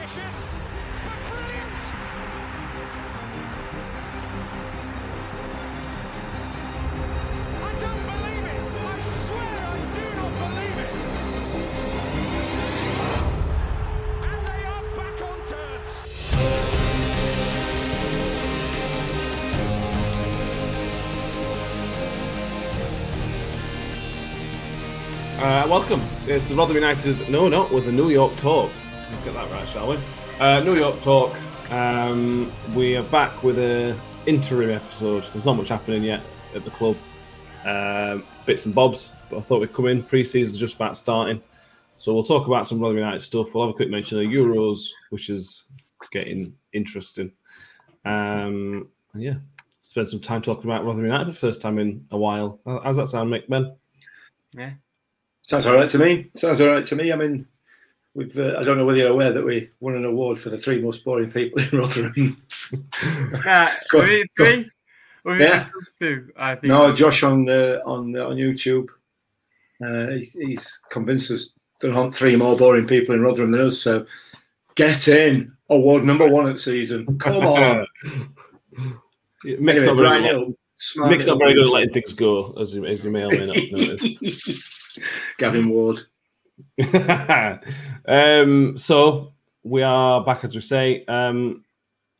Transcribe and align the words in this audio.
Ambitious, 0.00 0.56
but 1.04 1.18
brilliant. 1.28 1.80
I 7.60 7.70
don't 7.80 8.02
believe 8.06 8.46
it. 8.46 8.60
I 8.80 9.00
swear 9.26 9.56
I 9.66 9.78
do 9.94 10.04
not 10.16 10.32
believe 10.40 10.78
it. 10.78 10.92
And 14.24 14.40
they 14.46 14.62
are 14.64 14.84
back 14.96 15.16
on 15.20 15.38
terms. 15.50 15.94
Uh, 25.38 25.68
welcome. 25.68 26.02
It's 26.26 26.44
the 26.46 26.54
Rotherham 26.54 26.76
United. 26.76 27.28
No, 27.28 27.48
not 27.48 27.70
with 27.70 27.84
the 27.84 27.92
New 27.92 28.08
York 28.08 28.36
Talk. 28.36 28.70
Let's 29.10 29.24
get 29.24 29.34
that 29.34 29.50
right, 29.50 29.68
shall 29.68 29.90
we? 29.90 29.98
Uh, 30.38 30.62
New 30.64 30.76
York 30.76 31.00
Talk. 31.00 31.36
Um, 31.70 32.50
we 32.74 32.96
are 32.96 33.02
back 33.02 33.42
with 33.42 33.58
a 33.58 33.98
interim 34.26 34.70
episode. 34.70 35.24
There's 35.24 35.44
not 35.44 35.56
much 35.56 35.68
happening 35.68 36.04
yet 36.04 36.22
at 36.54 36.64
the 36.64 36.70
club. 36.70 36.96
Um, 37.64 38.24
bits 38.46 38.66
and 38.66 38.74
bobs, 38.74 39.12
but 39.28 39.38
I 39.38 39.40
thought 39.40 39.60
we'd 39.60 39.72
come 39.72 39.86
in. 39.86 40.02
Pre-season's 40.02 40.58
just 40.58 40.76
about 40.76 40.96
starting, 40.96 41.42
so 41.96 42.14
we'll 42.14 42.22
talk 42.22 42.46
about 42.46 42.68
some 42.68 42.78
Rotherham 42.78 42.98
United 42.98 43.20
stuff. 43.20 43.52
We'll 43.52 43.66
have 43.66 43.74
a 43.74 43.76
quick 43.76 43.90
mention 43.90 44.18
of 44.18 44.24
the 44.24 44.34
Euros, 44.34 44.88
which 45.10 45.28
is 45.28 45.64
getting 46.12 46.54
interesting. 46.72 47.32
Um, 48.04 48.88
and 49.12 49.22
yeah, 49.22 49.34
spend 49.82 50.08
some 50.08 50.20
time 50.20 50.40
talking 50.40 50.70
about 50.70 50.84
Rotherham 50.84 51.06
United 51.06 51.26
for 51.26 51.32
the 51.32 51.52
first 51.52 51.60
time 51.60 51.78
in 51.78 52.06
a 52.12 52.16
while. 52.16 52.60
How's 52.64 52.96
that 52.96 53.08
sound, 53.08 53.30
Mick 53.30 53.48
Ben? 53.48 53.74
Yeah. 54.52 54.72
Sounds 55.42 55.66
all 55.66 55.74
right 55.74 55.88
to 55.88 55.98
me. 55.98 56.30
Sounds 56.36 56.60
all 56.60 56.68
right 56.68 56.84
to 56.84 56.96
me. 56.96 57.12
I 57.12 57.16
mean, 57.16 57.46
we've, 58.14 58.36
uh, 58.38 58.56
I 58.58 58.64
don't 58.64 58.76
know 58.76 58.84
whether 58.84 58.98
you're 58.98 59.10
aware 59.10 59.32
that 59.32 59.44
we 59.44 59.70
won 59.80 59.96
an 59.96 60.04
award 60.04 60.38
for 60.38 60.48
the 60.50 60.58
three 60.58 60.80
most 60.80 61.04
boring 61.04 61.30
people 61.30 61.62
in 61.62 61.78
Rotherham. 61.78 62.36
Uh, 62.72 63.68
Go 63.90 64.00
on, 64.02 64.06
go 64.36 64.44
on. 64.44 64.70
three? 65.24 65.40
Yeah. 65.40 65.68
two? 65.98 66.30
I 66.36 66.54
think. 66.54 66.68
no, 66.68 66.94
Josh 66.94 67.24
on 67.24 67.48
uh, 67.48 67.80
on 67.84 68.14
on 68.16 68.36
YouTube, 68.36 68.88
uh, 69.84 70.06
he's, 70.12 70.32
he's 70.34 70.80
convinced 70.88 71.32
us 71.32 71.52
to 71.80 71.92
hunt 71.92 72.14
three 72.14 72.36
more 72.36 72.56
boring 72.56 72.86
people 72.86 73.14
in 73.14 73.22
Rotherham 73.22 73.50
than 73.50 73.62
us. 73.62 73.80
So 73.80 74.06
get 74.76 75.08
in 75.08 75.52
award 75.68 76.04
number 76.04 76.28
one 76.28 76.48
at 76.48 76.58
season. 76.58 77.18
Come 77.18 77.44
on. 77.44 77.86
Mick's 79.44 79.82
anyway, 79.82 79.86
not 79.86 79.96
very 79.96 79.96
Brian 79.96 80.22
good. 80.22 80.30
Hill, 80.30 80.54
smart 80.76 81.10
Mick's 81.10 81.26
not 81.26 81.38
little 81.38 81.48
very 81.48 81.54
good 81.54 81.66
at 81.66 81.72
letting 81.72 81.92
things 81.94 82.14
go, 82.14 82.52
as 82.60 82.74
you, 82.74 82.84
as 82.86 83.02
you 83.02 83.10
may 83.10 83.24
or 83.24 83.30
may 83.30 83.46
not 83.46 83.56
notice. 83.72 84.98
Gavin 85.38 85.68
Ward. 85.70 86.00
um, 88.06 88.76
so 88.76 89.32
we 89.62 89.82
are 89.82 90.24
back, 90.24 90.44
as 90.44 90.54
we 90.54 90.60
say. 90.60 91.04
Um, 91.06 91.64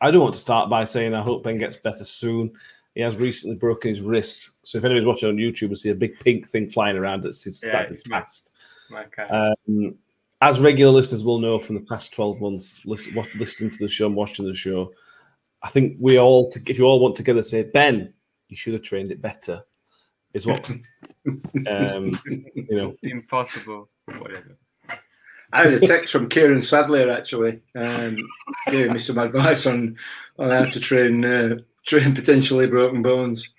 I 0.00 0.10
do 0.10 0.20
want 0.20 0.34
to 0.34 0.40
start 0.40 0.70
by 0.70 0.84
saying 0.84 1.14
I 1.14 1.22
hope 1.22 1.44
Ben 1.44 1.58
gets 1.58 1.76
better 1.76 2.04
soon. 2.04 2.52
He 2.94 3.02
has 3.02 3.16
recently 3.16 3.56
broken 3.56 3.88
his 3.90 4.00
wrist, 4.00 4.50
so 4.64 4.78
if 4.78 4.84
anybody's 4.84 5.06
watching 5.06 5.28
on 5.28 5.36
YouTube 5.36 5.68
and 5.68 5.78
see 5.78 5.90
a 5.90 5.94
big 5.94 6.18
pink 6.20 6.48
thing 6.48 6.68
flying 6.68 6.96
around, 6.96 7.22
that's 7.22 7.44
his, 7.44 7.62
Yeah, 7.62 7.70
that's 7.72 7.88
his 7.90 7.98
it's 7.98 8.08
my- 8.08 8.20
past. 8.20 8.52
Okay. 8.92 9.22
Um, 9.22 9.94
as 10.42 10.58
regular 10.58 10.90
listeners 10.90 11.22
will 11.22 11.38
know 11.38 11.58
from 11.58 11.76
the 11.76 11.82
past 11.82 12.12
12 12.14 12.40
months, 12.40 12.84
listen, 12.86 13.14
watch, 13.14 13.28
listening 13.36 13.70
to 13.70 13.78
the 13.78 13.88
show 13.88 14.06
and 14.06 14.16
watching 14.16 14.46
the 14.46 14.54
show, 14.54 14.90
I 15.62 15.68
think 15.68 15.96
we 16.00 16.18
all, 16.18 16.50
if 16.66 16.78
you 16.78 16.84
all 16.84 16.98
want 16.98 17.14
together, 17.14 17.42
say, 17.42 17.62
Ben, 17.62 18.12
you 18.48 18.56
should 18.56 18.72
have 18.72 18.82
trained 18.82 19.12
it 19.12 19.20
better, 19.20 19.62
is 20.32 20.46
what, 20.46 20.68
um, 21.68 22.18
you 22.26 22.66
know, 22.70 22.96
Impossible. 23.02 23.88
Whatever. 24.18 24.56
I 25.52 25.64
had 25.64 25.72
a 25.72 25.80
text 25.80 26.12
from 26.12 26.28
Kieran 26.28 26.62
Sadler 26.62 27.10
actually, 27.10 27.60
um, 27.74 28.16
giving 28.68 28.92
me 28.92 28.98
some 28.98 29.18
advice 29.18 29.66
on 29.66 29.96
on 30.38 30.50
how 30.50 30.64
to 30.64 30.80
train 30.80 31.24
uh, 31.24 31.58
train 31.84 32.14
potentially 32.14 32.66
broken 32.66 33.02
bones. 33.02 33.52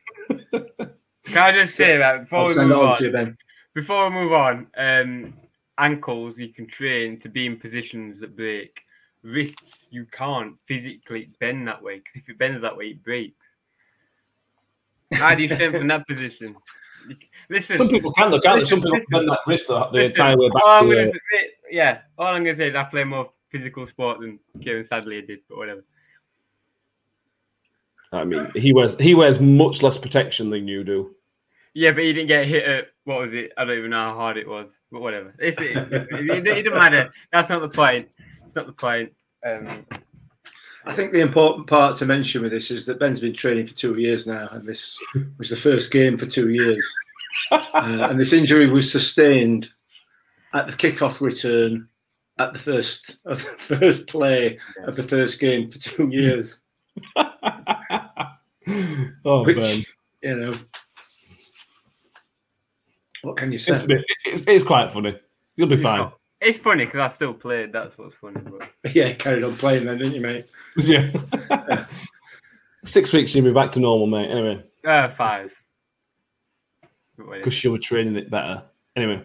Can 0.52 1.38
I 1.38 1.52
just 1.52 1.76
say 1.76 1.98
that 1.98 2.22
before 2.22 2.40
I'll 2.40 2.48
we 2.48 2.56
move 2.56 2.72
on 2.80 2.86
on? 2.88 2.98
to 2.98 3.04
you, 3.06 3.12
Ben. 3.12 3.38
Before 3.74 4.10
we 4.10 4.16
move 4.16 4.34
on, 4.34 4.68
um, 4.78 5.34
ankles 5.78 6.38
you 6.38 6.50
can 6.50 6.68
train 6.68 7.20
to 7.22 7.30
be 7.30 7.46
in 7.46 7.58
positions 7.58 8.20
that 8.20 8.36
break. 8.36 8.82
Wrists 9.24 9.88
you 9.92 10.06
can't 10.12 10.56
physically 10.66 11.30
bend 11.40 11.68
that 11.68 11.84
way 11.84 11.98
because 12.00 12.16
if 12.16 12.30
it 12.30 12.40
bends 12.40 12.62
that 12.64 12.76
way, 12.76 12.88
it 12.88 13.04
breaks. 13.04 13.48
How 15.14 15.36
do 15.36 15.44
you 15.44 15.54
strengthen 15.54 15.88
that 15.88 16.08
position? 16.08 16.56
You- 17.52 17.58
Listen, 17.58 17.76
some 17.76 17.90
people 17.90 18.14
can, 18.14 18.32
look, 18.32 18.44
can't 18.44 18.60
they? 18.62 18.66
Some 18.66 18.80
Listen, 18.80 19.00
people 19.02 19.20
bend 19.20 19.30
that 19.30 19.40
wrist 19.46 19.68
the, 19.68 19.80
the 19.88 19.92
listen, 19.92 20.12
entire 20.12 20.38
way 20.38 20.50
back 20.50 20.64
all 20.66 20.82
to 20.84 20.88
gonna 20.96 21.02
uh, 21.10 21.12
say- 21.12 21.50
yeah, 21.70 22.00
all 22.18 22.28
I'm 22.28 22.44
gonna 22.44 22.56
say 22.56 22.70
is 22.70 22.76
I 22.76 22.84
play 22.86 23.04
more 23.04 23.32
physical 23.50 23.86
sport 23.88 24.22
than 24.22 24.40
Kieran 24.62 24.86
Sadler 24.86 25.22
did, 25.22 25.40
but 25.50 25.58
whatever. 25.58 25.84
I 28.14 28.24
mean, 28.26 28.50
he 28.56 28.74
wears 28.74 28.98
he 28.98 29.16
wears 29.16 29.40
much 29.40 29.82
less 29.82 29.98
protection 29.98 30.50
than 30.50 30.68
you 30.68 30.84
do. 30.84 31.16
Yeah, 31.74 31.92
but 31.92 32.04
he 32.04 32.12
didn't 32.14 32.28
get 32.28 32.48
hit 32.48 32.64
at 32.66 32.88
what 33.06 33.22
was 33.22 33.34
it? 33.34 33.52
I 33.58 33.64
don't 33.66 33.78
even 33.78 33.92
know 33.92 34.10
how 34.10 34.16
hard 34.16 34.38
it 34.38 34.48
was, 34.48 34.70
but 34.92 35.02
whatever. 35.02 35.34
It's, 35.40 35.62
it, 35.62 35.78
it, 35.78 36.08
it, 36.12 36.48
it 36.48 36.64
doesn't 36.64 36.78
matter. 36.78 37.14
That's 37.32 37.50
not 37.50 37.62
the 37.62 37.70
point. 37.70 38.10
It's 38.46 38.56
not 38.56 38.66
the 38.66 38.74
point. 38.74 39.14
Um, 39.46 39.86
I 40.86 40.92
think 40.94 41.12
the 41.14 41.22
important 41.22 41.68
part 41.68 41.96
to 41.98 42.06
mention 42.06 42.42
with 42.42 42.52
this 42.52 42.72
is 42.72 42.86
that 42.88 43.00
Ben's 43.00 43.20
been 43.22 43.34
training 43.34 43.68
for 43.68 43.76
two 43.76 43.98
years 43.98 44.28
now, 44.28 44.50
and 44.52 44.68
this 44.68 45.00
was 45.38 45.50
the 45.50 45.56
first 45.56 45.92
game 45.92 46.18
for 46.18 46.26
two 46.26 46.50
years. 46.50 46.86
Uh, 47.52 47.62
and 47.74 48.20
this 48.20 48.34
injury 48.34 48.68
was 48.70 48.92
sustained 48.92 49.70
at 50.54 50.68
the 50.68 50.74
kickoff 50.74 51.22
return 51.22 51.88
at 52.40 52.54
the 52.54 52.60
first 52.60 53.18
of 53.26 53.38
the 53.44 53.50
first 53.78 54.08
play 54.08 54.58
of 54.86 54.96
the 54.96 55.04
first 55.04 55.40
game 55.40 55.70
for 55.70 55.80
two 55.80 56.10
years. 56.10 56.64
oh, 59.26 59.44
Which 59.46 59.58
Ben. 59.60 59.84
you 60.22 60.36
know, 60.36 60.54
what 63.22 63.38
can 63.38 63.52
you 63.52 63.58
say? 63.60 63.74
It's, 63.74 63.86
bit- 63.86 64.06
it's, 64.26 64.44
it's 64.48 64.64
quite 64.64 64.92
funny. 64.92 65.18
You'll 65.56 65.68
be 65.68 65.78
fine. 65.78 66.12
it's 66.40 66.58
funny 66.60 66.86
because 66.86 67.00
I 67.00 67.08
still 67.14 67.34
played. 67.34 67.72
That's 67.72 67.98
what's 67.98 68.16
funny. 68.16 68.42
But 68.42 68.70
Yeah, 68.96 69.14
carried 69.14 69.44
on 69.44 69.56
playing 69.56 69.86
then, 69.86 69.98
didn't 70.00 70.16
you, 70.16 70.22
mate? 70.22 70.48
Yeah. 70.78 71.86
Six 72.84 73.14
weeks, 73.14 73.36
you'll 73.36 73.46
be 73.46 73.52
back 73.54 73.72
to 73.74 73.80
normal, 73.80 74.08
mate. 74.08 74.30
Anyway, 74.32 74.64
uh, 74.86 75.10
five. 75.10 75.54
But 77.22 77.28
whatever. 77.28 77.44
because 77.44 77.64
you 77.64 77.72
were 77.72 77.80
training 77.80 78.16
it 78.16 78.30
better. 78.30 78.64
Anyway, 78.96 79.24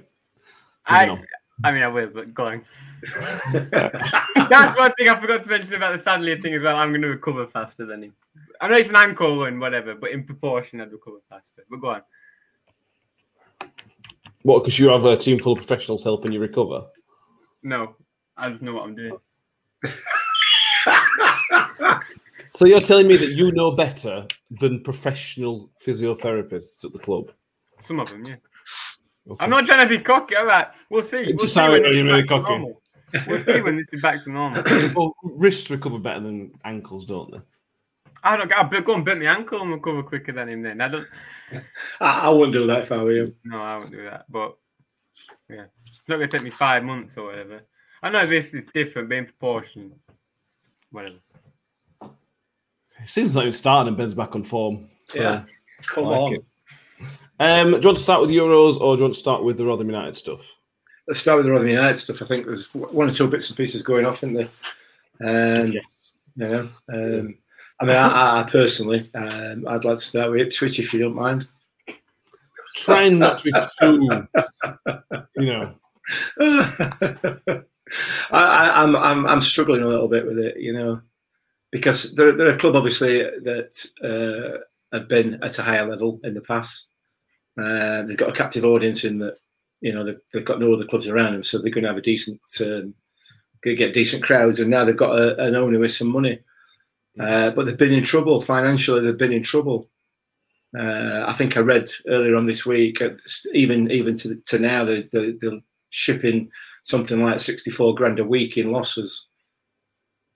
I, 0.84 1.08
on. 1.08 1.24
I 1.64 1.72
mean, 1.72 1.82
I 1.82 1.88
will, 1.88 2.08
but 2.08 2.34
go 2.34 2.46
on. 2.46 2.64
That's 3.52 4.78
one 4.78 4.92
thing 4.92 5.08
I 5.08 5.18
forgot 5.20 5.42
to 5.44 5.50
mention 5.50 5.74
about 5.74 5.96
the 5.96 6.02
Sadler 6.02 6.38
thing 6.40 6.54
as 6.54 6.62
well. 6.62 6.76
I'm 6.76 6.90
going 6.90 7.02
to 7.02 7.08
recover 7.08 7.46
faster 7.46 7.86
than 7.86 8.04
him. 8.04 8.14
I 8.60 8.68
know 8.68 8.76
it's 8.76 8.88
an 8.88 8.96
ankle 8.96 9.44
and 9.44 9.60
whatever, 9.60 9.94
but 9.94 10.10
in 10.10 10.24
proportion, 10.24 10.80
I'd 10.80 10.92
recover 10.92 11.18
faster. 11.28 11.64
But 11.68 11.80
go 11.80 11.88
on. 11.88 12.02
what? 14.42 14.60
Because 14.60 14.78
you 14.78 14.88
have 14.90 15.04
a 15.04 15.16
team 15.16 15.38
full 15.38 15.52
of 15.52 15.58
professionals 15.58 16.04
helping 16.04 16.32
you 16.32 16.40
recover. 16.40 16.84
No, 17.62 17.96
I 18.36 18.50
just 18.50 18.62
know 18.62 18.74
what 18.74 18.84
I'm 18.84 18.94
doing. 18.94 19.18
So 22.56 22.64
you're 22.64 22.80
telling 22.80 23.06
me 23.06 23.18
that 23.18 23.32
you 23.32 23.52
know 23.52 23.72
better 23.72 24.26
than 24.50 24.82
professional 24.82 25.70
physiotherapists 25.84 26.86
at 26.86 26.92
the 26.94 26.98
club? 26.98 27.30
Some 27.86 28.00
of 28.00 28.10
them, 28.10 28.22
yeah. 28.26 28.36
Okay. 29.28 29.44
I'm 29.44 29.50
not 29.50 29.66
trying 29.66 29.88
to 29.88 29.98
be 29.98 30.02
cocky. 30.02 30.36
All 30.36 30.44
right, 30.46 30.68
we'll 30.90 31.02
see. 31.02 31.18
It 31.18 31.26
We'll 31.26 31.36
just 31.38 31.54
see 31.54 31.54
sounded 31.54 31.82
when 31.82 31.90
this 31.92 31.96
you're 31.96 32.04
really 32.06 32.22
back 32.22 32.28
to 32.28 32.34
cocky. 32.42 32.50
normal. 32.52 32.82
We'll 33.26 33.38
see 33.38 33.60
when 33.60 33.76
this 33.76 33.86
is 33.92 34.02
back 34.02 34.24
to 34.24 34.30
normal. 34.30 34.62
well, 34.94 35.14
wrists 35.22 35.70
recover 35.70 35.98
better 35.98 36.20
than 36.20 36.52
ankles, 36.64 37.04
don't 37.06 37.30
they? 37.32 37.40
I 38.22 38.36
don't. 38.36 38.52
I'll 38.52 38.68
go 38.82 38.94
and 38.94 39.04
bit 39.04 39.18
my 39.18 39.26
ankle 39.26 39.62
and 39.62 39.72
recover 39.72 40.02
quicker 40.02 40.32
than 40.32 40.48
him. 40.48 40.62
Then 40.62 40.80
I 40.80 40.88
don't. 40.88 41.06
I, 42.00 42.20
I 42.20 42.28
wouldn't 42.28 42.52
do 42.52 42.66
that 42.66 42.80
if 42.80 42.92
I 42.92 43.02
were 43.02 43.12
you. 43.12 43.34
No, 43.44 43.60
I 43.62 43.76
wouldn't 43.78 43.94
do 43.96 44.04
that. 44.04 44.24
But 44.30 44.56
yeah, 45.48 45.64
it's 45.86 46.00
not 46.08 46.16
going 46.16 46.28
to 46.28 46.38
take 46.38 46.44
me 46.44 46.50
five 46.50 46.82
months 46.84 47.16
or 47.16 47.26
whatever. 47.26 47.62
I 48.02 48.10
know 48.10 48.26
this 48.26 48.54
is 48.54 48.66
different, 48.74 49.08
but 49.08 49.18
in 49.18 49.24
proportion, 49.26 49.92
whatever. 50.90 51.16
Season's 53.04 53.34
not 53.36 53.42
even 53.42 53.52
started 53.52 53.88
and 53.88 53.96
Ben's 53.96 54.14
back 54.14 54.34
on 54.34 54.42
form. 54.42 54.88
So 55.08 55.20
Yeah. 55.20 55.44
Come 55.86 56.04
like 56.04 56.20
on. 56.20 56.34
it. 56.34 56.44
Um, 57.38 57.72
do 57.72 57.76
you 57.76 57.86
want 57.86 57.96
to 57.98 58.02
start 58.02 58.20
with 58.20 58.30
Euros 58.30 58.80
or 58.80 58.96
do 58.96 59.00
you 59.00 59.04
want 59.04 59.14
to 59.14 59.20
start 59.20 59.44
with 59.44 59.56
the 59.56 59.64
Rotherham 59.64 59.90
United 59.90 60.16
stuff? 60.16 60.54
Let's 61.06 61.20
start 61.20 61.38
with 61.38 61.46
the 61.46 61.52
Rotherham 61.52 61.74
United 61.74 61.98
stuff. 61.98 62.22
I 62.22 62.24
think 62.24 62.46
there's 62.46 62.72
one 62.72 63.08
or 63.08 63.10
two 63.10 63.28
bits 63.28 63.48
and 63.48 63.56
pieces 63.56 63.82
going 63.82 64.06
off, 64.06 64.22
isn't 64.22 64.34
there? 64.34 64.48
Um, 65.20 65.72
Yes. 65.72 66.12
You 66.38 66.46
know, 66.48 66.68
um, 66.92 67.38
I 67.80 67.84
mean, 67.84 67.96
I, 67.96 68.40
I 68.40 68.42
personally, 68.42 69.08
um, 69.14 69.66
I'd 69.66 69.86
like 69.86 69.98
to 69.98 70.04
start 70.04 70.30
with 70.30 70.40
Ipswich 70.40 70.78
if 70.78 70.92
you 70.92 71.00
don't 71.00 71.14
mind. 71.14 71.48
Trying 72.76 73.18
not 73.18 73.38
to 73.38 73.44
be 73.44 73.52
too, 73.80 74.28
you 75.36 75.46
know. 75.46 75.74
I, 76.40 77.62
I, 78.32 78.82
I'm, 78.82 78.96
I'm, 78.96 79.26
I'm 79.26 79.40
struggling 79.40 79.82
a 79.82 79.88
little 79.88 80.08
bit 80.08 80.26
with 80.26 80.38
it, 80.38 80.58
you 80.58 80.74
know, 80.74 81.00
because 81.70 82.14
they're, 82.14 82.32
they're 82.32 82.54
a 82.54 82.58
club 82.58 82.76
obviously 82.76 83.18
that 83.18 83.86
uh, 84.02 84.58
have 84.94 85.08
been 85.08 85.42
at 85.42 85.58
a 85.58 85.62
higher 85.62 85.88
level 85.88 86.20
in 86.22 86.34
the 86.34 86.42
past. 86.42 86.90
Uh, 87.58 88.02
they've 88.02 88.16
got 88.16 88.28
a 88.28 88.32
captive 88.32 88.64
audience 88.64 89.04
in 89.04 89.18
that, 89.18 89.36
you 89.80 89.92
know, 89.92 90.04
they've, 90.04 90.20
they've 90.32 90.44
got 90.44 90.60
no 90.60 90.72
other 90.72 90.84
clubs 90.84 91.08
around 91.08 91.32
them, 91.32 91.44
so 91.44 91.58
they're 91.58 91.70
going 91.70 91.84
to 91.84 91.88
have 91.88 91.96
a 91.96 92.02
decent 92.02 92.40
um, 92.60 92.94
going 93.62 93.74
to 93.74 93.84
get 93.84 93.94
decent 93.94 94.22
crowds, 94.22 94.60
and 94.60 94.70
now 94.70 94.84
they've 94.84 94.96
got 94.96 95.18
a, 95.18 95.42
an 95.42 95.54
owner 95.54 95.78
with 95.78 95.92
some 95.92 96.08
money. 96.08 96.40
Uh, 97.18 97.50
but 97.50 97.64
they've 97.64 97.78
been 97.78 97.92
in 97.92 98.04
trouble 98.04 98.40
financially. 98.40 99.00
They've 99.00 99.16
been 99.16 99.32
in 99.32 99.42
trouble. 99.42 99.88
Uh, 100.78 101.24
I 101.26 101.32
think 101.32 101.56
I 101.56 101.60
read 101.60 101.88
earlier 102.06 102.36
on 102.36 102.46
this 102.46 102.66
week, 102.66 103.00
uh, 103.00 103.10
even 103.54 103.90
even 103.90 104.16
to, 104.18 104.36
to 104.46 104.58
now, 104.58 104.84
they, 104.84 105.02
they, 105.12 105.32
they're 105.40 105.60
shipping 105.90 106.50
something 106.82 107.22
like 107.22 107.40
sixty-four 107.40 107.94
grand 107.94 108.18
a 108.18 108.24
week 108.24 108.58
in 108.58 108.70
losses. 108.70 109.28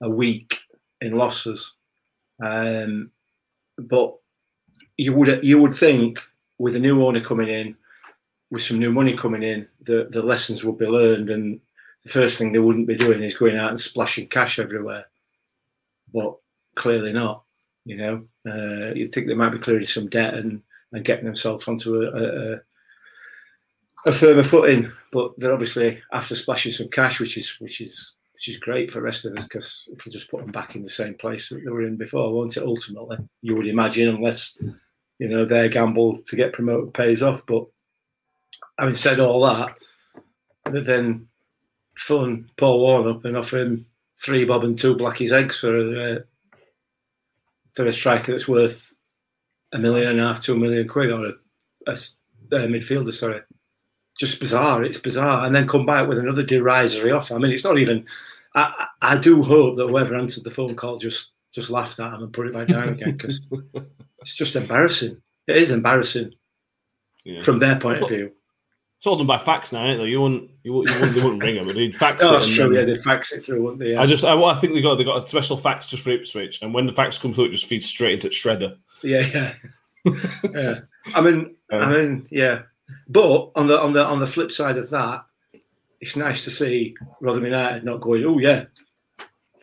A 0.02 0.08
week 0.08 0.60
in 1.02 1.12
losses, 1.12 1.74
um, 2.42 3.10
but 3.76 4.14
you 4.96 5.12
would 5.12 5.44
you 5.44 5.58
would 5.58 5.74
think 5.74 6.22
with 6.60 6.76
a 6.76 6.78
new 6.78 7.02
owner 7.02 7.22
coming 7.22 7.48
in, 7.48 7.74
with 8.50 8.60
some 8.60 8.78
new 8.78 8.92
money 8.92 9.16
coming 9.16 9.42
in, 9.42 9.66
the 9.80 10.08
the 10.10 10.22
lessons 10.22 10.62
would 10.62 10.76
be 10.76 10.86
learned, 10.86 11.30
and 11.30 11.58
the 12.04 12.10
first 12.10 12.36
thing 12.36 12.52
they 12.52 12.58
wouldn't 12.58 12.86
be 12.86 12.96
doing 12.96 13.22
is 13.22 13.38
going 13.38 13.56
out 13.56 13.70
and 13.70 13.80
splashing 13.80 14.28
cash 14.28 14.58
everywhere. 14.58 15.06
But 16.12 16.36
clearly 16.76 17.12
not. 17.12 17.44
You 17.86 17.96
know, 17.96 18.14
uh, 18.46 18.92
you'd 18.94 19.10
think 19.10 19.26
they 19.26 19.34
might 19.34 19.52
be 19.52 19.58
clearing 19.58 19.86
some 19.86 20.10
debt 20.10 20.34
and, 20.34 20.62
and 20.92 21.04
getting 21.04 21.24
themselves 21.24 21.66
onto 21.66 22.02
a, 22.02 22.54
a, 22.54 22.60
a 24.10 24.12
firmer 24.12 24.42
footing, 24.42 24.92
but 25.12 25.32
they're 25.38 25.54
obviously 25.54 26.02
after 26.12 26.34
splashing 26.34 26.72
some 26.72 26.88
cash, 26.88 27.20
which 27.20 27.38
is 27.38 27.56
which 27.58 27.80
is 27.80 28.12
which 28.34 28.48
is 28.48 28.58
great 28.58 28.90
for 28.90 28.98
the 28.98 29.04
rest 29.04 29.24
of 29.24 29.32
us 29.32 29.44
because 29.44 29.88
it'll 29.90 30.12
just 30.12 30.30
put 30.30 30.42
them 30.42 30.52
back 30.52 30.76
in 30.76 30.82
the 30.82 30.90
same 30.90 31.14
place 31.14 31.48
that 31.48 31.62
they 31.64 31.70
were 31.70 31.86
in 31.86 31.96
before, 31.96 32.34
won't 32.34 32.58
it? 32.58 32.62
Ultimately, 32.62 33.16
you 33.40 33.56
would 33.56 33.66
imagine, 33.66 34.14
unless 34.14 34.62
you 35.20 35.28
know 35.28 35.44
their 35.44 35.68
gamble 35.68 36.16
to 36.26 36.34
get 36.34 36.54
promoted 36.54 36.94
pays 36.94 37.22
off. 37.22 37.44
But 37.46 37.66
having 38.78 38.94
said 38.94 39.20
all 39.20 39.44
that, 39.44 39.76
then 40.64 41.28
phone 41.94 42.48
Paul 42.56 42.80
Warne 42.80 43.08
up 43.08 43.24
and 43.26 43.36
offer 43.36 43.58
him 43.58 43.86
three 44.18 44.44
bob 44.46 44.64
and 44.64 44.78
two 44.78 44.96
blackies 44.96 45.30
eggs 45.30 45.60
for 45.60 45.76
uh, 45.76 46.18
for 47.74 47.86
a 47.86 47.92
striker 47.92 48.32
that's 48.32 48.48
worth 48.48 48.94
a 49.72 49.78
million 49.78 50.08
and 50.08 50.20
a 50.20 50.24
half, 50.24 50.42
two 50.42 50.58
million 50.58 50.88
quid, 50.88 51.12
or 51.12 51.26
a, 51.26 51.32
a, 51.86 51.92
a 51.92 52.66
midfielder. 52.66 53.12
Sorry, 53.12 53.42
just 54.18 54.40
bizarre. 54.40 54.82
It's 54.82 54.98
bizarre, 54.98 55.44
and 55.44 55.54
then 55.54 55.68
come 55.68 55.84
back 55.84 56.08
with 56.08 56.18
another 56.18 56.42
derisory 56.42 57.12
offer. 57.12 57.34
I 57.34 57.38
mean, 57.38 57.52
it's 57.52 57.64
not 57.64 57.78
even. 57.78 58.06
I, 58.54 58.86
I 59.02 59.16
do 59.18 59.42
hope 59.42 59.76
that 59.76 59.88
whoever 59.88 60.16
answered 60.16 60.44
the 60.44 60.50
phone 60.50 60.74
call 60.74 60.98
just 60.98 61.34
just 61.52 61.68
laughed 61.68 62.00
at 62.00 62.14
him 62.14 62.22
and 62.22 62.32
put 62.32 62.46
it 62.46 62.54
back 62.54 62.68
down 62.68 62.88
again 62.88 63.12
because 63.12 63.46
it's 64.20 64.36
just 64.36 64.56
embarrassing. 64.56 65.20
It 65.46 65.56
is 65.56 65.70
embarrassing 65.70 66.34
Yeah. 67.24 67.42
from 67.42 67.58
their 67.58 67.76
point 67.78 68.02
of 68.02 68.08
view. 68.08 68.32
It's 68.98 69.06
all 69.06 69.16
done 69.16 69.26
by 69.26 69.38
fax 69.38 69.72
now, 69.72 69.86
ain't 69.86 70.00
it? 70.00 70.08
You 70.10 70.20
wouldn't, 70.20 70.50
you 70.62 70.74
wouldn't, 70.74 70.94
you 70.94 71.00
wouldn't, 71.00 71.16
they 71.16 71.22
wouldn't 71.24 71.42
ring 71.42 71.54
them. 71.54 71.68
They'd 71.74 71.96
fax 71.96 72.22
Oh, 72.24 72.28
it. 72.28 72.32
that's 72.32 72.46
and 72.48 72.54
true. 72.56 72.78
Yeah, 72.78 72.84
they 72.84 72.96
fax 72.96 73.32
it 73.32 73.40
through, 73.42 73.62
wouldn't 73.62 73.80
they? 73.80 73.92
Yeah, 73.92 74.02
I 74.02 74.06
just, 74.06 74.24
I, 74.24 74.34
well, 74.34 74.46
I 74.50 74.60
think 74.60 74.74
they 74.74 74.82
got 74.82 74.96
they 74.96 75.04
got 75.04 75.24
a 75.24 75.28
special 75.28 75.56
fax 75.56 75.88
just 75.88 76.02
for 76.02 76.10
Ipswich, 76.10 76.60
and 76.60 76.74
when 76.74 76.84
the 76.86 76.92
fax 76.92 77.16
comes 77.16 77.34
through, 77.36 77.46
it 77.46 77.52
just 77.52 77.64
feeds 77.66 77.86
straight 77.86 78.12
into 78.14 78.28
Shredder. 78.28 78.76
yeah, 79.02 79.26
yeah. 79.32 79.54
yeah. 80.54 80.74
I 81.14 81.20
mean, 81.22 81.56
I 81.72 81.76
Um, 81.76 81.92
mean, 81.92 82.26
yeah. 82.30 82.62
But 83.08 83.52
on 83.54 83.68
the 83.68 83.80
on 83.80 83.92
the 83.94 84.04
on 84.04 84.20
the 84.20 84.26
flip 84.26 84.50
side 84.50 84.76
of 84.76 84.90
that, 84.90 85.24
it's 86.00 86.16
nice 86.16 86.44
to 86.44 86.50
see 86.50 86.94
Rotherham 87.20 87.44
United 87.46 87.84
not 87.84 88.00
going. 88.00 88.24
Oh 88.24 88.38
yeah, 88.38 88.64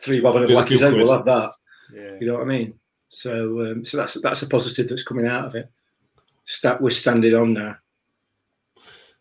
three 0.01 0.19
bob 0.19 0.35
and 0.37 0.45
a 0.45 0.65
Here's 0.65 0.81
a 0.81 0.87
egg. 0.87 0.93
We'll 0.95 1.11
have 1.13 1.25
that. 1.25 1.51
Yeah. 1.93 2.15
You 2.19 2.27
know 2.27 2.33
what 2.35 2.43
I 2.43 2.45
mean? 2.45 2.73
So, 3.09 3.61
um, 3.71 3.85
so 3.85 3.97
that's 3.97 4.15
that's 4.21 4.41
a 4.41 4.47
positive 4.47 4.89
that's 4.89 5.03
coming 5.03 5.27
out 5.27 5.45
of 5.45 5.55
it. 5.55 5.69
Stat, 6.45 6.81
we're 6.81 6.89
standing 6.89 7.33
on 7.33 7.53
now. 7.53 7.77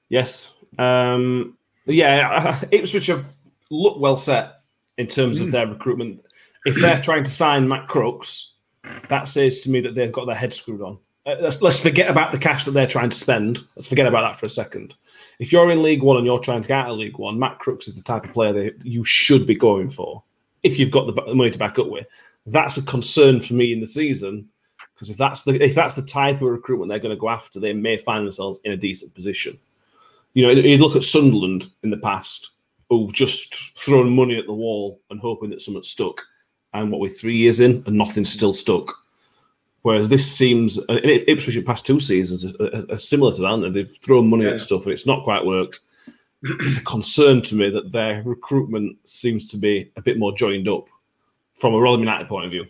Yes. 0.09 0.51
Um, 0.79 1.57
yeah, 1.87 2.61
Ipswich 2.71 3.07
have 3.07 3.25
looked 3.71 4.01
well 4.01 4.17
set 4.17 4.61
in 4.99 5.07
terms 5.07 5.39
Hmm. 5.39 5.45
of 5.45 5.51
their 5.53 5.67
recruitment. 5.67 6.25
If 6.65 6.77
they're 6.77 7.01
trying 7.01 7.25
to 7.25 7.31
sign 7.31 7.69
Matt 7.69 7.89
Crooks, 7.89 8.55
that 9.09 9.29
says 9.29 9.61
to 9.61 9.71
me 9.71 9.81
that 9.81 9.95
they've 9.95 10.11
got 10.13 10.27
their 10.27 10.35
head 10.35 10.53
screwed 10.53 10.83
on. 10.83 10.99
Uh, 11.25 11.37
let's, 11.41 11.61
let's 11.63 11.81
forget 11.81 12.09
about 12.09 12.31
the 12.33 12.39
cash 12.39 12.65
that 12.65 12.71
they're 12.73 12.87
trying 12.87 13.11
to 13.11 13.17
spend. 13.17 13.61
Let's 13.75 13.89
forget 13.89 14.07
about 14.07 14.23
that 14.23 14.39
for 14.39 14.47
a 14.47 14.51
second. 14.51 14.95
If 15.41 15.53
you're 15.53 15.71
in 15.73 15.83
League 15.83 16.03
One 16.03 16.17
and 16.17 16.27
you're 16.27 16.39
trying 16.39 16.63
to 16.63 16.69
get 16.69 16.79
out 16.79 16.91
of 16.91 16.99
League 16.99 17.19
One, 17.19 17.39
Matt 17.39 17.59
Crooks 17.59 17.89
is 17.89 17.97
the 17.97 18.03
type 18.03 18.25
of 18.25 18.33
player 18.33 18.53
that 18.53 18.85
you 18.85 19.05
should 19.05 19.47
be 19.47 19.55
going 19.57 19.89
for 19.91 20.23
if 20.63 20.79
you've 20.79 20.91
got 20.93 21.07
the 21.07 21.35
money 21.35 21.51
to 21.51 21.59
back 21.59 21.79
up 21.79 21.89
with. 21.89 22.07
That's 22.47 22.77
a 22.77 22.83
concern 22.83 23.41
for 23.41 23.55
me 23.55 23.73
in 23.73 23.81
the 23.81 23.87
season 23.87 24.49
because 24.95 25.11
if 25.11 25.17
that's 25.17 25.43
the 25.43 25.63
if 25.63 25.75
that's 25.75 25.95
the 25.95 26.03
type 26.03 26.37
of 26.37 26.49
recruitment 26.49 26.89
they're 26.89 26.99
going 26.99 27.15
to 27.15 27.21
go 27.21 27.29
after, 27.29 27.61
they 27.61 27.73
may 27.73 27.97
find 27.97 28.25
themselves 28.25 28.61
in 28.65 28.73
a 28.73 28.77
decent 28.77 29.15
position. 29.15 29.59
You 30.35 30.45
know, 30.47 30.51
you 30.53 30.77
look 30.79 30.97
at 30.97 31.03
Sunderland 31.03 31.69
in 31.83 31.91
the 31.91 31.97
past, 31.97 32.51
who've 32.89 33.13
just 33.13 33.77
thrown 33.79 34.11
money 34.11 34.39
at 34.39 34.47
the 34.47 34.53
wall 34.53 35.01
and 35.11 35.19
hoping 35.19 35.51
that 35.51 35.63
something 35.63 35.83
stuck. 35.83 36.23
And 36.75 36.91
what 36.93 37.01
we're 37.01 37.09
three 37.09 37.37
years 37.37 37.61
in, 37.61 37.83
and 37.87 37.97
nothing's 37.97 38.31
still 38.31 38.53
stuck. 38.53 38.93
Whereas 39.81 40.09
this 40.11 40.31
seems, 40.31 40.77
and 40.89 40.99
Ip- 40.99 41.25
Ipswich 41.29 41.57
in 41.57 41.65
past 41.65 41.87
two 41.87 42.01
seasons 42.01 42.45
are, 42.45 42.65
are, 42.67 42.85
are 42.91 42.99
similar 42.99 43.33
to 43.33 43.41
that. 43.41 43.47
aren't 43.47 43.63
they? 43.63 43.71
They've 43.83 43.97
thrown 44.03 44.29
money 44.29 44.45
Yeah. 44.45 44.51
at 44.51 44.61
stuff 44.61 44.85
and 44.85 44.93
it's 44.93 45.07
not 45.07 45.25
quite 45.25 45.47
worked. 45.47 45.81
it's 46.43 46.77
a 46.77 46.85
concern 46.85 47.41
to 47.43 47.55
me 47.55 47.71
that 47.71 47.93
their 47.93 48.23
recruitment 48.25 48.97
seems 49.09 49.49
to 49.53 49.57
be 49.57 49.91
a 49.97 50.03
bit 50.03 50.19
more 50.19 50.35
joined 50.35 50.69
up 50.69 50.89
from 51.57 51.75
a 51.75 51.79
Rotherham 51.79 52.03
United 52.03 52.29
point 52.29 52.45
of 52.45 52.51
view. 52.51 52.67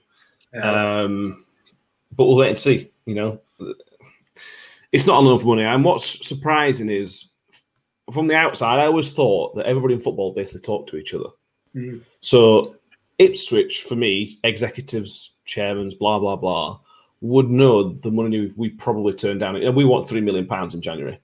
Um, 0.61 1.45
but 2.17 2.25
we'll 2.25 2.37
wait 2.37 2.51
and 2.51 2.59
see. 2.59 2.91
You 3.05 3.15
know, 3.15 3.41
it's 4.93 5.07
not 5.07 5.21
enough 5.21 5.45
money. 5.45 5.63
And 5.63 5.85
what's 5.85 6.27
surprising 6.27 6.89
is, 6.89 7.31
from 8.13 8.29
the 8.29 8.37
outside, 8.37 8.79
I 8.79 8.87
always 8.87 9.11
thought 9.11 9.57
that 9.57 9.67
everybody 9.67 9.95
in 9.95 10.01
football 10.01 10.33
basically 10.33 10.63
talked 10.63 10.89
to 10.91 10.97
each 10.97 11.15
other. 11.15 11.31
Mm. 11.75 12.03
So 12.21 12.77
Ipswich, 13.19 13.83
for 13.83 13.97
me, 13.97 14.39
executives, 14.45 15.37
chairmen, 15.45 15.91
blah 15.99 16.19
blah 16.19 16.37
blah, 16.37 16.79
would 17.21 17.51
know 17.51 17.93
the 17.93 18.11
money 18.11 18.53
we 18.57 18.71
probably 18.71 19.13
turned 19.13 19.41
down. 19.41 19.57
And 19.57 19.77
we 19.77 19.85
want 19.85 20.09
three 20.09 20.21
million 20.21 20.47
pounds 20.47 20.75
in 20.75 20.81
January, 20.83 21.21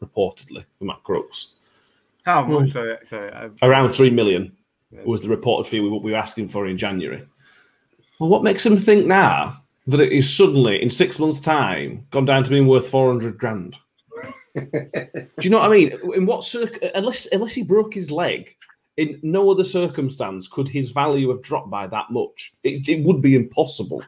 reportedly 0.00 0.64
for 0.78 0.84
Matt 0.84 1.02
Crooks. 1.04 1.54
How 2.24 2.44
much? 2.44 2.72
Sorry, 2.72 2.96
sorry. 3.06 3.50
Around 3.62 3.90
three 3.90 4.10
million 4.10 4.56
was 5.04 5.20
the 5.20 5.28
reported 5.28 5.68
fee 5.68 5.80
we, 5.80 5.88
we 5.88 6.10
were 6.10 6.16
asking 6.16 6.48
for 6.48 6.66
in 6.66 6.76
January. 6.76 7.22
Well, 8.18 8.30
what 8.30 8.42
makes 8.42 8.64
him 8.66 8.76
think 8.76 9.06
now 9.06 9.62
that 9.86 10.00
it 10.00 10.12
is 10.12 10.36
suddenly 10.36 10.82
in 10.82 10.90
six 10.90 11.18
months' 11.18 11.40
time 11.40 12.06
gone 12.10 12.24
down 12.24 12.44
to 12.44 12.50
being 12.50 12.66
worth 12.66 12.88
four 12.88 13.08
hundred 13.08 13.38
grand? 13.38 13.78
Do 14.54 14.60
you 15.40 15.50
know 15.50 15.58
what 15.58 15.70
I 15.70 15.74
mean? 15.74 15.92
In 16.14 16.26
what 16.26 16.44
circ- 16.44 16.84
unless 16.94 17.26
unless 17.32 17.54
he 17.54 17.62
broke 17.62 17.94
his 17.94 18.10
leg, 18.10 18.54
in 18.96 19.18
no 19.22 19.50
other 19.50 19.64
circumstance 19.64 20.48
could 20.48 20.68
his 20.68 20.90
value 20.90 21.30
have 21.30 21.42
dropped 21.42 21.70
by 21.70 21.86
that 21.86 22.10
much. 22.10 22.52
It, 22.64 22.88
it 22.88 23.04
would 23.04 23.22
be 23.22 23.36
impossible 23.36 24.02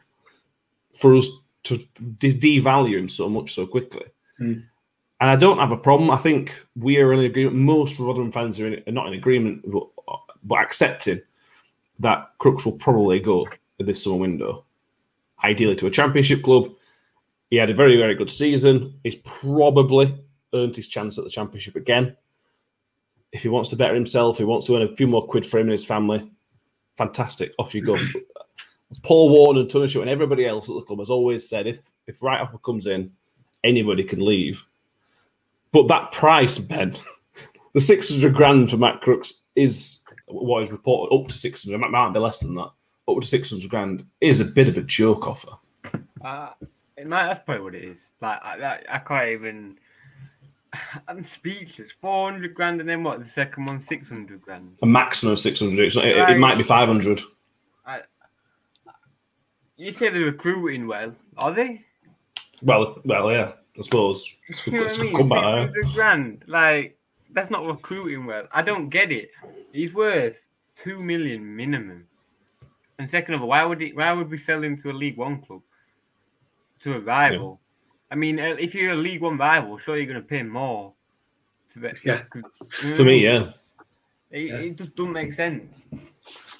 for 0.93 1.15
us 1.15 1.27
to 1.63 1.77
de- 2.19 2.33
devalue 2.33 2.99
him 2.99 3.09
so 3.09 3.29
much 3.29 3.53
so 3.53 3.65
quickly. 3.65 4.05
Hmm. 4.37 4.59
And 5.21 5.29
I 5.29 5.37
don't 5.37 5.59
have 5.59 5.71
a 5.71 5.77
problem. 5.77 6.11
I 6.11 6.17
think 6.17 6.53
we 6.75 6.97
are 6.97 7.13
in 7.13 7.21
agreement. 7.21 7.55
Most 7.55 7.97
Rotherham 7.97 8.31
fans 8.31 8.59
are, 8.59 8.67
in, 8.67 8.83
are 8.85 8.91
not 8.91 9.07
in 9.07 9.13
agreement, 9.13 9.63
but, 9.71 9.87
but 10.43 10.59
accepting 10.59 11.21
that 11.99 12.31
Crooks 12.37 12.65
will 12.65 12.73
probably 12.73 13.19
go 13.19 13.47
this 13.79 14.03
summer 14.03 14.17
window, 14.17 14.65
ideally 15.43 15.75
to 15.77 15.87
a 15.87 15.91
championship 15.91 16.43
club. 16.43 16.71
He 17.49 17.57
had 17.57 17.69
a 17.69 17.73
very, 17.73 17.97
very 17.97 18.15
good 18.15 18.31
season. 18.31 18.99
He's 19.03 19.17
probably 19.17 20.13
earned 20.53 20.75
his 20.75 20.87
chance 20.87 21.17
at 21.17 21.23
the 21.23 21.29
championship 21.29 21.75
again. 21.75 22.15
If 23.31 23.43
he 23.43 23.49
wants 23.49 23.69
to 23.69 23.75
better 23.75 23.95
himself, 23.95 24.37
he 24.37 24.43
wants 24.43 24.67
to 24.67 24.75
earn 24.75 24.83
a 24.83 24.95
few 24.95 25.07
more 25.07 25.25
quid 25.25 25.45
for 25.45 25.57
him 25.57 25.67
and 25.67 25.71
his 25.71 25.85
family. 25.85 26.31
Fantastic, 26.97 27.53
off 27.57 27.73
you 27.73 27.81
go. 27.81 27.95
Paul 29.01 29.29
Warne 29.29 29.57
and 29.57 29.71
Short 29.71 29.95
and 29.95 30.09
everybody 30.09 30.45
else 30.45 30.69
at 30.69 30.75
the 30.75 30.81
club 30.81 30.99
has 30.99 31.09
always 31.09 31.47
said 31.49 31.65
if 31.65 31.89
if 32.05 32.21
right 32.21 32.39
offer 32.39 32.59
comes 32.59 32.85
in, 32.85 33.11
anybody 33.63 34.03
can 34.03 34.23
leave. 34.23 34.63
But 35.71 35.87
that 35.87 36.11
price, 36.11 36.59
Ben, 36.59 36.95
the 37.73 37.81
six 37.81 38.09
hundred 38.09 38.35
grand 38.35 38.69
for 38.69 38.77
Matt 38.77 39.01
Crooks 39.01 39.43
is 39.55 40.02
what 40.33 40.63
is 40.63 40.71
reported 40.71 41.15
up 41.15 41.27
to 41.27 41.37
six 41.37 41.63
hundred. 41.63 41.85
It 41.85 41.89
might 41.91 42.13
be 42.13 42.19
less 42.19 42.39
than 42.39 42.55
that. 42.55 42.71
Up 43.07 43.19
to 43.19 43.25
six 43.27 43.49
hundred 43.49 43.69
grand 43.69 44.05
is 44.21 44.39
a 44.39 44.45
bit 44.45 44.69
of 44.69 44.77
a 44.77 44.81
joke 44.81 45.27
offer. 45.27 45.51
Uh, 46.23 46.49
it 46.97 47.07
might, 47.07 47.27
that's 47.27 47.43
probably 47.45 47.63
what 47.63 47.75
it 47.75 47.83
is. 47.83 47.99
Like 48.21 48.39
I, 48.43 48.57
that, 48.57 48.85
I 48.89 48.97
can't 48.99 49.29
even. 49.29 49.77
I'm 51.07 51.23
speechless. 51.23 51.91
Four 52.01 52.31
hundred 52.31 52.53
grand, 52.55 52.79
and 52.79 52.89
then 52.89 53.03
what? 53.03 53.19
The 53.19 53.27
second 53.27 53.65
one, 53.65 53.79
six 53.79 54.09
hundred 54.09 54.41
grand. 54.41 54.77
A 54.81 54.85
maximum 54.85 55.33
of 55.33 55.39
six 55.39 55.59
hundred. 55.59 55.79
It, 55.79 55.95
it 55.97 56.37
might 56.39 56.57
be 56.57 56.63
five 56.63 56.87
hundred. 56.87 57.19
You 59.75 59.91
say 59.91 60.09
they're 60.09 60.21
recruiting 60.21 60.87
well, 60.87 61.15
are 61.35 61.53
they? 61.53 61.83
Well, 62.61 63.01
well, 63.05 63.31
yeah. 63.31 63.53
I 63.77 63.81
suppose 63.81 64.35
it's 64.47 64.65
You 64.67 64.73
know 64.73 64.79
good, 64.79 64.85
it's 64.85 64.99
I 64.99 65.01
good 65.01 65.05
mean? 65.07 65.15
comeback. 65.15 65.43
eh? 65.43 65.65
600 65.83 65.93
grand, 65.95 66.43
like 66.47 66.97
that's 67.33 67.49
not 67.51 67.65
recruiting 67.65 68.25
well. 68.25 68.47
I 68.51 68.61
don't 68.61 68.89
get 68.89 69.11
it. 69.11 69.31
He's 69.71 69.93
worth 69.93 70.37
two 70.75 71.01
million 71.01 71.55
minimum. 71.55 72.07
And 72.99 73.09
second 73.09 73.33
of 73.35 73.41
all, 73.41 73.49
why 73.49 73.63
would 73.65 73.81
he? 73.81 73.91
Why 73.93 74.11
would 74.13 74.29
we 74.29 74.37
sell 74.37 74.63
him 74.63 74.81
to 74.81 74.91
a 74.91 74.93
League 74.93 75.17
One 75.17 75.41
club? 75.41 75.61
To 76.81 76.93
a 76.95 76.99
rival. 76.99 77.59
I 78.11 78.15
mean, 78.15 78.39
uh, 78.39 78.55
if 78.59 78.75
you're 78.75 78.93
a 78.93 78.95
League 78.95 79.21
One 79.21 79.37
rival, 79.37 79.77
sure 79.79 79.97
you're 79.97 80.05
going 80.05 80.21
to 80.21 80.27
pay 80.27 80.43
more. 80.43 80.93
To 81.73 81.79
the, 81.79 81.93
Yeah. 82.03 82.23
you 82.35 82.41
know 82.41 82.49
For 82.69 82.87
what 82.89 82.99
I 82.99 83.03
me, 83.03 83.23
yeah. 83.23 83.51
It, 84.29 84.41
Yeah. 84.41 84.55
it 84.57 84.75
just 84.77 84.95
doesn't 84.95 85.13
make 85.13 85.33
sense. 85.33 85.81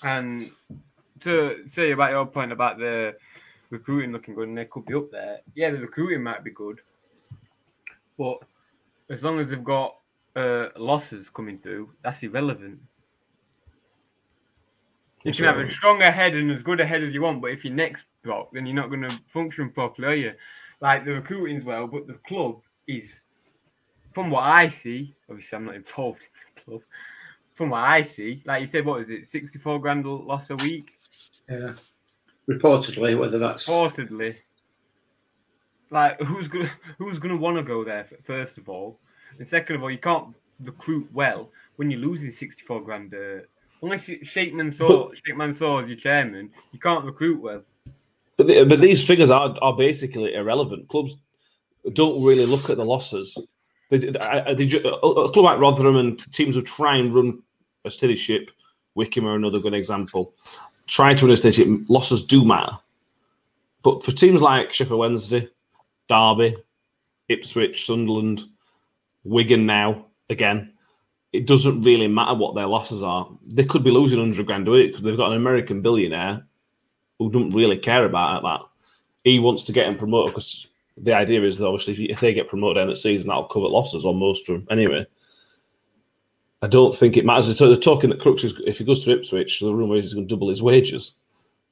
And 0.03 0.50
to 1.22 1.65
say 1.72 1.92
about 1.92 2.12
your 2.12 2.25
point 2.25 2.51
about 2.51 2.77
the 2.80 3.15
recruiting 3.70 4.12
looking 4.12 4.34
good 4.36 4.48
and 4.48 4.58
they 4.58 4.65
could 4.65 4.86
be 4.86 4.96
up 4.96 5.12
there, 5.12 5.42
yeah, 5.53 5.70
the 5.72 5.77
recruiting 5.77 6.24
might 6.24 6.44
be 6.44 6.51
good, 6.51 6.82
but 8.18 8.39
as 9.10 9.22
long 9.24 9.39
as 9.39 9.50
they've 9.50 9.63
got 9.63 9.96
uh, 10.36 10.68
losses 10.78 11.30
coming 11.30 11.60
through, 11.60 11.90
that's 12.04 12.24
irrelevant. 12.24 12.80
You 15.24 15.32
can 15.32 15.46
have 15.46 15.58
a 15.58 15.72
stronger 15.72 16.12
head 16.12 16.36
and 16.36 16.52
as 16.52 16.62
good 16.62 16.82
a 16.82 16.86
head 16.86 17.02
as 17.02 17.13
you 17.13 17.22
want, 17.22 17.42
but 17.42 17.52
if 17.52 17.63
your 17.63 17.74
neck's 17.74 18.04
blocked, 18.24 18.54
then 18.54 18.66
you're 18.66 18.75
not 18.75 18.90
going 18.90 19.04
to 19.04 19.20
function 19.30 19.70
properly, 19.70 20.08
are 20.08 20.16
you? 20.16 20.34
Like 20.82 21.06
the 21.06 21.13
recruiting's 21.13 21.63
well, 21.63 21.88
but 21.88 22.08
the 22.08 22.20
club 22.28 22.60
is, 22.88 23.10
from 24.12 24.30
what 24.30 24.44
I 24.44 24.68
see, 24.68 25.16
obviously 25.30 25.56
I'm 25.56 25.66
not 25.66 25.75
involved 25.75 26.20
in 26.22 26.56
the 26.56 26.62
club. 26.62 26.82
From 27.54 27.70
what 27.70 27.84
I 27.84 28.04
see, 28.04 28.44
like 28.46 28.62
you 28.62 28.68
said, 28.68 28.86
what 28.86 29.02
is 29.02 29.10
it, 29.10 29.30
64 29.30 29.80
grand 29.80 30.06
loss 30.06 30.50
a 30.50 30.58
week? 30.58 30.92
Yeah. 31.50 31.74
Reportedly, 32.50 33.18
whether 33.18 33.40
that's 33.40 33.70
Reportedly. 33.70 34.36
Like 35.90 36.20
who's 36.22 36.48
gonna 36.48 36.72
who's 36.98 37.20
gonna 37.20 37.38
want 37.38 37.58
to 37.58 37.63
go 37.63 37.84
there 37.84 38.08
first 38.24 38.58
of 38.58 38.68
all, 38.68 39.00
and 39.40 39.48
second 39.48 39.75
of 39.75 39.84
all, 39.84 39.92
you 39.92 39.98
can't 39.98 40.36
recruit 40.63 41.08
well 41.13 41.50
when 41.75 41.90
you're 41.90 42.00
losing 42.00 42.32
64 42.32 42.82
grand. 42.82 43.13
Uh, 43.13 43.46
unless 43.82 44.08
you, 44.08 44.24
Sheikh 44.24 44.54
Mansour, 44.54 45.10
Sheikh 45.25 45.36
Mansour 45.36 45.84
is 45.84 45.90
your 45.90 45.98
chairman, 45.98 46.52
you 46.72 46.80
can't 46.80 47.06
recruit 47.06 47.42
well. 47.42 47.63
But, 48.38 48.48
the, 48.48 48.63
but 48.63 48.82
these 48.82 49.06
figures 49.06 49.30
are, 49.30 49.56
are 49.62 49.75
basically 49.75 50.34
irrelevant. 50.34 50.88
Clubs 50.88 51.16
don't 51.94 52.24
really 52.24 52.46
look 52.46 52.70
at 52.70 52.78
the 52.78 52.86
losses. 52.86 53.38
They, 53.90 53.98
they, 53.98 54.20
a 54.20 54.56
a 54.56 55.32
club 55.32 55.46
like 55.46 55.60
Rotherham 55.60 55.98
and 55.98 56.34
teams 56.34 56.56
who 56.56 56.62
try 56.62 56.98
and 56.98 57.13
run 57.13 57.44
a 57.86 57.92
steady 57.92 58.16
ship, 58.16 58.50
Wycombe 58.96 59.28
are 59.28 59.36
another 59.36 59.60
good 59.60 59.74
example, 59.74 60.34
try 60.88 61.13
to 61.13 61.25
run 61.25 61.34
a 61.34 61.38
steady 61.38 61.56
ship, 61.56 61.68
losses 61.90 62.24
do 62.24 62.44
matter. 62.46 62.78
But 63.84 64.04
for 64.04 64.12
teams 64.12 64.42
like 64.42 64.74
Sheffield 64.74 65.00
Wednesday, 65.00 65.50
Derby, 66.08 66.56
Ipswich, 67.28 67.86
Sunderland, 67.86 68.44
Wigan 69.24 69.65
now, 69.65 70.08
again, 70.30 70.74
it 71.32 71.48
doesn't 71.48 71.82
really 71.82 72.08
matter 72.08 72.36
what 72.36 72.56
their 72.56 72.68
losses 72.68 73.01
are. 73.01 73.30
They 73.48 73.65
could 73.65 73.84
be 73.84 73.92
losing 73.92 74.20
100 74.20 74.46
grand 74.46 74.68
a 74.68 74.72
week 74.72 74.92
because 74.92 75.03
they've 75.03 75.18
got 75.18 75.32
an 75.32 75.38
American 75.38 75.82
billionaire 75.82 76.44
who 77.18 77.32
don't 77.32 77.51
really 77.51 77.77
care 77.77 78.06
about 78.06 78.44
that. 78.44 78.62
He 79.24 79.39
wants 79.39 79.63
to 79.65 79.72
get 79.72 79.88
him 79.88 79.98
promoted 79.98 80.34
because 80.34 80.68
the 80.98 81.13
idea 81.13 81.42
is 81.44 81.58
that 81.58 81.68
obviously 81.68 82.12
if 82.12 82.20
they 82.20 82.34
get 82.34 82.48
promoted 82.48 82.77
end 82.77 82.89
of 82.89 82.96
the 82.96 83.00
season, 83.00 83.30
that'll 83.30 83.46
cover 83.46 83.68
losses 83.68 84.06
on 84.06 84.18
most 84.18 84.48
of 84.50 84.56
them 84.56 84.68
anyway. 84.70 85.06
I 86.62 86.68
don't 86.68 86.96
think 86.96 87.18
it 87.18 87.25
matters. 87.25 87.58
They're 87.58 87.75
talking 87.75 88.10
that 88.10 88.20
Crooks 88.20 88.44
is 88.44 88.62
if 88.65 88.77
he 88.77 88.86
goes 88.86 89.03
to 89.03 89.12
Ipswich, 89.12 89.60
the 89.60 89.74
rumour 89.74 89.98
is 89.98 90.06
he's 90.06 90.13
going 90.13 90.27
to 90.27 90.34
double 90.34 90.50
his 90.50 90.62
wages. 90.62 91.15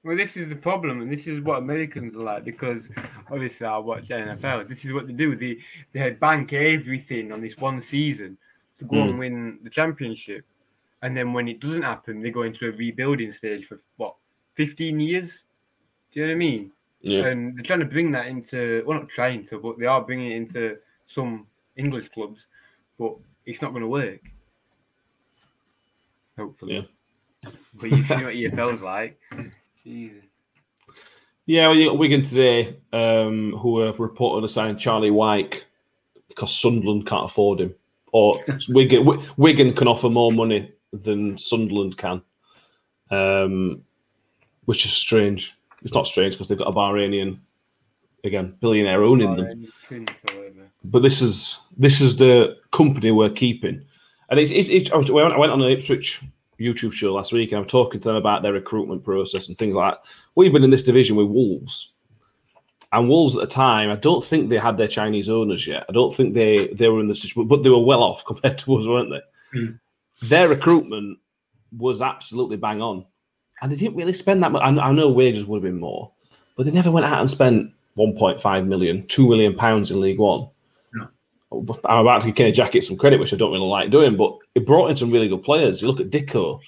Well, 0.04 0.18
this 0.18 0.36
is 0.36 0.50
the 0.50 0.56
problem, 0.56 1.02
and 1.02 1.12
this 1.12 1.28
is 1.28 1.42
what 1.42 1.60
Americans 1.60 2.16
are 2.16 2.24
like 2.24 2.44
because 2.44 2.90
obviously 3.30 3.68
I 3.68 3.78
watch 3.78 4.08
NFL. 4.08 4.68
This 4.68 4.84
is 4.84 4.94
what 4.94 5.06
they 5.08 5.14
do. 5.14 5.36
They 5.36 5.58
they 5.94 6.10
bank 6.12 6.54
everything 6.54 7.32
on 7.32 7.40
this 7.42 7.56
one 7.58 7.82
season 7.82 8.38
to 8.80 8.86
go 8.86 8.96
Mm. 8.96 9.10
and 9.10 9.20
win 9.20 9.60
the 9.64 9.70
championship, 9.70 10.44
and 11.04 11.16
then 11.16 11.34
when 11.34 11.48
it 11.48 11.60
doesn't 11.60 11.84
happen, 11.84 12.22
they 12.22 12.32
go 12.32 12.44
into 12.44 12.68
a 12.68 12.72
rebuilding 12.72 13.32
stage 13.32 13.68
for 13.68 13.80
what 13.98 14.16
fifteen 14.56 15.00
years. 15.00 15.44
Do 16.12 16.20
you 16.20 16.26
know 16.26 16.32
what 16.32 16.36
I 16.36 16.40
mean? 16.40 16.72
Yeah, 17.04 17.26
And 17.28 17.56
they're 17.56 17.64
trying 17.64 17.80
to 17.80 17.86
bring 17.86 18.12
that 18.12 18.26
into 18.28 18.84
well, 18.88 19.00
not 19.00 19.10
trying 19.10 19.46
to, 19.48 19.60
but 19.60 19.78
they 19.80 19.86
are 19.86 20.02
bringing 20.02 20.32
it 20.32 20.36
into 20.36 20.78
some 21.08 21.46
English 21.76 22.10
clubs, 22.10 22.48
but 22.98 23.16
it's 23.46 23.62
not 23.62 23.70
going 23.72 23.82
to 23.82 23.88
work. 23.88 24.20
Hopefully, 26.38 26.90
but 27.76 27.90
you 27.90 28.04
see 28.04 28.14
what 28.14 28.36
EFL's 28.36 28.82
like. 28.82 29.20
Jesus. 29.84 30.24
yeah. 31.46 31.68
Well, 31.68 31.78
you 31.78 31.90
got 31.90 31.98
Wigan 31.98 32.22
today, 32.22 32.78
um, 32.94 33.54
who 33.54 33.80
have 33.80 34.00
reported 34.00 34.42
to 34.42 34.52
sign 34.52 34.78
Charlie 34.78 35.12
Wyke 35.12 35.66
because 36.28 36.56
Sunderland 36.58 37.06
can't 37.06 37.26
afford 37.26 37.60
him, 37.62 37.76
or 38.12 38.36
Wigan 38.70 39.06
Wi- 39.06 39.26
Wigan 39.38 39.74
can 39.74 39.88
offer 39.88 40.10
more 40.10 40.32
money 40.32 40.72
than 40.94 41.38
Sunderland 41.38 41.98
can, 41.98 42.22
um, 43.10 43.84
which 44.66 44.86
is 44.86 44.92
strange. 44.92 45.56
It's 45.84 45.94
not 45.94 46.08
strange 46.08 46.36
because 46.36 46.48
they've 46.48 46.58
got 46.58 46.68
a 46.68 46.74
Bahrainian, 46.74 47.40
again, 48.24 48.56
billionaire 48.60 49.04
owning 49.04 49.36
them. 49.36 49.46
Or 49.46 49.50
any 49.50 49.70
prince 49.88 50.12
or 50.30 50.38
whatever. 50.38 50.72
but 50.84 51.02
this 51.02 51.22
is 51.22 51.60
this 51.76 52.02
is 52.02 52.18
the 52.18 52.58
company 52.72 53.12
we're 53.12 53.30
keeping. 53.30 53.84
And 54.30 54.40
it's, 54.40 54.52
it's, 54.52 54.70
it's 54.70 54.92
I, 54.92 54.98
I 54.98 55.12
went 55.12 55.34
I 55.34 55.38
went 55.38 55.52
on 55.52 55.62
an 55.62 55.72
Ipswich 55.72 56.22
YouTube 56.62 56.94
show 56.94 57.14
last 57.14 57.32
week 57.32 57.52
and 57.52 57.60
I'm 57.60 57.68
talking 57.68 58.00
to 58.02 58.08
them 58.08 58.16
about 58.16 58.44
their 58.44 58.54
recruitment 58.54 59.04
process 59.04 59.50
and 59.50 59.58
things 59.58 59.76
like 59.76 59.94
that. 59.94 60.04
We've 60.36 60.54
been 60.54 60.64
in 60.64 60.70
this 60.70 60.84
division 60.84 61.16
with 61.16 61.28
Wolves. 61.28 61.94
And 62.94 63.08
Wolves 63.08 63.36
at 63.36 63.42
the 63.42 63.48
time, 63.48 63.90
I 63.90 63.96
don't 63.96 64.24
think 64.24 64.50
they 64.50 64.58
had 64.58 64.78
their 64.78 64.88
Chinese 64.88 65.30
owners 65.30 65.66
yet. 65.66 65.86
I 65.88 65.94
don't 65.94 66.14
think 66.14 66.34
they, 66.34 66.68
they 66.68 66.90
were 66.90 67.00
in 67.00 67.08
the 67.08 67.16
situation, 67.16 67.48
but 67.48 67.64
they 67.64 67.70
were 67.70 67.80
well 67.80 68.04
off 68.04 68.26
compared 68.28 68.58
to 68.60 68.78
us, 68.78 68.88
weren't 68.88 69.12
they? 69.12 69.60
Mm. 69.60 69.80
Their 70.24 70.50
recruitment 70.50 71.18
was 71.78 72.02
absolutely 72.02 72.58
bang 72.58 72.82
on. 72.82 73.06
And 73.62 73.72
they 73.72 73.76
didn't 73.76 73.96
really 73.96 74.14
spend 74.14 74.44
that 74.44 74.52
much. 74.52 74.62
I, 74.62 74.70
I 74.70 74.92
know 74.92 75.10
wages 75.10 75.46
would 75.46 75.58
have 75.58 75.72
been 75.72 75.80
more, 75.80 76.12
but 76.58 76.66
they 76.66 76.72
never 76.72 76.92
went 76.92 77.06
out 77.06 77.20
and 77.20 77.30
spent 77.30 77.72
1.5 77.98 78.68
million, 78.68 79.08
2 79.08 79.30
million 79.30 79.56
pounds 79.56 79.92
in 79.92 80.02
League 80.02 80.20
One. 80.20 80.50
I'm 81.52 82.00
about 82.00 82.22
to 82.22 82.28
give 82.28 82.36
Kenny 82.36 82.52
Jackett 82.52 82.84
some 82.84 82.98
credit, 82.98 83.20
which 83.20 83.34
I 83.34 83.38
don't 83.38 83.52
really 83.52 83.66
like 83.68 83.90
doing, 83.92 84.16
but 84.16 84.38
it 84.56 84.66
brought 84.66 84.90
in 84.90 84.96
some 84.96 85.12
really 85.12 85.28
good 85.28 85.44
players. 85.44 85.82
You 85.82 85.88
look 85.90 86.00
at 86.00 86.10
Dicko, 86.10 86.62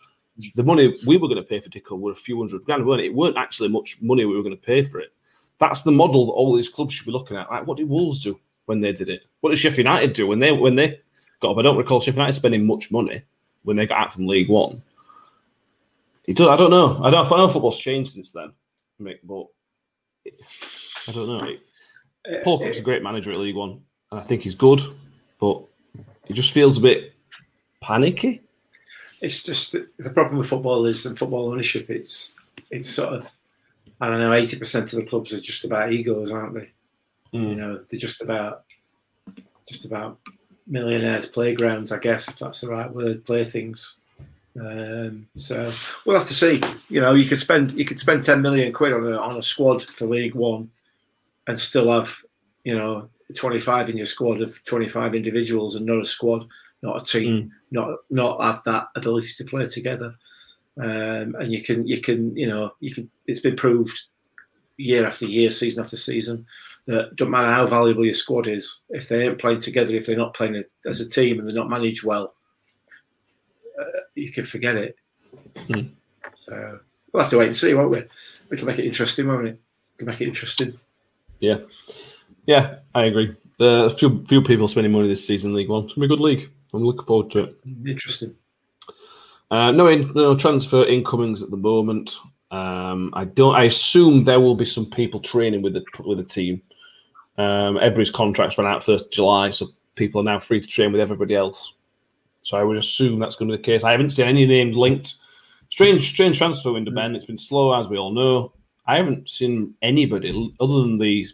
the 0.55 0.63
money 0.63 0.93
we 1.07 1.17
were 1.17 1.27
going 1.27 1.41
to 1.41 1.47
pay 1.47 1.59
for 1.59 1.69
Dicko 1.69 1.97
were 1.99 2.11
a 2.11 2.15
few 2.15 2.37
hundred 2.37 2.65
grand, 2.65 2.85
weren't 2.85 3.01
it? 3.01 3.05
It 3.07 3.13
weren't 3.15 3.37
actually 3.37 3.69
much 3.69 3.97
money 4.01 4.25
we 4.25 4.35
were 4.35 4.43
going 4.43 4.55
to 4.55 4.61
pay 4.61 4.81
for 4.83 4.99
it. 4.99 5.13
That's 5.59 5.81
the 5.81 5.91
model 5.91 6.25
that 6.25 6.31
all 6.33 6.53
these 6.55 6.67
clubs 6.69 6.93
should 6.93 7.05
be 7.05 7.11
looking 7.11 7.37
at. 7.37 7.49
Like, 7.49 7.65
what 7.65 7.77
did 7.77 7.87
Wolves 7.87 8.21
do 8.23 8.37
when 8.65 8.81
they 8.81 8.91
did 8.91 9.07
it? 9.09 9.21
What 9.39 9.51
did 9.51 9.59
Sheffield 9.59 9.77
United 9.85 10.13
do 10.13 10.27
when 10.27 10.39
they 10.39 10.51
when 10.51 10.75
they 10.75 10.99
got 11.39 11.51
up? 11.51 11.57
I 11.57 11.61
don't 11.61 11.77
recall 11.77 12.01
Sheffield 12.01 12.17
United 12.17 12.33
spending 12.33 12.65
much 12.65 12.91
money 12.91 13.21
when 13.63 13.77
they 13.77 13.85
got 13.85 13.99
out 13.99 14.13
from 14.13 14.27
League 14.27 14.49
One. 14.49 14.81
It 16.25 16.35
does, 16.35 16.47
I 16.47 16.55
don't 16.57 16.71
know. 16.71 17.01
I 17.03 17.09
don't 17.09 17.31
I 17.31 17.37
know 17.37 17.47
football's 17.47 17.77
changed 17.77 18.11
since 18.11 18.31
then, 18.31 18.51
Mick, 19.01 19.19
but 19.23 19.45
it- 20.25 20.41
I 21.07 21.11
don't 21.11 21.27
know. 21.27 21.43
It, 22.25 22.43
Paul 22.43 22.59
Cook's 22.59 22.77
uh, 22.77 22.81
a 22.81 22.83
great 22.83 23.03
manager 23.03 23.31
at 23.31 23.39
League 23.39 23.55
One, 23.55 23.81
I 24.13 24.21
think 24.21 24.43
he's 24.43 24.55
good, 24.55 24.81
but 25.39 25.61
he 26.25 26.33
just 26.33 26.53
feels 26.53 26.77
a 26.77 26.81
bit 26.81 27.13
panicky. 27.81 28.41
it's 29.21 29.43
just 29.43 29.71
the 29.71 30.09
problem 30.09 30.37
with 30.37 30.49
football 30.49 30.85
is 30.85 31.05
and 31.05 31.17
football 31.17 31.51
ownership. 31.51 31.89
It's 31.89 32.35
it's 32.69 32.89
sort 32.89 33.13
of 33.13 33.31
I 33.99 34.07
don't 34.07 34.19
know. 34.19 34.33
Eighty 34.33 34.57
percent 34.57 34.91
of 34.93 34.99
the 34.99 35.05
clubs 35.05 35.33
are 35.33 35.39
just 35.39 35.65
about 35.65 35.91
egos, 35.91 36.31
aren't 36.31 36.55
they? 36.55 36.69
You 37.31 37.55
know, 37.55 37.81
they're 37.89 37.99
just 37.99 38.21
about 38.21 38.63
just 39.67 39.85
about 39.85 40.19
millionaires' 40.67 41.25
playgrounds, 41.25 41.91
I 41.91 41.97
guess, 41.97 42.27
if 42.27 42.37
that's 42.37 42.61
the 42.61 42.69
right 42.69 42.93
word. 42.93 43.25
Playthings. 43.25 43.95
Um, 44.59 45.27
so 45.35 45.71
we'll 46.05 46.19
have 46.19 46.27
to 46.27 46.33
see. 46.33 46.61
You 46.89 47.01
know, 47.01 47.15
you 47.15 47.25
could 47.25 47.39
spend 47.39 47.71
you 47.73 47.85
could 47.85 47.97
spend 47.97 48.23
ten 48.23 48.41
million 48.41 48.71
quid 48.71 48.93
on 48.93 49.11
a 49.11 49.17
on 49.17 49.37
a 49.37 49.41
squad 49.41 49.81
for 49.81 50.05
League 50.05 50.35
One, 50.35 50.69
and 51.47 51.59
still 51.59 51.91
have 51.91 52.19
you 52.63 52.77
know 52.77 53.09
twenty 53.33 53.59
five 53.59 53.89
in 53.89 53.97
your 53.97 54.05
squad 54.05 54.41
of 54.41 54.63
twenty 54.63 54.87
five 54.87 55.15
individuals 55.15 55.75
and 55.75 55.85
not 55.85 56.01
a 56.01 56.05
squad, 56.05 56.47
not 56.81 57.01
a 57.01 57.05
team, 57.05 57.51
not 57.71 57.89
not 58.09 58.41
have 58.41 58.63
that 58.63 58.87
ability 58.95 59.33
to 59.37 59.45
play 59.45 59.65
together. 59.65 60.15
Um, 60.79 61.35
and 61.39 61.51
you 61.51 61.61
can 61.61 61.87
you 61.87 62.01
can 62.01 62.35
you 62.35 62.47
know 62.47 62.73
you 62.79 62.93
can 62.93 63.09
it's 63.27 63.41
been 63.41 63.55
proved 63.55 63.97
year 64.77 65.05
after 65.05 65.25
year, 65.25 65.49
season 65.49 65.81
after 65.81 65.97
season 65.97 66.45
that 66.85 67.15
don't 67.15 67.29
matter 67.29 67.51
how 67.51 67.65
valuable 67.65 68.03
your 68.03 68.13
squad 68.13 68.47
is, 68.47 68.81
if 68.89 69.07
they 69.07 69.25
ain't 69.25 69.39
playing 69.39 69.59
together, 69.59 69.95
if 69.95 70.05
they're 70.05 70.17
not 70.17 70.33
playing 70.33 70.63
as 70.85 70.99
a 70.99 71.09
team 71.09 71.39
and 71.39 71.47
they're 71.47 71.55
not 71.55 71.69
managed 71.69 72.03
well, 72.03 72.33
uh, 73.79 74.01
you 74.15 74.31
can 74.31 74.43
forget 74.43 74.75
it. 74.75 74.97
Hmm. 75.67 75.87
So 76.35 76.79
we'll 77.11 77.23
have 77.23 77.29
to 77.29 77.37
wait 77.37 77.47
and 77.47 77.55
see, 77.55 77.73
won't 77.73 77.91
we? 77.91 78.03
We 78.49 78.57
can 78.57 78.67
make 78.67 78.79
it 78.79 78.85
interesting, 78.85 79.27
won't 79.27 79.43
we? 79.43 79.51
We 79.51 79.57
can 79.97 80.07
make 80.07 80.21
it 80.21 80.27
interesting. 80.27 80.77
Yeah, 81.39 81.59
yeah, 82.45 82.79
I 82.95 83.05
agree. 83.05 83.35
Uh, 83.59 83.85
a 83.85 83.89
few 83.89 84.23
few 84.25 84.41
people 84.41 84.67
spending 84.67 84.91
money 84.91 85.07
this 85.07 85.25
season 85.25 85.51
in 85.51 85.55
League 85.55 85.69
One. 85.69 85.85
It's 85.85 85.93
gonna 85.93 86.07
be 86.07 86.13
a 86.13 86.17
good 86.17 86.23
league. 86.23 86.51
I'm 86.73 86.83
looking 86.83 87.05
forward 87.05 87.31
to 87.31 87.43
it. 87.43 87.55
Interesting. 87.85 88.35
Uh, 89.51 89.71
no, 89.71 89.87
in, 89.87 90.11
no 90.15 90.35
transfer 90.35 90.83
incomings 90.85 91.43
at 91.43 91.51
the 91.51 91.57
moment. 91.57 92.17
Um, 92.49 93.11
I 93.13 93.25
don't. 93.25 93.55
I 93.55 93.63
assume 93.63 94.23
there 94.23 94.39
will 94.39 94.55
be 94.55 94.65
some 94.65 94.85
people 94.85 95.19
training 95.19 95.61
with 95.61 95.73
the 95.73 95.83
with 96.03 96.17
the 96.17 96.23
team. 96.23 96.61
Um, 97.37 97.77
everybody's 97.77 98.11
contracts 98.11 98.57
run 98.57 98.67
out 98.67 98.83
first 98.83 99.11
July, 99.11 99.51
so 99.51 99.67
people 99.95 100.21
are 100.21 100.23
now 100.23 100.39
free 100.39 100.59
to 100.61 100.67
train 100.67 100.91
with 100.91 101.01
everybody 101.01 101.35
else. 101.35 101.73
So 102.43 102.57
I 102.57 102.63
would 102.63 102.77
assume 102.77 103.19
that's 103.19 103.35
going 103.35 103.49
to 103.49 103.57
be 103.57 103.61
the 103.61 103.63
case. 103.63 103.83
I 103.83 103.91
haven't 103.91 104.09
seen 104.09 104.27
any 104.27 104.45
names 104.45 104.75
linked. 104.75 105.15
Strange, 105.69 106.09
strange 106.09 106.37
transfer 106.37 106.73
window, 106.73 106.91
Ben. 106.91 107.15
It's 107.15 107.25
been 107.25 107.37
slow, 107.37 107.73
as 107.73 107.87
we 107.87 107.97
all 107.97 108.11
know. 108.11 108.53
I 108.85 108.97
haven't 108.97 109.29
seen 109.29 109.73
anybody 109.81 110.53
other 110.59 110.81
than 110.81 110.97
the 110.97 111.25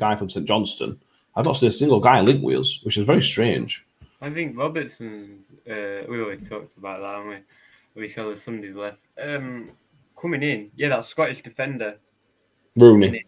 guy 0.00 0.16
from 0.16 0.28
St 0.28 0.46
Johnstone. 0.46 0.98
I've 1.36 1.44
not 1.44 1.56
seen 1.56 1.68
a 1.68 1.72
single 1.72 2.00
guy 2.00 2.20
linked 2.20 2.42
with 2.42 2.58
us, 2.58 2.82
which 2.82 2.98
is 2.98 3.06
very 3.06 3.22
strange. 3.22 3.86
I 4.20 4.30
think 4.30 4.56
Robertson's. 4.58 5.46
Uh, 5.70 6.04
we 6.08 6.20
already 6.20 6.44
talked 6.44 6.76
about 6.76 7.00
that, 7.00 7.14
haven't 7.16 7.44
we? 7.94 8.02
We 8.02 8.08
saw 8.08 8.28
the 8.30 8.36
Sundays 8.36 8.74
left. 8.74 8.98
Um, 9.22 9.70
coming 10.20 10.42
in, 10.42 10.70
yeah, 10.76 10.88
that 10.88 11.06
Scottish 11.06 11.42
defender. 11.42 11.98
Rooney. 12.76 13.24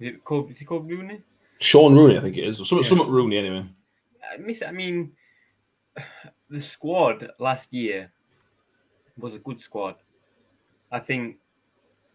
Is 0.00 0.08
it 0.14 0.24
called? 0.24 0.50
Is 0.50 0.58
he 0.58 0.64
called 0.64 0.90
Rooney? 0.90 1.22
Sean 1.58 1.94
Rooney, 1.94 2.18
I 2.18 2.20
think 2.20 2.36
it 2.36 2.44
is. 2.46 2.58
Something, 2.58 2.78
Yeah. 2.78 2.84
something 2.88 3.10
Rooney, 3.10 3.38
anyway. 3.38 3.64
I 4.32 4.36
miss. 4.38 4.62
I 4.62 4.72
mean, 4.72 5.12
the 6.50 6.60
squad 6.60 7.30
last 7.38 7.72
year 7.72 8.10
was 9.18 9.34
a 9.34 9.38
good 9.38 9.60
squad. 9.60 9.94
I 10.92 10.98
think, 11.00 11.36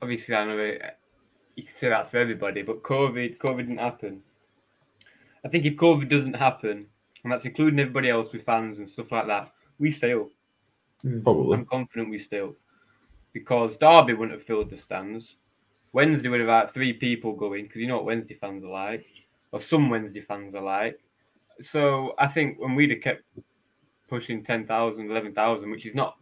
obviously, 0.01 0.35
I 0.35 0.45
know 0.45 0.57
it, 0.59 0.81
you 1.55 1.63
can 1.63 1.75
say 1.75 1.89
that 1.89 2.09
for 2.09 2.17
everybody, 2.17 2.61
but 2.61 2.83
COVID, 2.83 3.37
COVID 3.37 3.57
didn't 3.57 3.77
happen. 3.77 4.21
I 5.43 5.47
think 5.47 5.65
if 5.65 5.75
COVID 5.75 6.09
doesn't 6.09 6.35
happen, 6.35 6.85
and 7.23 7.31
that's 7.31 7.45
including 7.45 7.79
everybody 7.79 8.09
else 8.09 8.31
with 8.31 8.45
fans 8.45 8.77
and 8.77 8.89
stuff 8.89 9.11
like 9.11 9.27
that, 9.27 9.51
we 9.79 9.91
stay 9.91 10.13
up. 10.13 10.29
Hmm. 11.01 11.21
Probably. 11.21 11.57
I'm 11.57 11.65
confident 11.65 12.09
we 12.09 12.19
stay 12.19 12.41
up 12.41 12.53
because 13.33 13.77
Derby 13.77 14.13
wouldn't 14.13 14.37
have 14.37 14.45
filled 14.45 14.69
the 14.69 14.77
stands. 14.77 15.35
Wednesday 15.93 16.29
would 16.29 16.39
have 16.39 16.49
had 16.49 16.73
three 16.73 16.93
people 16.93 17.33
going 17.33 17.63
because 17.65 17.81
you 17.81 17.87
know 17.87 17.97
what 17.97 18.05
Wednesday 18.05 18.35
fans 18.35 18.63
are 18.63 18.69
like, 18.69 19.05
or 19.51 19.59
some 19.59 19.89
Wednesday 19.89 20.21
fans 20.21 20.55
are 20.55 20.61
like. 20.61 20.99
So 21.61 22.13
I 22.17 22.27
think 22.27 22.59
when 22.59 22.75
we'd 22.75 22.91
have 22.91 23.01
kept 23.01 23.23
pushing 24.09 24.43
10,000, 24.43 25.09
11,000, 25.09 25.71
which 25.71 25.85
is 25.85 25.95
not 25.95 26.17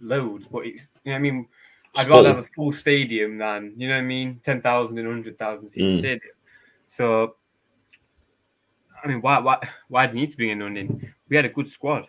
loads, 0.00 0.46
but 0.50 0.66
it's, 0.66 0.82
you 1.04 1.10
know 1.10 1.12
what 1.12 1.16
I 1.16 1.18
mean? 1.18 1.48
I'd 1.96 2.08
rather 2.08 2.28
have 2.34 2.38
a 2.44 2.48
full 2.54 2.72
stadium 2.72 3.38
than, 3.38 3.72
you 3.76 3.88
know 3.88 3.94
what 3.94 4.00
I 4.00 4.04
mean, 4.06 4.40
10,000 4.44 4.98
and 4.98 5.06
100,000 5.08 5.68
seat 5.70 5.80
Mm. 5.82 5.98
stadium. 5.98 6.34
So, 6.88 7.36
I 9.02 9.08
mean, 9.08 9.20
why, 9.20 9.38
why, 9.38 9.58
why 9.88 10.06
do 10.06 10.14
you 10.14 10.20
need 10.20 10.30
to 10.30 10.36
bring 10.36 10.50
in? 10.50 11.12
We 11.28 11.36
had 11.36 11.44
a 11.44 11.48
good 11.50 11.68
squad. 11.68 12.06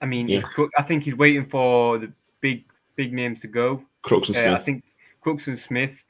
I 0.00 0.06
mean, 0.06 0.28
Yeah. 0.28 0.42
I 0.76 0.82
think 0.82 1.04
he's 1.04 1.14
waiting 1.14 1.46
for 1.46 1.98
the 1.98 2.12
big, 2.40 2.64
big 2.96 3.12
names 3.12 3.40
to 3.40 3.46
go. 3.48 3.82
Crooks 4.02 4.28
and 4.28 4.36
Uh, 4.36 4.40
Smith. 4.40 4.60
I 4.60 4.64
think 4.64 4.84
Crooks 5.20 5.46
and 5.46 5.58
Smith. 5.58 6.02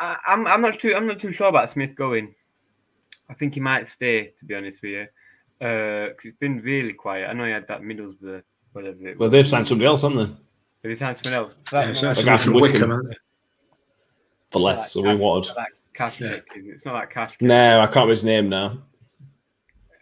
I, 0.00 0.16
I'm, 0.26 0.46
I'm 0.46 0.62
not 0.62 0.78
too, 0.78 0.94
I'm 0.94 1.06
not 1.06 1.20
too 1.20 1.32
sure 1.32 1.48
about 1.48 1.70
Smith 1.70 1.94
going. 1.94 2.34
I 3.28 3.34
think 3.34 3.54
he 3.54 3.60
might 3.60 3.86
stay, 3.86 4.32
to 4.38 4.44
be 4.44 4.54
honest 4.54 4.82
with 4.82 4.90
you, 4.92 5.06
because 5.58 6.24
it's 6.24 6.38
been 6.38 6.60
really 6.62 6.92
quiet. 6.94 7.28
I 7.28 7.32
know 7.32 7.44
he 7.44 7.52
had 7.52 7.68
that 7.68 7.82
Middlesbrough, 7.82 8.42
whatever. 8.72 9.08
It 9.08 9.18
well, 9.18 9.28
they've 9.30 9.46
signed 9.46 9.68
somebody 9.68 9.86
else, 9.86 10.02
haven't 10.02 10.18
they? 10.18 10.36
But 10.82 10.90
he 10.90 10.96
signed 10.96 11.18
someone 11.22 11.40
else. 11.42 11.52
Yeah, 11.72 11.92
so 11.92 12.06
that's 12.06 12.22
from 12.22 12.36
from 12.38 12.54
Wycombe. 12.54 12.72
Wycombe, 12.72 12.92
aren't 12.92 13.08
they? 13.10 13.16
For 14.50 14.60
less, 14.60 14.92
so 14.92 15.02
we 15.02 15.14
wanted. 15.14 15.54
That 15.56 15.66
cash 15.94 16.20
Yeah. 16.20 16.36
pick, 16.36 16.44
is 16.56 16.66
it? 16.66 16.70
It's 16.76 16.84
not 16.84 16.94
that 17.00 17.10
cash. 17.10 17.32
pick. 17.32 17.42
No, 17.42 17.80
I 17.80 17.84
can't 17.86 17.96
remember 17.96 18.10
his 18.10 18.24
name 18.24 18.48
now. 18.48 18.78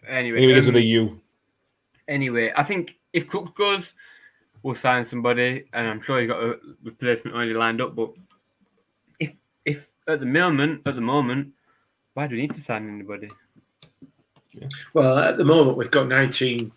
Anyway, 0.07 0.39
He 0.39 0.47
begins 0.47 0.67
um, 0.67 0.73
with 0.73 0.81
a 0.81 0.85
U. 0.85 1.21
anyway, 2.07 2.51
I 2.55 2.63
think 2.63 2.95
if 3.13 3.27
Cook 3.27 3.55
goes, 3.55 3.93
we'll 4.63 4.73
sign 4.75 5.05
somebody, 5.05 5.65
and 5.73 5.87
I'm 5.87 6.01
sure 6.01 6.19
he's 6.19 6.29
got 6.29 6.41
a 6.41 6.57
replacement 6.83 7.35
already 7.35 7.53
lined 7.53 7.79
up. 7.81 7.95
But 7.95 8.11
if 9.19 9.35
if 9.65 9.91
at 10.07 10.19
the 10.19 10.25
moment, 10.25 10.81
at 10.87 10.95
the 10.95 11.01
moment, 11.01 11.49
why 12.15 12.25
do 12.27 12.35
we 12.35 12.41
need 12.41 12.53
to 12.53 12.61
sign 12.61 12.87
anybody? 12.89 13.29
Well, 14.93 15.19
at 15.19 15.37
the 15.37 15.45
moment, 15.45 15.77
we've 15.77 15.91
got 15.91 16.07
19. 16.07 16.71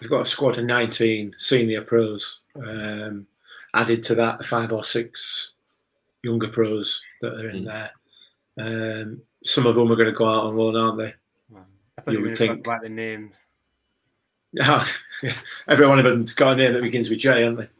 We've 0.00 0.10
got 0.10 0.22
a 0.22 0.26
squad 0.26 0.58
of 0.58 0.64
19 0.64 1.34
senior 1.38 1.82
pros. 1.82 2.40
Um, 2.56 3.26
added 3.74 4.02
to 4.04 4.14
that, 4.16 4.44
five 4.44 4.72
or 4.72 4.82
six 4.84 5.52
younger 6.22 6.48
pros 6.48 7.02
that 7.20 7.34
are 7.34 7.50
in 7.50 7.64
there. 7.64 7.90
Um, 8.58 9.22
some 9.44 9.66
of 9.66 9.74
them 9.74 9.90
are 9.90 9.96
going 9.96 10.06
to 10.08 10.12
go 10.12 10.28
out 10.28 10.44
on 10.44 10.56
loan, 10.56 10.76
aren't 10.76 10.98
they? 10.98 11.14
I 12.06 12.10
You 12.10 12.18
you 12.18 12.20
would 12.20 12.24
going 12.24 12.34
to 12.36 12.46
talk 12.46 12.54
think. 12.56 12.66
about 12.66 12.82
the 12.82 12.88
names. 12.88 13.32
Yeah, 14.52 14.84
every 15.68 15.86
one 15.86 15.98
of 15.98 16.04
them's 16.04 16.34
got 16.34 16.52
a 16.54 16.56
name 16.56 16.74
that 16.74 16.82
begins 16.82 17.08
with 17.08 17.20
J, 17.20 17.42
haven't 17.44 17.70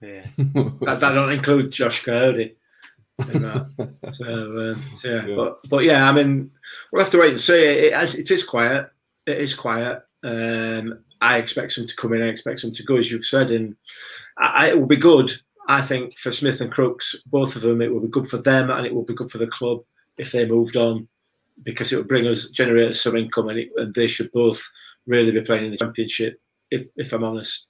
they? 0.00 0.08
Yeah, 0.08 0.26
That, 0.36 0.98
that 1.00 1.12
don't 1.12 1.32
include 1.32 1.70
Josh 1.70 2.04
Kayode. 2.04 2.54
in 3.32 3.42
that. 3.42 3.66
so, 4.10 4.26
um, 4.72 4.82
so 4.94 5.08
yeah, 5.14 5.26
Yeah. 5.26 5.34
but 5.36 5.68
but 5.70 5.84
yeah, 5.84 6.08
I 6.08 6.12
mean, 6.12 6.50
we'll 6.92 7.02
have 7.02 7.12
to 7.12 7.20
wait 7.20 7.30
and 7.30 7.40
see. 7.40 7.62
It, 7.64 7.92
it, 7.94 8.14
it 8.18 8.30
is 8.30 8.42
quiet. 8.44 8.90
It 9.26 9.38
is 9.38 9.54
quiet. 9.54 10.02
Um, 10.22 10.98
I 11.20 11.36
expect 11.36 11.72
some 11.72 11.86
to 11.86 11.96
come 11.96 12.12
in. 12.14 12.22
I 12.22 12.28
expect 12.28 12.60
some 12.60 12.70
to 12.72 12.82
go, 12.82 12.96
as 12.96 13.10
you've 13.10 13.24
said, 13.24 13.50
and 13.50 13.76
I, 14.38 14.70
it 14.70 14.78
will 14.78 14.86
be 14.86 14.96
good. 14.96 15.30
I 15.68 15.82
think 15.82 16.18
for 16.18 16.32
Smith 16.32 16.60
and 16.60 16.72
Crooks, 16.72 17.16
both 17.26 17.56
of 17.56 17.62
them, 17.62 17.82
it 17.82 17.92
will 17.92 18.00
be 18.00 18.08
good 18.08 18.26
for 18.26 18.38
them 18.38 18.70
and 18.70 18.86
it 18.86 18.94
will 18.94 19.04
be 19.04 19.14
good 19.14 19.30
for 19.30 19.38
the 19.38 19.46
club 19.46 19.82
if 20.16 20.32
they 20.32 20.46
moved 20.46 20.76
on, 20.76 21.08
because 21.62 21.92
it 21.92 21.96
will 21.96 22.04
bring 22.04 22.26
us 22.26 22.50
generate 22.50 22.88
us 22.88 23.00
some 23.00 23.16
income, 23.16 23.48
and, 23.48 23.58
it, 23.58 23.70
and 23.76 23.94
they 23.94 24.06
should 24.06 24.32
both 24.32 24.62
really 25.06 25.30
be 25.30 25.40
playing 25.42 25.66
in 25.66 25.70
the 25.70 25.76
championship. 25.76 26.40
If 26.70 26.86
if 26.96 27.12
I'm 27.12 27.24
honest. 27.24 27.68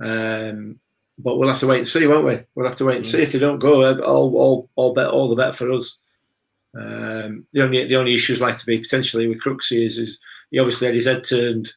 Um, 0.00 0.78
but 1.18 1.38
we'll 1.38 1.48
have 1.48 1.60
to 1.60 1.66
wait 1.66 1.78
and 1.78 1.88
see, 1.88 2.06
won't 2.06 2.26
we? 2.26 2.40
We'll 2.54 2.66
have 2.66 2.76
to 2.76 2.84
wait 2.84 2.96
and 2.96 3.06
see 3.06 3.22
if 3.22 3.32
they 3.32 3.38
don't 3.38 3.58
go. 3.58 3.82
uh, 3.82 3.98
All, 4.00 4.36
all, 4.36 4.68
all, 4.76 4.92
bet, 4.92 5.08
all 5.08 5.28
the 5.28 5.34
better 5.34 5.52
for 5.52 5.72
us. 5.72 5.98
Um, 6.76 7.46
the 7.54 7.62
only, 7.62 7.86
the 7.86 7.96
only 7.96 8.12
issues 8.12 8.38
like 8.38 8.58
to 8.58 8.66
be 8.66 8.78
potentially 8.78 9.26
with 9.26 9.42
Crooksy 9.42 9.86
is, 9.86 9.96
is 9.96 10.18
he 10.50 10.58
obviously 10.58 10.88
had 10.88 10.94
his 10.94 11.06
head 11.06 11.24
turned 11.24 11.72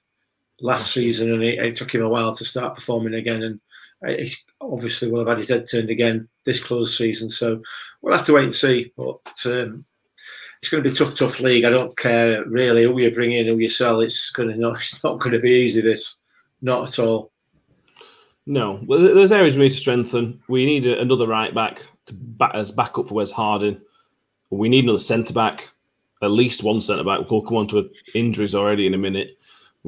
last 0.61 0.93
season, 0.93 1.33
and 1.33 1.43
it, 1.43 1.59
it 1.59 1.75
took 1.75 1.93
him 1.93 2.01
a 2.01 2.09
while 2.09 2.33
to 2.33 2.45
start 2.45 2.75
performing 2.75 3.13
again. 3.13 3.43
And 3.43 3.59
uh, 4.05 4.17
he's 4.17 4.43
obviously 4.61 5.11
will 5.11 5.19
have 5.19 5.27
had 5.27 5.37
his 5.37 5.49
head 5.49 5.65
turned 5.69 5.89
again 5.89 6.27
this 6.45 6.63
close 6.63 6.97
season. 6.97 7.29
So 7.29 7.61
we'll 8.01 8.15
have 8.15 8.25
to 8.25 8.33
wait 8.33 8.45
and 8.45 8.53
see. 8.53 8.91
But 8.95 9.21
um, 9.45 9.85
it's 10.61 10.69
going 10.69 10.83
to 10.83 10.89
be 10.89 10.93
a 10.93 10.97
tough, 10.97 11.15
tough 11.15 11.39
league. 11.39 11.65
I 11.65 11.69
don't 11.69 11.95
care 11.97 12.43
really 12.45 12.83
who 12.83 12.99
you 12.99 13.11
bring 13.11 13.31
in, 13.31 13.47
who 13.47 13.57
you 13.57 13.69
sell. 13.69 14.01
It's 14.01 14.31
going 14.31 14.49
to 14.49 14.57
not, 14.57 14.75
it's 14.77 15.03
not 15.03 15.19
going 15.19 15.33
to 15.33 15.39
be 15.39 15.51
easy. 15.51 15.81
This, 15.81 16.19
not 16.61 16.89
at 16.89 16.99
all. 16.99 17.31
No, 18.45 18.79
well, 18.87 18.99
there's 18.99 19.31
areas 19.31 19.57
we 19.57 19.65
need 19.65 19.73
to 19.73 19.77
strengthen. 19.77 20.41
We 20.47 20.65
need 20.65 20.87
another 20.87 21.27
right 21.27 21.53
back 21.53 21.85
to 22.07 22.13
back 22.13 22.55
as 22.55 22.71
backup 22.71 23.07
for 23.07 23.13
Wes 23.13 23.29
Harding. 23.29 23.79
We 24.49 24.69
need 24.69 24.85
another 24.85 24.97
centre 24.97 25.33
back, 25.33 25.69
at 26.23 26.31
least 26.31 26.63
one 26.63 26.81
centre 26.81 27.03
back. 27.03 27.29
We'll 27.29 27.43
come 27.43 27.57
on 27.57 27.67
to 27.67 27.91
injuries 28.15 28.55
already 28.55 28.87
in 28.87 28.95
a 28.95 28.97
minute. 28.97 29.37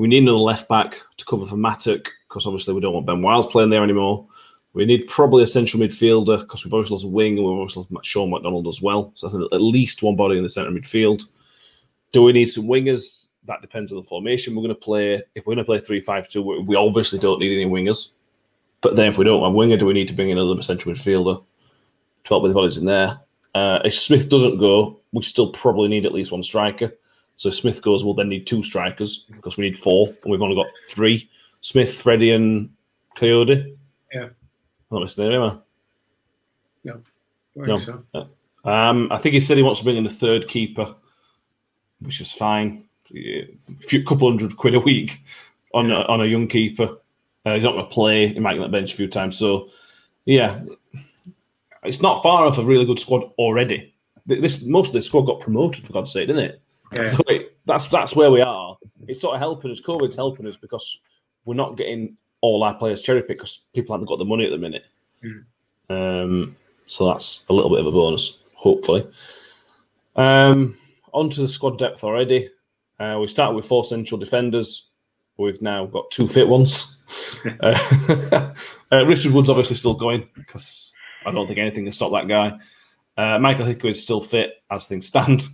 We 0.01 0.07
need 0.07 0.23
another 0.23 0.39
left 0.39 0.67
back 0.67 0.99
to 1.17 1.25
cover 1.25 1.45
for 1.45 1.57
Mattock 1.57 2.11
because 2.27 2.47
obviously 2.47 2.73
we 2.73 2.81
don't 2.81 2.95
want 2.95 3.05
Ben 3.05 3.21
Wiles 3.21 3.45
playing 3.45 3.69
there 3.69 3.83
anymore. 3.83 4.27
We 4.73 4.83
need 4.83 5.07
probably 5.07 5.43
a 5.43 5.47
central 5.47 5.79
midfielder 5.79 6.39
because 6.39 6.65
we've 6.65 6.73
obviously 6.73 6.95
lost 6.95 7.05
a 7.05 7.09
wing 7.09 7.37
and 7.37 7.45
we've 7.45 7.59
obviously 7.59 7.85
lost 7.91 8.07
Sean 8.07 8.31
McDonald 8.31 8.67
as 8.67 8.81
well. 8.81 9.11
So 9.13 9.29
think 9.29 9.43
at 9.53 9.61
least 9.61 10.01
one 10.01 10.15
body 10.15 10.37
in 10.37 10.43
the 10.43 10.49
centre 10.49 10.71
midfield. 10.71 11.21
Do 12.13 12.23
we 12.23 12.33
need 12.33 12.45
some 12.45 12.63
wingers? 12.63 13.27
That 13.45 13.61
depends 13.61 13.91
on 13.91 13.99
the 13.99 14.03
formation 14.03 14.55
we're 14.55 14.63
going 14.63 14.73
to 14.73 14.81
play. 14.81 15.21
If 15.35 15.45
we're 15.45 15.53
going 15.53 15.63
to 15.63 15.69
play 15.69 15.79
3 15.79 16.01
5 16.01 16.27
2, 16.29 16.63
we 16.63 16.75
obviously 16.75 17.19
don't 17.19 17.39
need 17.39 17.53
any 17.53 17.69
wingers. 17.69 18.13
But 18.81 18.95
then 18.95 19.05
if 19.05 19.19
we 19.19 19.23
don't 19.23 19.43
have 19.43 19.53
winger, 19.53 19.77
do 19.77 19.85
we 19.85 19.93
need 19.93 20.07
to 20.07 20.15
bring 20.15 20.31
in 20.31 20.39
another 20.39 20.63
central 20.63 20.95
midfielder 20.95 21.43
to 22.23 22.27
help 22.27 22.41
with 22.41 22.49
the 22.49 22.55
bodies 22.55 22.77
in 22.77 22.85
there? 22.85 23.19
Uh, 23.53 23.81
if 23.85 23.93
Smith 23.93 24.29
doesn't 24.29 24.57
go, 24.57 24.99
we 25.13 25.21
still 25.21 25.51
probably 25.51 25.89
need 25.89 26.07
at 26.07 26.11
least 26.11 26.31
one 26.31 26.41
striker. 26.41 26.91
So 27.41 27.49
Smith 27.49 27.81
goes, 27.81 28.05
we'll 28.05 28.13
then 28.13 28.29
need 28.29 28.45
two 28.45 28.61
strikers 28.61 29.25
because 29.31 29.57
we 29.57 29.63
need 29.63 29.75
four, 29.75 30.05
and 30.05 30.31
we've 30.31 30.43
only 30.43 30.55
got 30.55 30.69
three: 30.89 31.27
Smith, 31.61 31.91
Freddie, 31.91 32.33
and 32.33 32.69
Kayode. 33.17 33.75
Yeah. 34.13 34.25
I'm 34.25 34.31
not 34.91 35.01
listening, 35.01 35.33
am 35.33 35.41
I? 35.41 35.57
I 37.59 37.65
No. 37.65 37.77
so. 37.79 38.03
Um, 38.63 39.11
I 39.11 39.17
think 39.17 39.33
he 39.33 39.39
said 39.39 39.57
he 39.57 39.63
wants 39.63 39.79
to 39.79 39.85
bring 39.85 39.97
in 39.97 40.05
a 40.05 40.09
third 40.11 40.47
keeper, 40.47 40.93
which 42.01 42.21
is 42.21 42.31
fine. 42.31 42.83
A 43.11 43.47
few 43.79 44.03
couple 44.03 44.29
hundred 44.29 44.55
quid 44.55 44.75
a 44.75 44.79
week 44.79 45.19
on 45.73 45.89
a, 45.89 46.01
on 46.01 46.21
a 46.21 46.25
young 46.25 46.47
keeper. 46.47 46.95
Uh, 47.43 47.55
he's 47.55 47.63
not 47.63 47.73
going 47.73 47.85
to 47.85 47.91
play. 47.91 48.27
He 48.27 48.39
might 48.39 48.53
get 48.53 48.61
on 48.61 48.71
the 48.71 48.77
bench 48.77 48.93
a 48.93 48.97
few 48.97 49.07
times. 49.07 49.35
So, 49.35 49.71
yeah, 50.25 50.61
it's 51.81 52.03
not 52.03 52.21
far 52.21 52.45
off 52.45 52.59
a 52.59 52.63
really 52.63 52.85
good 52.85 52.99
squad 52.99 53.31
already. 53.39 53.95
This 54.27 54.61
most 54.61 54.89
of 54.89 54.93
the 54.93 55.01
squad 55.01 55.21
got 55.21 55.39
promoted 55.39 55.83
for 55.83 55.93
God's 55.93 56.13
sake, 56.13 56.27
didn't 56.27 56.43
it? 56.43 56.60
Yeah. 56.93 57.07
So 57.07 57.23
it, 57.27 57.57
that's 57.65 57.87
that's 57.89 58.15
where 58.15 58.31
we 58.31 58.41
are. 58.41 58.77
It's 59.07 59.21
sort 59.21 59.35
of 59.35 59.41
helping 59.41 59.71
us. 59.71 59.81
COVID's 59.81 60.15
helping 60.15 60.47
us 60.47 60.57
because 60.57 61.01
we're 61.45 61.55
not 61.55 61.77
getting 61.77 62.17
all 62.41 62.63
our 62.63 62.73
players 62.73 63.01
cherry 63.01 63.21
picked 63.21 63.39
because 63.39 63.61
people 63.73 63.93
haven't 63.93 64.07
got 64.07 64.19
the 64.19 64.25
money 64.25 64.45
at 64.45 64.51
the 64.51 64.57
minute. 64.57 64.85
Um, 65.89 66.55
so 66.85 67.07
that's 67.07 67.45
a 67.49 67.53
little 67.53 67.69
bit 67.69 67.79
of 67.79 67.87
a 67.87 67.91
bonus, 67.91 68.43
hopefully. 68.55 69.07
Um, 70.15 70.77
on 71.13 71.29
to 71.29 71.41
the 71.41 71.47
squad 71.47 71.77
depth 71.77 72.03
already. 72.03 72.49
Uh, 72.99 73.17
we 73.19 73.27
started 73.27 73.55
with 73.55 73.65
four 73.65 73.83
central 73.83 74.19
defenders. 74.19 74.89
We've 75.37 75.61
now 75.61 75.85
got 75.85 76.11
two 76.11 76.27
fit 76.27 76.47
ones. 76.47 77.01
uh, 77.61 78.53
uh, 78.91 79.05
Richard 79.05 79.31
Wood's 79.31 79.49
obviously 79.49 79.75
still 79.75 79.93
going 79.93 80.27
because 80.35 80.93
I 81.25 81.31
don't 81.31 81.47
think 81.47 81.59
anything 81.59 81.85
can 81.85 81.93
stop 81.93 82.11
that 82.11 82.27
guy. 82.27 82.57
Uh, 83.17 83.39
Michael 83.39 83.65
Ihiekwe 83.65 83.91
is 83.91 84.03
still 84.03 84.21
fit 84.21 84.63
as 84.69 84.87
things 84.87 85.07
stand. 85.07 85.47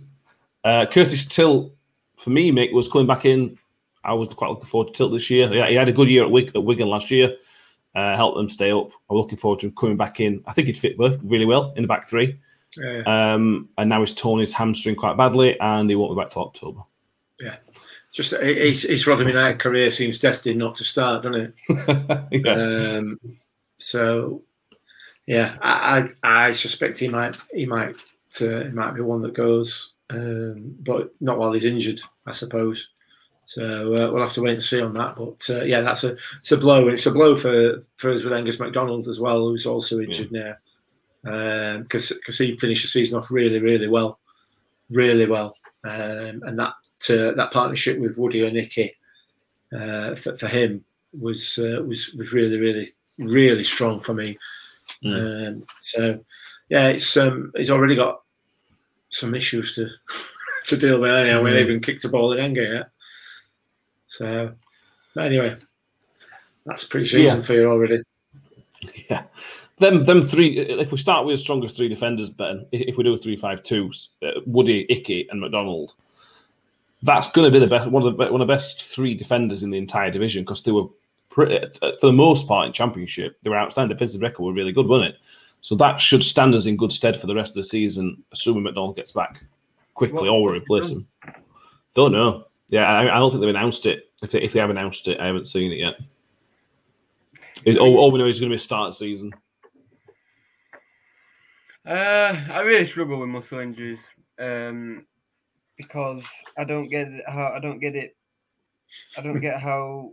Uh, 0.68 0.84
Curtis 0.84 1.24
Tilt, 1.24 1.74
for 2.16 2.28
me, 2.28 2.52
Mick, 2.52 2.72
was 2.74 2.88
coming 2.88 3.06
back 3.06 3.24
in. 3.24 3.58
I 4.04 4.12
was 4.12 4.34
quite 4.34 4.50
looking 4.50 4.66
forward 4.66 4.88
to 4.88 4.98
Tilt 4.98 5.12
this 5.12 5.30
year. 5.30 5.52
Yeah, 5.52 5.66
he 5.68 5.74
had 5.74 5.88
a 5.88 5.92
good 5.92 6.08
year 6.08 6.24
at, 6.24 6.30
Wig- 6.30 6.52
at 6.54 6.62
Wigan 6.62 6.88
last 6.88 7.10
year. 7.10 7.36
Uh, 7.94 8.14
helped 8.14 8.36
them 8.36 8.50
stay 8.50 8.70
up. 8.70 8.90
I'm 9.08 9.16
looking 9.16 9.38
forward 9.38 9.60
to 9.60 9.66
him 9.66 9.74
coming 9.74 9.96
back 9.96 10.20
in. 10.20 10.42
I 10.46 10.52
think 10.52 10.66
he'd 10.66 10.78
fit 10.78 10.96
really 10.98 11.46
well 11.46 11.72
in 11.76 11.82
the 11.82 11.88
back 11.88 12.06
three. 12.06 12.38
Yeah. 12.76 13.02
Um, 13.06 13.70
and 13.78 13.88
now 13.88 14.00
he's 14.00 14.12
torn 14.12 14.40
his 14.40 14.52
hamstring 14.52 14.94
quite 14.94 15.16
badly, 15.16 15.58
and 15.58 15.88
he 15.88 15.96
won't 15.96 16.14
be 16.14 16.22
back 16.22 16.30
till 16.30 16.42
October. 16.42 16.82
Yeah, 17.40 17.56
just 18.12 18.32
his, 18.32 18.82
his 18.82 19.06
Rotherham 19.06 19.28
United 19.28 19.58
career 19.58 19.90
seems 19.90 20.18
destined 20.18 20.58
not 20.58 20.74
to 20.76 20.84
start, 20.84 21.22
doesn't 21.22 21.54
it? 21.68 22.24
yeah. 22.44 22.96
Um, 22.98 23.18
so, 23.78 24.42
yeah, 25.26 25.56
I, 25.62 26.08
I 26.22 26.48
I 26.48 26.52
suspect 26.52 26.98
he 26.98 27.08
might 27.08 27.36
he 27.54 27.64
might 27.64 27.96
uh, 28.40 28.64
he 28.64 28.70
might 28.70 28.94
be 28.94 29.00
one 29.00 29.22
that 29.22 29.34
goes, 29.34 29.94
um, 30.10 30.76
but 30.80 31.14
not 31.20 31.38
while 31.38 31.52
he's 31.52 31.64
injured, 31.64 32.00
I 32.26 32.32
suppose. 32.32 32.88
So 33.44 33.94
uh, 33.94 34.12
we'll 34.12 34.20
have 34.20 34.34
to 34.34 34.42
wait 34.42 34.54
and 34.54 34.62
see 34.62 34.82
on 34.82 34.92
that. 34.94 35.16
But 35.16 35.48
uh, 35.48 35.64
yeah, 35.64 35.80
that's 35.80 36.04
a 36.04 36.16
it's 36.38 36.52
a 36.52 36.58
blow, 36.58 36.82
and 36.84 36.92
it's 36.92 37.06
a 37.06 37.10
blow 37.10 37.34
for 37.34 37.80
for 37.96 38.12
us 38.12 38.22
with 38.22 38.32
Angus 38.32 38.60
McDonald 38.60 39.08
as 39.08 39.20
well, 39.20 39.48
who's 39.48 39.66
also 39.66 40.00
injured 40.00 40.32
now, 40.32 40.54
because 41.78 42.10
because 42.10 42.38
he 42.38 42.56
finished 42.56 42.82
the 42.82 42.88
season 42.88 43.18
off 43.18 43.30
really 43.30 43.58
really 43.58 43.88
well, 43.88 44.18
really 44.90 45.26
well, 45.26 45.56
um, 45.84 46.42
and 46.44 46.58
that 46.58 46.74
uh, 47.08 47.32
that 47.32 47.50
partnership 47.52 47.98
with 47.98 48.18
Woody 48.18 48.44
and 48.44 48.54
Nicky 48.54 48.94
uh, 49.72 50.14
for, 50.14 50.36
for 50.36 50.48
him 50.48 50.84
was 51.18 51.58
uh, 51.58 51.82
was 51.82 52.12
was 52.18 52.34
really 52.34 52.58
really 52.58 52.92
really 53.18 53.64
strong 53.64 54.00
for 54.00 54.12
me. 54.12 54.38
Um, 55.04 55.64
so 55.80 56.20
yeah, 56.68 56.88
it's 56.88 57.16
um, 57.16 57.52
he's 57.56 57.70
already 57.70 57.96
got 57.96 58.20
some 59.10 59.34
issues 59.34 59.74
to 59.76 59.88
to 60.66 60.76
deal 60.76 61.00
with. 61.00 61.10
Anyhow, 61.10 61.42
we 61.42 61.50
Mm. 61.50 61.52
haven't 61.54 61.64
even 61.70 61.80
kicked 61.82 62.04
a 62.04 62.08
ball 62.08 62.32
in 62.32 62.38
anger 62.40 62.62
yet. 62.62 62.90
So 64.06 64.54
but 65.14 65.24
anyway, 65.26 65.56
that's 66.66 66.84
pre-season 66.84 67.38
Yeah. 67.38 67.42
for 67.42 67.54
you 67.54 67.70
already. 67.70 68.02
Yeah. 69.10 69.24
Them, 69.78 70.04
them 70.04 70.22
three. 70.22 70.58
If 70.58 70.90
we 70.92 70.98
start 70.98 71.24
with 71.24 71.34
the 71.34 71.38
strongest 71.40 71.76
three 71.76 71.88
defenders, 71.88 72.30
Ben, 72.30 72.66
if 72.72 72.96
we 72.96 73.04
do 73.04 73.14
a 73.14 73.16
three-five-two, 73.18 73.90
uh, 74.24 74.40
Woody, 74.46 74.86
Icky, 74.88 75.28
and 75.30 75.40
McDonald, 75.40 75.94
that's 77.02 77.28
going 77.30 77.44
to 77.50 77.52
be 77.52 77.64
the 77.64 77.70
best 77.70 77.88
one 77.88 78.02
of 78.04 78.16
the 78.16 78.24
one 78.32 78.40
of 78.40 78.46
the 78.48 78.52
best 78.52 78.84
three 78.86 79.14
defenders 79.14 79.62
in 79.62 79.70
the 79.70 79.78
entire 79.78 80.10
division 80.10 80.42
because 80.42 80.62
they 80.62 80.72
were 80.72 80.86
pretty, 81.30 81.58
uh, 81.58 81.92
for 82.00 82.06
the 82.06 82.12
most 82.12 82.48
part 82.48 82.66
in 82.66 82.72
championship. 82.72 83.36
They 83.42 83.50
were 83.50 83.58
outstanding. 83.58 83.96
Defensive 83.96 84.20
record 84.20 84.42
were 84.44 84.52
really 84.52 84.72
good, 84.72 84.88
weren't 84.88 85.14
it? 85.14 85.20
So 85.60 85.74
that 85.76 86.00
should 86.00 86.22
stand 86.22 86.54
us 86.54 86.66
in 86.66 86.76
good 86.76 86.92
stead 86.92 87.16
for 87.16 87.26
the 87.26 87.34
rest 87.34 87.52
of 87.52 87.56
the 87.56 87.64
season, 87.64 88.22
assuming 88.32 88.62
McDonald 88.62 88.96
gets 88.96 89.12
back 89.12 89.42
quickly 89.94 90.28
or 90.28 90.42
we 90.50 90.58
replace 90.58 90.90
him. 90.90 91.06
Don't 91.94 92.12
know. 92.12 92.44
Yeah, 92.68 92.84
I, 92.84 93.16
I 93.16 93.18
don't 93.18 93.30
think 93.30 93.40
they've 93.40 93.50
announced 93.50 93.86
it. 93.86 94.12
If 94.22 94.30
they, 94.30 94.40
if 94.40 94.52
they 94.52 94.60
have 94.60 94.70
announced 94.70 95.08
it, 95.08 95.18
I 95.20 95.26
haven't 95.26 95.46
seen 95.46 95.72
it 95.72 95.78
yet. 95.78 95.94
It, 97.64 97.78
all, 97.78 97.96
all 97.96 98.10
we 98.10 98.18
know 98.18 98.26
is 98.26 98.38
going 98.38 98.50
to 98.50 98.54
be 98.54 98.56
a 98.56 98.58
start 98.58 98.94
season. 98.94 99.34
Uh, 101.86 102.36
I 102.50 102.60
really 102.60 102.86
struggle 102.86 103.18
with 103.18 103.30
muscle 103.30 103.60
injuries 103.60 104.00
um, 104.38 105.06
because 105.76 106.24
I 106.56 106.64
don't 106.64 106.88
get 106.88 107.08
it 107.08 107.24
how 107.26 107.52
I 107.56 107.60
don't 107.60 107.78
get 107.78 107.96
it. 107.96 108.14
I 109.16 109.22
don't 109.22 109.40
get 109.40 109.60
how. 109.60 110.12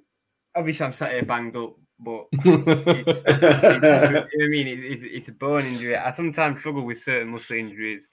Obviously, 0.55 0.85
I'm 0.85 0.93
sat 0.93 1.11
here 1.11 1.23
banged 1.23 1.57
up, 1.57 1.75
but 1.99 2.25
it's, 2.31 4.27
I 4.43 4.47
mean, 4.47 4.67
it, 4.67 4.79
it's, 4.79 5.01
it's 5.03 5.27
a 5.29 5.31
bone 5.31 5.65
injury. 5.65 5.95
I 5.95 6.11
sometimes 6.11 6.59
struggle 6.59 6.83
with 6.83 7.03
certain 7.03 7.29
muscle 7.29 7.55
injuries 7.55 8.03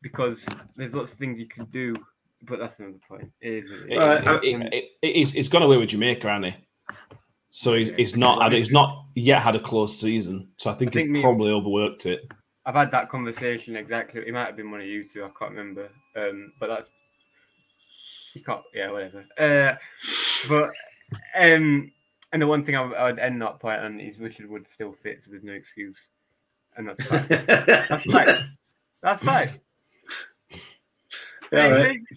because 0.00 0.44
there's 0.76 0.94
lots 0.94 1.12
of 1.12 1.18
things 1.18 1.38
you 1.38 1.46
can 1.46 1.66
do, 1.66 1.94
but 2.42 2.58
that's 2.58 2.78
another 2.78 2.98
point. 3.08 3.30
It 3.40 3.64
is. 3.64 3.70
Uh, 3.90 4.38
it, 4.42 4.44
it, 4.44 4.74
it, 4.74 4.84
it, 5.02 5.26
he's 5.30 5.48
gone 5.48 5.62
away 5.62 5.76
with 5.76 5.90
Jamaica, 5.90 6.28
hasn't 6.28 6.54
he? 6.54 6.64
So 7.50 7.74
he's, 7.74 7.90
he's 7.96 8.16
not 8.16 8.42
had, 8.42 8.52
he's 8.52 8.70
not 8.70 9.04
yet 9.14 9.42
had 9.42 9.56
a 9.56 9.60
close 9.60 9.98
season. 10.00 10.48
So 10.56 10.70
I 10.70 10.74
think, 10.74 10.96
I 10.96 11.00
think 11.00 11.08
he's 11.08 11.16
me- 11.16 11.22
probably 11.22 11.52
overworked 11.52 12.06
it. 12.06 12.22
I've 12.64 12.76
had 12.76 12.92
that 12.92 13.10
conversation 13.10 13.76
exactly. 13.76 14.22
It 14.26 14.32
might 14.32 14.46
have 14.46 14.56
been 14.56 14.70
one 14.70 14.80
of 14.80 14.86
you 14.86 15.04
two. 15.04 15.24
I 15.24 15.30
can't 15.38 15.50
remember. 15.50 15.90
Um, 16.16 16.52
but 16.60 16.68
that's 16.68 16.88
you 18.34 18.42
can't. 18.42 18.62
Yeah, 18.72 18.90
whatever. 18.90 19.26
Uh, 19.36 19.74
but 20.48 20.70
um, 21.36 21.90
and 22.32 22.40
the 22.42 22.46
one 22.46 22.64
thing 22.64 22.76
I 22.76 22.84
would, 22.84 22.94
I 22.96 23.04
would 23.04 23.18
end 23.18 23.40
that 23.42 23.58
point 23.60 23.80
on 23.80 24.00
is 24.00 24.18
Richard 24.18 24.48
Wood 24.48 24.66
still 24.68 24.92
fit, 24.92 25.20
so 25.24 25.30
there's 25.30 25.44
no 25.44 25.52
excuse, 25.52 25.98
and 26.76 26.88
that's 26.88 27.04
fine. 27.06 27.24
that's 27.46 28.04
fine. 28.04 28.26
That's 29.02 29.22
fine. 29.22 29.60
Yeah, 31.52 31.66
right. 31.68 31.92
see, 32.08 32.16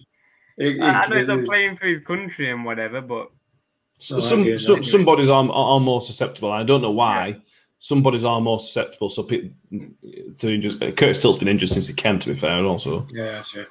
It- 0.58 0.80
I, 0.80 1.02
I 1.02 1.04
it- 1.04 1.10
know 1.10 1.16
he's 1.18 1.28
not 1.28 1.44
playing 1.44 1.76
for 1.76 1.86
his 1.86 2.00
country 2.04 2.50
and 2.50 2.64
whatever, 2.64 3.00
but 3.00 3.30
So 3.98 4.18
some, 4.20 4.40
okay, 4.42 4.56
some, 4.56 4.76
no. 4.76 4.82
some 4.82 5.04
bodies 5.04 5.28
are, 5.28 5.44
are, 5.44 5.52
are 5.74 5.80
more 5.80 6.00
susceptible. 6.00 6.50
I 6.52 6.62
don't 6.62 6.80
know 6.82 6.90
why. 6.92 7.40
Some 7.78 8.02
bodies 8.02 8.24
are 8.24 8.40
more 8.40 8.58
susceptible. 8.58 9.10
So 9.10 9.22
pe- 9.24 9.50
to 10.38 10.48
injuries. 10.54 10.80
uh, 10.80 10.90
Curtis 10.92 11.20
Tilt's 11.20 11.38
been 11.38 11.48
injured 11.48 11.68
since 11.68 11.86
he 11.86 11.92
came. 11.94 12.18
To 12.18 12.28
be 12.30 12.34
fair, 12.34 12.52
and 12.56 12.66
also 12.66 13.06
Yeah, 13.12 13.32
that's 13.32 13.54
it. 13.54 13.68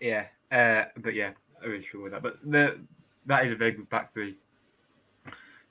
yeah, 0.00 0.24
uh, 0.50 0.86
but 0.96 1.14
yeah, 1.14 1.32
I 1.62 1.66
really 1.66 1.84
struggle 1.84 2.04
with 2.04 2.12
that. 2.12 2.22
But 2.22 2.38
the 2.42 2.78
that 3.26 3.44
is 3.46 3.52
a 3.52 3.56
very 3.56 3.72
good 3.72 3.90
back 3.90 4.12
three. 4.14 4.36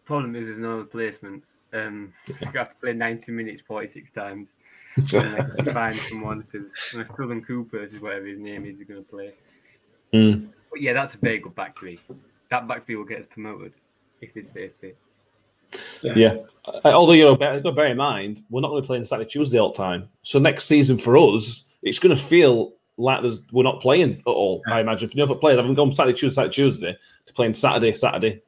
Problem 0.05 0.35
is, 0.35 0.45
there's 0.45 0.59
no 0.59 0.73
other 0.73 0.81
replacements. 0.81 1.47
Um, 1.73 2.13
you 2.27 2.35
have 2.53 2.69
to 2.69 2.75
play 2.81 2.93
90 2.93 3.31
minutes 3.31 3.61
46 3.67 4.11
times. 4.11 4.47
unless 5.13 5.51
you 5.57 5.73
find 5.73 5.95
someone 5.97 6.45
because 6.49 6.71
Southern 7.17 7.43
Cooper 7.43 7.83
is 7.83 7.99
whatever 7.99 8.27
his 8.27 8.39
name 8.39 8.65
is, 8.65 8.77
you're 8.77 8.85
going 8.85 9.03
to 9.03 9.09
play. 9.09 9.33
Mm. 10.13 10.47
But 10.71 10.81
yeah, 10.81 10.93
that's 10.93 11.15
a 11.15 11.17
very 11.17 11.39
good 11.39 11.53
back 11.53 11.77
three. 11.77 11.99
That 12.49 12.65
back 12.65 12.85
three 12.85 12.95
will 12.95 13.03
get 13.03 13.19
us 13.19 13.27
promoted 13.29 13.73
if 14.21 14.33
they 14.33 14.43
stay 14.43 14.69
fit. 14.79 14.97
Yeah. 16.01 16.37
Uh, 16.65 16.79
although 16.85 17.13
you 17.13 17.23
know, 17.23 17.35
bear, 17.35 17.59
bear 17.59 17.87
in 17.87 17.97
mind, 17.97 18.41
we're 18.49 18.61
not 18.61 18.69
going 18.69 18.83
to 18.83 18.87
play 18.87 18.97
on 18.97 19.05
Saturday 19.05 19.29
Tuesday 19.29 19.59
all 19.59 19.71
the 19.71 19.77
time. 19.77 20.07
So 20.21 20.39
next 20.39 20.65
season 20.65 20.97
for 20.97 21.17
us, 21.17 21.67
it's 21.83 21.99
going 21.99 22.15
to 22.15 22.21
feel 22.21 22.73
like 22.97 23.21
there's 23.21 23.45
we're 23.51 23.63
not 23.63 23.81
playing 23.81 24.21
at 24.25 24.27
all. 24.27 24.61
I 24.67 24.79
imagine. 24.79 25.09
If 25.09 25.15
you 25.15 25.21
never 25.21 25.35
played, 25.35 25.59
I 25.59 25.61
haven't 25.61 25.75
gone 25.75 25.91
Saturday 25.91 26.17
Tuesday, 26.17 26.35
Saturday 26.35 26.53
Tuesday 26.53 26.97
to 27.25 27.33
playing 27.33 27.53
Saturday, 27.53 27.93
Saturday, 27.95 28.41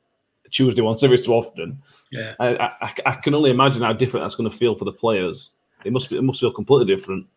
Tuesday 0.50 0.82
once 0.82 1.04
every 1.04 1.18
so 1.18 1.34
often. 1.34 1.82
Yeah. 2.12 2.34
I, 2.40 2.56
I, 2.82 2.94
I 3.06 3.12
can 3.16 3.34
only 3.36 3.52
imagine 3.52 3.82
how 3.82 3.94
different 3.94 4.24
that's 4.24 4.36
going 4.36 4.50
to 4.50 4.56
feel 4.56 4.76
for 4.76 4.86
the 4.86 4.92
players. 4.92 5.52
It 5.86 5.94
must 5.94 6.10
be 6.10 6.18
it 6.18 6.24
must 6.24 6.40
feel 6.40 6.52
completely 6.52 6.94
different. 6.94 7.28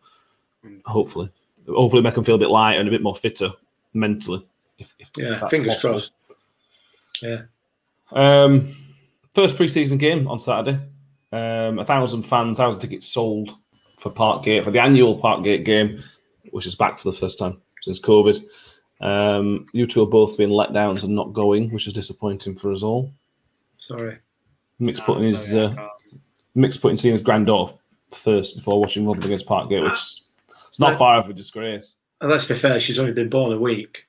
Hopefully, 0.85 1.29
hopefully, 1.67 2.01
make 2.01 2.13
them 2.15 2.23
feel 2.23 2.35
a 2.35 2.39
bit 2.39 2.49
lighter 2.49 2.79
and 2.79 2.87
a 2.87 2.91
bit 2.91 3.01
more 3.01 3.15
fitter 3.15 3.51
mentally. 3.93 4.45
If, 4.77 4.95
if 4.99 5.11
Yeah, 5.17 5.47
fingers 5.47 5.75
possible. 5.75 5.93
crossed. 5.93 6.13
Yeah. 7.21 7.41
Um, 8.11 8.75
first 9.33 9.55
preseason 9.55 9.99
game 9.99 10.27
on 10.27 10.39
Saturday. 10.39 10.79
Um, 11.31 11.79
a 11.79 11.85
thousand 11.85 12.23
fans, 12.23 12.57
thousand 12.57 12.81
tickets 12.81 13.07
sold 13.07 13.55
for 13.97 14.11
Parkgate 14.11 14.63
for 14.63 14.71
the 14.71 14.81
annual 14.81 15.19
Parkgate 15.19 15.63
game, 15.63 16.03
which 16.51 16.65
is 16.65 16.75
back 16.75 16.99
for 16.99 17.09
the 17.11 17.17
first 17.17 17.39
time 17.39 17.61
since 17.81 17.99
COVID. 17.99 18.43
Um, 19.01 19.65
you 19.73 19.87
two 19.87 20.01
have 20.01 20.09
both 20.11 20.37
been 20.37 20.49
let 20.51 20.73
downs 20.73 21.03
and 21.03 21.15
not 21.15 21.33
going, 21.33 21.71
which 21.71 21.87
is 21.87 21.93
disappointing 21.93 22.55
for 22.55 22.71
us 22.71 22.83
all. 22.83 23.11
Sorry. 23.77 24.17
Mick's 24.79 24.99
putting 24.99 25.23
his 25.23 25.47
Sorry, 25.49 25.61
I 25.61 25.65
uh, 25.65 25.75
can't. 25.75 26.21
Mick's 26.55 26.77
putting 26.77 26.97
seeing 26.97 27.13
his 27.13 27.21
granddaughter 27.21 27.75
first 28.11 28.55
before 28.57 28.79
watching 28.79 29.05
Rotherham 29.05 29.25
against 29.25 29.47
Parkgate, 29.47 29.83
which 29.83 29.93
is- 29.93 30.29
it's 30.67 30.79
not 30.79 30.97
far 30.97 31.17
of 31.17 31.29
a 31.29 31.33
disgrace. 31.33 31.97
And 32.21 32.29
let's 32.31 32.45
be 32.45 32.55
fair, 32.55 32.79
she's 32.79 32.99
only 32.99 33.11
been 33.11 33.29
born 33.29 33.51
a 33.51 33.59
week. 33.59 34.07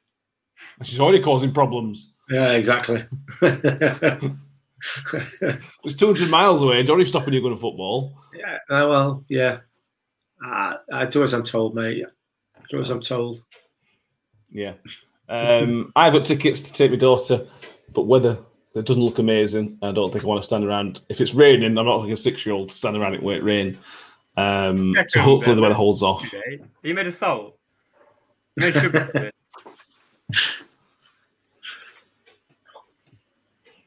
And 0.79 0.87
she's 0.87 1.01
already 1.01 1.21
causing 1.23 1.53
problems. 1.53 2.15
Yeah, 2.29 2.53
exactly. 2.53 3.05
It's 5.85 5.97
200 5.97 6.29
miles 6.29 6.63
away. 6.63 6.81
It's 6.81 6.91
already 6.91 7.09
stopping 7.09 7.35
you 7.35 7.41
going 7.41 7.55
to 7.55 7.61
football. 7.61 8.19
yeah, 8.35 8.55
uh, 8.69 8.89
well, 8.89 9.25
yeah. 9.29 9.59
I, 10.43 10.77
I 10.93 11.07
do 11.07 11.23
as 11.23 11.35
I'm 11.35 11.45
told, 11.45 11.75
mate. 11.75 12.05
Do 12.69 12.81
as 12.81 12.91
I'm 12.91 13.01
told. 13.01 13.43
Yeah. 14.53 14.75
Um, 15.29 15.93
I've 15.97 16.13
got 16.13 16.25
tickets 16.27 16.61
to 16.63 16.73
take 16.73 16.91
my 16.91 16.97
daughter, 16.99 17.47
but 17.93 18.03
weather 18.03 18.39
it 18.75 18.87
doesn't 18.87 19.03
look 19.03 19.19
amazing. 19.19 19.79
I 19.83 19.93
don't 19.93 20.11
think 20.11 20.25
I 20.25 20.27
want 20.27 20.43
to 20.43 20.47
stand 20.47 20.65
around. 20.65 21.01
If 21.09 21.21
it's 21.21 21.35
raining, 21.35 21.77
I'm 21.77 21.85
not 21.87 21.97
like 22.03 22.11
a 22.13 22.17
six 22.17 22.45
year 22.47 22.55
old 22.55 22.71
standing 22.71 23.03
around 23.03 23.15
it 23.15 23.23
where 23.23 23.37
it 23.37 23.45
rain. 23.45 23.79
Um, 24.37 24.95
so 25.09 25.21
hopefully 25.21 25.53
Ben. 25.53 25.57
the 25.57 25.63
weather 25.63 25.75
holds 25.75 26.03
off. 26.03 26.23
Today. 26.29 26.61
You 26.83 26.95
made 26.95 27.07
a 27.07 27.13
salt. 27.13 27.59
Made 28.57 28.73
sugar. 28.75 29.31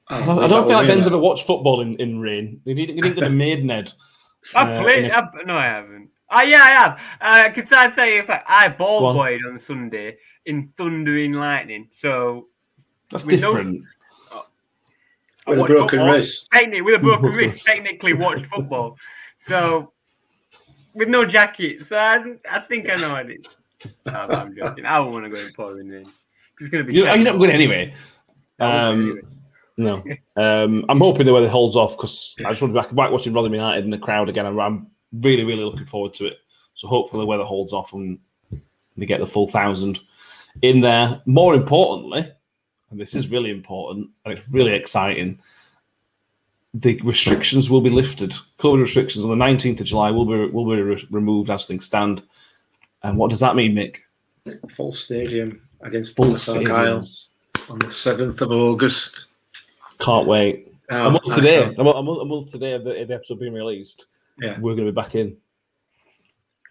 I 0.07 0.19
don't, 0.23 0.43
I 0.43 0.47
don't 0.47 0.67
feel 0.67 0.77
like 0.77 0.87
Ben's 0.87 1.07
ever 1.07 1.17
watched 1.17 1.47
football 1.47 1.81
in, 1.81 1.95
in 1.99 2.19
rain. 2.19 2.61
You 2.65 2.75
need, 2.75 2.89
you 2.89 3.01
need 3.01 3.15
to 3.15 3.21
be 3.21 3.29
Maidenhead. 3.29 3.91
I've 4.53 4.69
Uh, 4.77 4.81
played. 4.83 5.05
a- 5.05 5.17
I've, 5.17 5.45
no, 5.47 5.57
I 5.57 5.65
haven't. 5.65 6.09
Ah, 6.29 6.41
yeah, 6.43 6.61
I 6.61 6.69
have. 6.69 6.99
Uh, 7.21 7.49
Because 7.55 7.71
I 7.71 7.89
tell 7.89 8.05
you, 8.05 8.19
in 8.19 8.25
fact, 8.25 8.45
I 8.47 8.67
ball 8.67 8.99
Go 8.99 9.05
on. 9.07 9.15
boyed 9.15 9.41
on 9.47 9.57
Sunday 9.57 10.17
in 10.45 10.71
thundering 10.77 11.33
lightning. 11.33 11.89
So 12.01 12.47
That's 13.09 13.25
We 13.25 13.37
know- 13.37 13.53
different. 13.53 13.83
I 15.47 15.51
With 15.51 15.59
a 15.59 15.63
broken 15.65 15.99
football. 15.99 16.13
wrist. 16.15 16.49
Technically, 16.51 16.81
with 16.81 16.95
a 16.95 16.99
broken 16.99 17.21
Broken 17.21 17.37
wrist, 17.37 17.53
wrist. 17.53 17.65
technically 17.67 18.13
watched 18.13 18.45
football. 18.47 18.97
So 19.37 19.91
with 20.95 21.07
no 21.07 21.23
jacket. 21.25 21.85
So 21.87 21.97
I, 21.97 22.23
I 22.49 22.59
think 22.61 22.89
I 22.89 22.95
know 22.95 23.11
what 23.11 23.29
it 23.29 23.41
is. 23.41 23.91
No, 24.07 24.13
I'm 24.13 24.55
joking. 24.55 24.85
I 24.87 24.97
don't 24.97 25.11
want 25.13 25.25
to 25.25 25.29
go 25.29 25.39
in 25.39 25.53
pouring 25.53 25.89
rain. 25.89 26.07
It's 26.59 26.69
going 26.71 26.83
to 26.85 26.89
be. 26.91 26.97
You, 26.97 27.05
you're 27.05 27.17
not 27.17 27.37
going 27.37 27.51
anyway. 27.51 27.93
Um, 28.59 29.19
no, 29.77 30.01
um, 30.37 30.85
I'm 30.89 30.99
hoping 30.99 31.25
the 31.27 31.33
weather 31.33 31.49
holds 31.49 31.75
off 31.75 31.95
because 31.95 32.35
I 32.39 32.49
just 32.49 32.61
want 32.63 32.73
to 32.73 32.79
be 32.79 32.87
back, 32.87 32.95
back 32.95 33.11
watching 33.11 33.33
Rotherham 33.33 33.53
United 33.53 33.83
in 33.83 33.91
the 33.91 33.97
crowd 33.99 34.29
again. 34.29 34.45
I'm, 34.47 34.57
I'm 34.59 34.87
really, 35.11 35.43
really 35.43 35.63
looking 35.65 35.85
forward 35.85 36.13
to 36.15 36.25
it. 36.25 36.37
So 36.73 36.87
hopefully 36.87 37.21
the 37.21 37.27
weather 37.27 37.43
holds 37.43 37.71
off 37.73 37.93
and 37.93 38.17
they 38.97 39.05
get 39.05 39.19
the 39.19 39.27
full 39.27 39.47
thousand 39.47 39.99
in 40.61 40.81
there. 40.81 41.21
More 41.25 41.53
importantly, 41.55 42.31
and 42.91 42.99
this 42.99 43.15
is 43.15 43.25
hmm. 43.25 43.33
really 43.33 43.51
important 43.51 44.09
and 44.23 44.33
it's 44.33 44.47
really 44.49 44.73
exciting. 44.73 45.39
The 46.73 46.99
restrictions 47.03 47.69
will 47.69 47.81
be 47.81 47.89
lifted. 47.89 48.33
COVID 48.59 48.81
restrictions 48.81 49.23
on 49.25 49.37
the 49.37 49.45
19th 49.45 49.79
of 49.79 49.85
July 49.85 50.11
will 50.11 50.25
be 50.25 50.51
will 50.51 50.65
be 50.65 50.81
re- 50.81 51.07
removed 51.09 51.49
as 51.49 51.65
things 51.65 51.85
stand. 51.85 52.21
And 53.03 53.17
what 53.17 53.29
does 53.29 53.39
that 53.39 53.55
mean, 53.55 53.75
Mick? 53.75 53.99
Full 54.69 54.93
stadium 54.93 55.61
against 55.81 56.15
Full 56.15 56.31
Argyle 56.31 57.01
on 57.69 57.79
the 57.79 57.91
seventh 57.91 58.41
of 58.41 58.51
August. 58.51 59.27
Can't 59.99 60.27
wait. 60.27 60.71
Oh, 60.89 61.07
a 61.07 61.11
month 61.11 61.35
today, 61.35 61.63
a 61.63 61.83
month, 61.83 61.97
a 61.97 62.03
month- 62.03 62.21
a 62.21 62.25
month 62.25 62.51
today 62.51 62.73
of 62.73 62.83
the, 62.83 63.01
of 63.01 63.07
the 63.07 63.13
episode 63.15 63.39
being 63.39 63.53
released, 63.53 64.05
Yeah. 64.39 64.59
we're 64.59 64.75
going 64.75 64.85
to 64.85 64.91
be 64.91 64.95
back 64.95 65.15
in. 65.15 65.37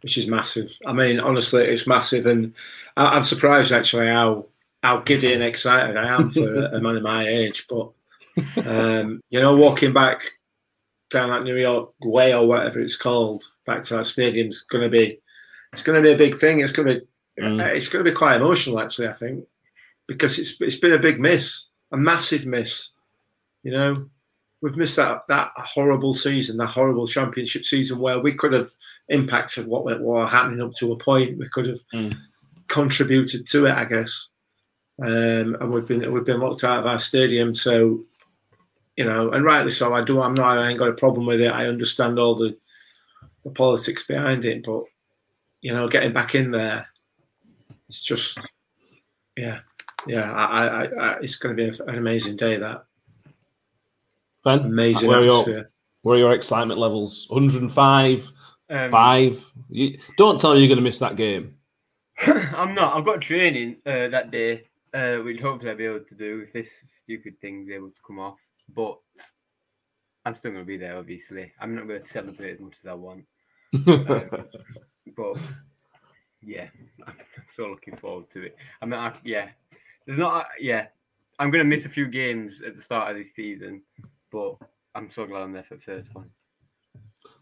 Which 0.05 0.19
is 0.19 0.29
massive. 0.29 0.79
I 0.85 0.93
mean, 0.93 1.19
honestly, 1.19 1.65
it's 1.65 1.87
massive, 1.87 2.27
and 2.27 2.53
I, 2.95 3.07
I'm 3.07 3.23
surprised 3.23 3.73
actually 3.73 4.09
how 4.09 4.45
how 4.83 4.99
giddy 4.99 5.33
and 5.33 5.43
excited 5.43 5.97
I 5.97 6.15
am 6.15 6.31
for 6.31 6.67
a 6.67 6.79
man 6.79 6.97
of 6.97 7.03
my 7.03 7.27
age. 7.27 7.67
But 7.67 7.91
um, 8.67 9.23
you 9.31 9.41
know, 9.41 9.57
walking 9.57 9.95
back 9.95 10.21
down 11.09 11.31
that 11.31 11.45
New 11.45 11.57
York 11.57 11.93
way 12.03 12.35
or 12.35 12.47
whatever 12.47 12.81
it's 12.81 12.97
called, 12.97 13.45
back 13.65 13.83
to 13.85 13.95
that 13.95 14.05
stadium's 14.05 14.61
going 14.61 14.85
to 14.85 14.91
be 14.91 15.17
it's 15.73 15.83
going 15.83 15.97
to 15.97 16.07
be 16.07 16.13
a 16.13 16.19
big 16.19 16.37
thing. 16.39 16.61
It's 16.61 16.73
going 16.73 16.89
to 16.89 17.07
Mm. 17.39 17.75
it's 17.75 17.89
going 17.89 18.05
to 18.05 18.09
be 18.09 18.15
quite 18.15 18.37
emotional, 18.37 18.79
actually. 18.79 19.09
I 19.09 19.13
think 19.13 19.45
because 20.07 20.39
it's 20.39 20.61
it's 20.61 20.77
been 20.77 20.93
a 20.93 20.99
big 20.99 21.19
miss, 21.19 21.67
a 21.91 21.97
massive 21.97 22.47
miss. 22.47 22.91
You 23.65 23.73
know, 23.73 24.11
we've 24.65 24.79
missed 24.79 24.97
that 24.97 25.27
that 25.29 25.53
horrible 25.57 26.15
season, 26.15 26.57
that 26.57 26.69
horrible 26.69 27.07
championship 27.07 27.67
season 27.67 27.99
where 27.99 28.19
we 28.19 28.33
could 28.33 28.55
have 28.55 28.71
impacted 29.11 29.67
what 29.67 29.85
were, 29.85 29.99
what 29.99 30.31
happening 30.31 30.63
up 30.63 30.73
to 30.77 30.91
a 30.93 30.97
point. 30.97 31.37
We 31.37 31.49
could 31.51 31.67
have 31.67 31.81
Mm. 31.93 32.17
contributed 32.69 33.47
to 33.49 33.67
it, 33.67 33.73
I 33.73 33.85
guess. 33.85 34.29
Um, 35.03 35.55
and 35.61 35.71
we've 35.71 35.87
been 35.87 36.11
we've 36.11 36.25
been 36.25 36.41
locked 36.41 36.65
out 36.65 36.79
of 36.79 36.87
our 36.87 36.99
stadium, 36.99 37.55
so 37.55 38.05
you 38.97 39.05
know, 39.05 39.33
and 39.33 39.45
rightly 39.45 39.71
so. 39.71 39.93
I 39.93 40.03
do. 40.03 40.23
I'm 40.23 40.33
not. 40.35 40.57
I 40.57 40.71
ain't 40.71 40.79
got 40.79 40.89
a 40.89 40.95
problem 40.95 41.27
with 41.27 41.43
it. 41.43 41.53
I 41.53 41.67
understand 41.67 42.19
all 42.19 42.35
the 42.35 42.57
the 43.43 43.51
politics 43.51 44.05
behind 44.07 44.47
it, 44.47 44.65
but 44.65 44.85
you 45.61 45.75
know, 45.75 45.89
getting 45.89 46.13
back 46.15 46.35
in 46.35 46.53
there, 46.53 46.87
it's 47.89 48.03
just, 48.03 48.39
yeah, 49.37 49.59
yeah. 50.07 50.33
I, 50.33 50.45
I, 50.45 50.67
I, 50.67 50.85
I 50.85 51.19
it's 51.21 51.37
going 51.37 51.55
to 51.55 51.63
be 51.71 51.79
an 51.87 51.99
amazing 51.99 52.37
day. 52.37 52.57
That 52.57 52.87
Ben, 54.45 54.61
amazing 54.61 55.09
where 55.09 55.21
are, 55.21 55.25
your, 55.25 55.71
where 56.03 56.17
are 56.17 56.19
your 56.19 56.33
excitement 56.35 56.79
levels? 56.79 57.27
105, 57.31 58.31
Um, 58.71 58.91
5? 58.91 59.53
You, 59.71 59.99
don't 60.17 60.41
tell 60.41 60.55
me 60.55 60.61
you're 60.61 60.69
going 60.69 60.77
to 60.77 60.83
miss 60.83 60.99
that 60.99 61.17
game. 61.17 61.57
I'm 62.27 62.75
not. 62.75 62.97
I've 62.97 63.05
got 63.05 63.21
training 63.21 63.77
uh, 63.87 64.09
that 64.09 64.31
day, 64.31 64.65
uh, 64.93 65.17
which 65.17 65.41
hopefully 65.41 65.71
I'll 65.71 65.77
be 65.77 65.87
able 65.87 66.01
to 66.01 66.15
do 66.15 66.45
if 66.47 66.53
this 66.53 66.69
stupid 67.03 67.41
thing's 67.41 67.71
able 67.71 67.89
to 67.91 68.01
come 68.07 68.19
off. 68.19 68.39
But 68.75 68.99
I'm 70.25 70.35
still 70.35 70.53
going 70.53 70.63
to 70.63 70.67
be 70.67 70.77
there, 70.77 70.97
obviously. 70.97 71.53
I'm 71.61 71.75
not 71.75 71.89
going 71.89 72.03
to 72.03 72.07
celebrate 72.09 72.53
as 72.53 72.61
much 72.61 72.75
as 72.83 72.89
I 72.89 72.95
want. 72.95 73.25
But 75.17 75.39
yeah, 76.43 76.69
I'm 77.07 77.15
so 77.55 77.67
looking 77.67 77.97
forward 77.97 78.27
to 78.33 78.43
it. 78.45 78.57
I 78.81 78.87
mean, 78.87 78.99
I, 78.99 79.15
yeah, 79.25 79.49
there's 80.07 80.19
not, 80.19 80.47
yeah, 80.61 80.87
I'm 81.39 81.51
going 81.51 81.65
to 81.65 81.77
miss 81.77 81.85
a 81.85 81.91
few 81.91 82.07
games 82.07 82.61
at 82.67 82.77
the 82.77 82.83
start 82.83 83.11
of 83.11 83.17
this 83.17 83.35
season, 83.35 83.83
but 84.35 84.57
I'm 84.97 85.11
so 85.11 85.27
glad 85.27 85.43
I'm 85.43 85.53
there 85.53 85.63
for 85.63 85.77
the 85.77 85.81
first 85.81 86.13
one. 86.13 86.29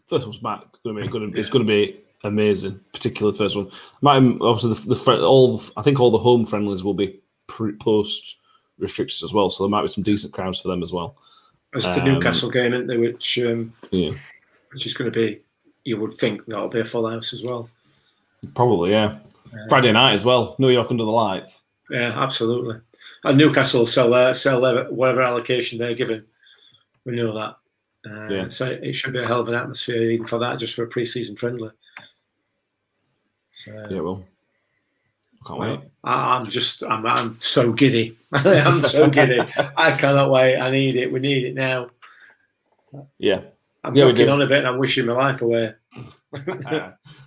first 0.05 0.25
one's 0.25 0.37
back. 0.37 0.61
Going 0.83 0.95
to 0.95 1.01
be 1.01 1.07
going 1.07 1.31
to, 1.31 1.39
It's 1.39 1.49
going 1.49 1.65
to 1.65 1.67
be 1.67 1.99
amazing, 2.23 2.79
particularly 2.93 3.35
the 3.35 3.43
first 3.43 3.55
one. 3.55 3.71
Might 4.01 4.17
obviously 4.41 4.73
the, 4.73 4.95
the 4.95 5.25
all 5.25 5.61
I 5.75 5.81
think 5.81 5.99
all 5.99 6.11
the 6.11 6.19
home 6.19 6.45
friendlies 6.45 6.83
will 6.83 6.93
be 6.93 7.19
pre, 7.47 7.73
post 7.73 8.37
restrictions 8.77 9.23
as 9.23 9.33
well, 9.33 9.49
so 9.49 9.63
there 9.63 9.71
might 9.71 9.81
be 9.81 9.87
some 9.87 10.03
decent 10.03 10.33
crowds 10.33 10.59
for 10.59 10.67
them 10.67 10.83
as 10.83 10.93
well. 10.93 11.17
It's 11.73 11.85
the 11.85 12.01
um, 12.01 12.05
Newcastle 12.05 12.51
game, 12.51 12.73
isn't 12.73 12.87
there, 12.87 12.99
which 12.99 13.39
um, 13.39 13.73
Yeah, 13.89 14.11
which 14.71 14.85
is 14.85 14.93
going 14.93 15.11
to 15.11 15.19
be. 15.19 15.41
You 15.85 15.99
would 15.99 16.13
think 16.13 16.45
that'll 16.45 16.69
be 16.69 16.79
a 16.79 16.85
full 16.85 17.09
house 17.09 17.33
as 17.33 17.43
well. 17.43 17.69
probably. 18.53 18.91
Yeah, 18.91 19.17
Friday 19.67 19.91
night 19.91 20.13
as 20.13 20.23
well. 20.23 20.55
New 20.59 20.69
York 20.69 20.91
under 20.91 21.03
the 21.03 21.11
lights. 21.11 21.63
Yeah, 21.89 22.13
absolutely. 22.15 22.79
And 23.25 23.37
Newcastle 23.37 23.85
sell 23.85 24.11
their 24.11 24.33
sell 24.33 24.61
their, 24.61 24.85
whatever 24.91 25.23
allocation 25.23 25.79
they're 25.79 25.95
given. 25.95 26.25
We 27.05 27.15
know 27.15 27.33
that. 27.33 27.57
Uh, 28.09 28.33
Yeah. 28.33 28.47
So 28.47 28.67
it 28.67 28.93
should 28.93 29.13
be 29.13 29.19
a 29.19 29.27
hell 29.27 29.41
of 29.41 29.47
an 29.49 29.55
atmosphere 29.55 30.01
even 30.11 30.25
for 30.25 30.39
that, 30.39 30.59
just 30.59 30.75
for 30.75 30.83
a 30.83 30.87
pre-season 30.87 31.35
friendly. 31.35 31.69
So, 33.51 33.71
Yeah, 33.89 34.01
well, 34.01 34.23
can't 35.45 35.59
wait. 35.59 35.69
well, 35.79 35.83
I, 36.03 36.35
I'm 36.35 36.45
just 36.45 36.83
I'm 36.83 37.05
I'm 37.05 37.39
so 37.39 37.71
giddy. 37.71 38.17
I'm 38.33 38.81
so 38.81 39.09
giddy. 39.09 39.39
I 39.77 39.91
cannot 39.97 40.31
wait. 40.31 40.57
I 40.57 40.71
need 40.71 40.95
it. 40.95 41.11
We 41.11 41.19
need 41.19 41.45
it 41.45 41.55
now. 41.55 41.89
Yeah. 43.17 43.41
I'm 43.83 43.95
Yeah, 43.95 44.05
looking 44.05 44.29
on 44.29 44.41
a 44.41 44.47
bit 44.47 44.59
and 44.59 44.67
I'm 44.67 44.77
wishing 44.77 45.05
my 45.05 45.13
life 45.13 45.41
away. 45.41 45.73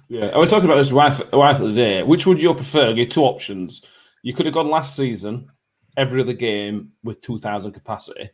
Yeah, 0.08 0.26
I 0.28 0.38
was 0.38 0.50
talking 0.50 0.66
about 0.66 0.76
this 0.78 0.92
wife, 0.92 1.20
wife 1.32 1.60
of 1.60 1.68
the 1.68 1.74
day. 1.74 2.02
Which 2.02 2.26
would 2.26 2.40
you 2.40 2.54
prefer? 2.54 2.88
Give 2.88 2.98
you 2.98 3.06
two 3.06 3.22
options. 3.24 3.84
You 4.22 4.32
could 4.34 4.46
have 4.46 4.54
gone 4.54 4.70
last 4.70 4.94
season, 4.96 5.50
every 5.96 6.20
other 6.22 6.32
game 6.32 6.92
with 7.04 7.20
two 7.20 7.38
thousand 7.38 7.72
capacity, 7.72 8.30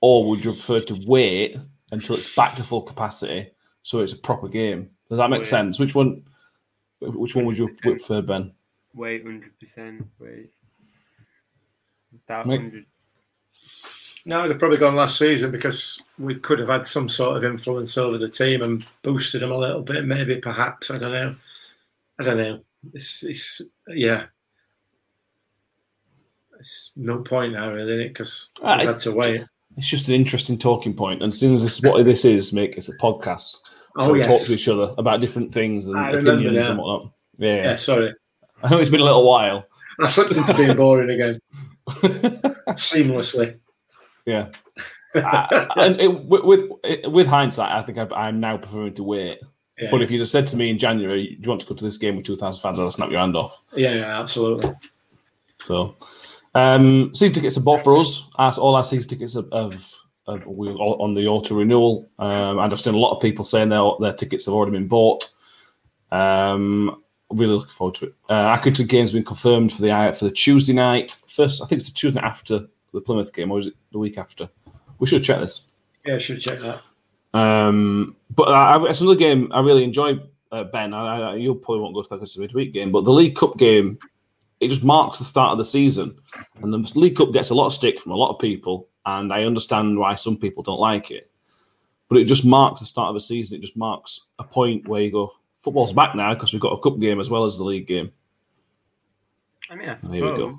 or 0.00 0.28
would 0.28 0.44
you 0.44 0.52
prefer 0.52 0.80
to 0.80 1.00
wait 1.06 1.56
until 1.92 2.16
it's 2.16 2.34
back 2.34 2.54
to 2.56 2.64
full 2.64 2.82
capacity 2.82 3.50
so 3.82 4.00
it's 4.00 4.12
a 4.12 4.18
proper 4.18 4.48
game? 4.48 4.90
Does 5.08 5.18
that 5.18 5.30
make 5.30 5.40
Wait. 5.40 5.46
sense? 5.48 5.78
Which 5.78 5.94
one? 5.94 6.22
Which 7.00 7.34
one 7.34 7.46
would 7.46 7.58
you 7.58 7.68
prefer, 7.80 8.20
Ben? 8.22 8.52
Wait, 8.94 9.24
100%. 9.24 10.04
Wait. 10.18 10.50
That 12.26 12.46
100. 12.46 12.84
No, 14.26 14.46
they've 14.46 14.58
probably 14.58 14.76
gone 14.76 14.96
last 14.96 15.16
season 15.18 15.50
because 15.50 16.02
we 16.18 16.34
could 16.34 16.58
have 16.58 16.68
had 16.68 16.84
some 16.84 17.08
sort 17.08 17.36
of 17.38 17.44
influence 17.44 17.96
over 17.96 18.18
the 18.18 18.28
team 18.28 18.60
and 18.62 18.86
boosted 19.02 19.40
them 19.40 19.50
a 19.50 19.56
little 19.56 19.80
bit, 19.82 20.04
maybe, 20.04 20.36
perhaps. 20.36 20.90
I 20.90 20.98
don't 20.98 21.12
know. 21.12 21.36
I 22.18 22.24
don't 22.24 22.36
know. 22.36 22.60
It's, 22.92 23.22
it's 23.22 23.62
yeah. 23.88 24.26
It's 26.58 26.92
no 26.94 27.20
point 27.20 27.54
now, 27.54 27.72
really, 27.72 27.94
in 27.94 28.00
it, 28.00 28.08
because 28.08 28.50
I- 28.62 28.74
ah, 28.74 28.78
we've 28.78 28.88
had 28.88 28.98
to 28.98 29.12
wait. 29.12 29.44
It's 29.80 29.88
just 29.88 30.08
an 30.08 30.14
interesting 30.14 30.58
talking 30.58 30.92
point, 30.94 31.22
and 31.22 31.32
as 31.32 31.38
soon 31.38 31.54
as 31.54 31.62
this 31.62 31.80
what 31.80 32.04
this 32.04 32.24
is, 32.26 32.52
make 32.52 32.76
it's 32.76 32.90
a 32.90 32.96
podcast. 32.98 33.56
Oh, 33.96 34.12
we 34.12 34.18
yes. 34.18 34.28
talk 34.28 34.46
to 34.46 34.52
each 34.52 34.68
other 34.68 34.94
about 34.98 35.20
different 35.20 35.52
things 35.52 35.88
and 35.88 35.98
I 35.98 36.10
opinions 36.12 36.66
and 36.66 36.78
whatnot. 36.78 37.12
Yeah, 37.38 37.56
Yeah, 37.56 37.76
sorry. 37.76 38.14
I 38.62 38.70
know 38.70 38.78
it's 38.78 38.90
been 38.90 39.00
a 39.00 39.04
little 39.04 39.26
while. 39.26 39.64
I 39.98 40.06
slipped 40.06 40.36
into 40.36 40.54
being 40.54 40.76
boring 40.76 41.10
again 41.10 41.40
seamlessly. 42.70 43.58
Yeah. 44.26 44.48
I- 45.14 45.66
and 45.76 46.00
it, 46.00 46.24
with, 46.24 46.44
with 46.44 46.70
with 47.06 47.26
hindsight, 47.26 47.72
I 47.72 47.82
think 47.82 47.98
I, 47.98 48.06
I'm 48.14 48.38
now 48.38 48.56
preferring 48.58 48.94
to 48.94 49.02
wait. 49.02 49.40
Yeah, 49.78 49.88
But 49.90 50.02
if 50.02 50.10
you 50.10 50.18
just 50.18 50.30
said 50.30 50.46
to 50.48 50.56
me 50.56 50.68
in 50.70 50.78
January, 50.78 51.36
"Do 51.40 51.46
you 51.46 51.48
want 51.48 51.62
to 51.62 51.66
go 51.66 51.74
to 51.74 51.84
this 51.84 51.96
game 51.96 52.16
with 52.16 52.26
2,000 52.26 52.60
fans?" 52.60 52.78
I'll 52.78 52.90
snap 52.90 53.10
your 53.10 53.20
hand 53.20 53.34
off. 53.34 53.60
yeah, 53.74 53.94
yeah, 53.94 54.20
absolutely. 54.20 54.72
So, 55.58 55.96
um, 56.54 57.10
season 57.14 57.34
tickets 57.34 57.56
are 57.56 57.62
bought 57.62 57.84
for 57.84 57.96
us. 57.96 58.30
As 58.38 58.58
all 58.58 58.74
our 58.74 58.84
season 58.84 59.08
tickets 59.08 59.36
are, 59.36 59.44
have, 59.52 59.92
have 60.26 60.46
on 60.46 61.14
the 61.14 61.26
auto 61.26 61.54
renewal. 61.54 62.10
Um, 62.18 62.58
and 62.58 62.72
I've 62.72 62.80
seen 62.80 62.94
a 62.94 62.98
lot 62.98 63.14
of 63.14 63.22
people 63.22 63.44
saying 63.44 63.68
their 63.68 63.90
their 64.00 64.12
tickets 64.12 64.46
have 64.46 64.54
already 64.54 64.72
been 64.72 64.88
bought. 64.88 65.30
Um, 66.10 67.02
really 67.30 67.54
looking 67.54 67.68
forward 67.70 67.94
to 67.96 68.06
it. 68.06 68.14
Uh, 68.28 68.56
Accrington 68.56 68.88
game's 68.88 69.12
been 69.12 69.24
confirmed 69.24 69.72
for 69.72 69.82
the 69.82 70.14
for 70.18 70.24
the 70.26 70.30
Tuesday 70.30 70.72
night. 70.72 71.16
First, 71.28 71.62
I 71.62 71.66
think 71.66 71.80
it's 71.80 71.90
the 71.90 71.94
Tuesday 71.94 72.20
night 72.20 72.28
after 72.28 72.66
the 72.92 73.00
Plymouth 73.00 73.32
game, 73.32 73.50
or 73.50 73.58
is 73.58 73.68
it 73.68 73.74
the 73.92 73.98
week 73.98 74.18
after? 74.18 74.48
We 74.98 75.06
should 75.06 75.24
check 75.24 75.40
this. 75.40 75.68
Yeah, 76.04 76.18
should 76.18 76.40
check 76.40 76.58
that. 76.60 76.82
Um, 77.38 78.16
but 78.34 78.48
I, 78.48 78.76
I, 78.76 78.90
it's 78.90 79.00
another 79.00 79.16
game 79.18 79.50
I 79.52 79.60
really 79.60 79.84
enjoy, 79.84 80.18
uh, 80.50 80.64
Ben. 80.64 80.92
I, 80.92 81.20
I, 81.20 81.34
you 81.36 81.54
probably 81.54 81.80
won't 81.80 81.94
go 81.94 82.02
to 82.02 82.08
that 82.08 82.16
because 82.16 82.30
it's 82.30 82.36
a 82.38 82.40
midweek 82.40 82.72
game, 82.72 82.90
but 82.90 83.04
the 83.04 83.12
League 83.12 83.36
Cup 83.36 83.56
game, 83.56 83.98
it 84.60 84.68
just 84.68 84.84
marks 84.84 85.18
the 85.18 85.24
start 85.24 85.52
of 85.52 85.58
the 85.58 85.64
season. 85.64 86.16
And 86.62 86.72
the 86.72 86.98
League 86.98 87.16
Cup 87.16 87.32
gets 87.32 87.50
a 87.50 87.54
lot 87.54 87.66
of 87.66 87.72
stick 87.72 87.98
from 88.00 88.12
a 88.12 88.16
lot 88.16 88.30
of 88.30 88.38
people, 88.38 88.88
and 89.06 89.32
I 89.32 89.44
understand 89.44 89.98
why 89.98 90.14
some 90.14 90.36
people 90.36 90.62
don't 90.62 90.78
like 90.78 91.10
it. 91.10 91.30
But 92.08 92.18
it 92.18 92.24
just 92.24 92.44
marks 92.44 92.80
the 92.80 92.86
start 92.86 93.08
of 93.08 93.14
the 93.14 93.20
season. 93.20 93.58
It 93.58 93.62
just 93.62 93.76
marks 93.76 94.26
a 94.38 94.44
point 94.44 94.86
where 94.86 95.00
you 95.00 95.12
go, 95.12 95.32
football's 95.58 95.92
back 95.92 96.14
now 96.14 96.34
because 96.34 96.52
we've 96.52 96.60
got 96.60 96.72
a 96.72 96.80
cup 96.80 96.98
game 96.98 97.20
as 97.20 97.30
well 97.30 97.44
as 97.44 97.56
the 97.56 97.64
league 97.64 97.86
game. 97.86 98.10
I 99.70 99.76
mean, 99.76 99.88
I 99.88 99.94
suppose. 99.94 100.12
There 100.12 100.30
we 100.30 100.36
go. 100.36 100.58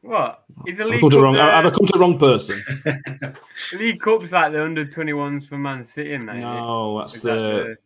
What? 0.00 0.44
Is 0.66 0.76
the 0.76 0.84
I've 0.84 0.90
League 0.90 1.00
to 1.00 1.06
Cup, 1.06 1.10
the 1.12 1.20
wrong, 1.20 1.34
the, 1.34 1.42
have 1.42 1.66
I 1.66 1.70
come 1.70 1.86
to 1.86 1.92
the 1.92 1.98
wrong 1.98 2.18
person? 2.18 2.62
the 2.84 3.78
League 3.78 4.00
Cup's 4.00 4.32
like 4.32 4.52
the 4.52 4.62
under 4.62 4.84
21s 4.84 5.48
for 5.48 5.56
Man 5.56 5.84
City, 5.84 6.14
and 6.14 6.28
that, 6.28 6.36
isn't 6.36 6.48
it? 6.48 6.54
no, 6.54 6.98
that's 6.98 7.16
Is 7.16 7.22
that 7.22 7.34
the, 7.34 7.76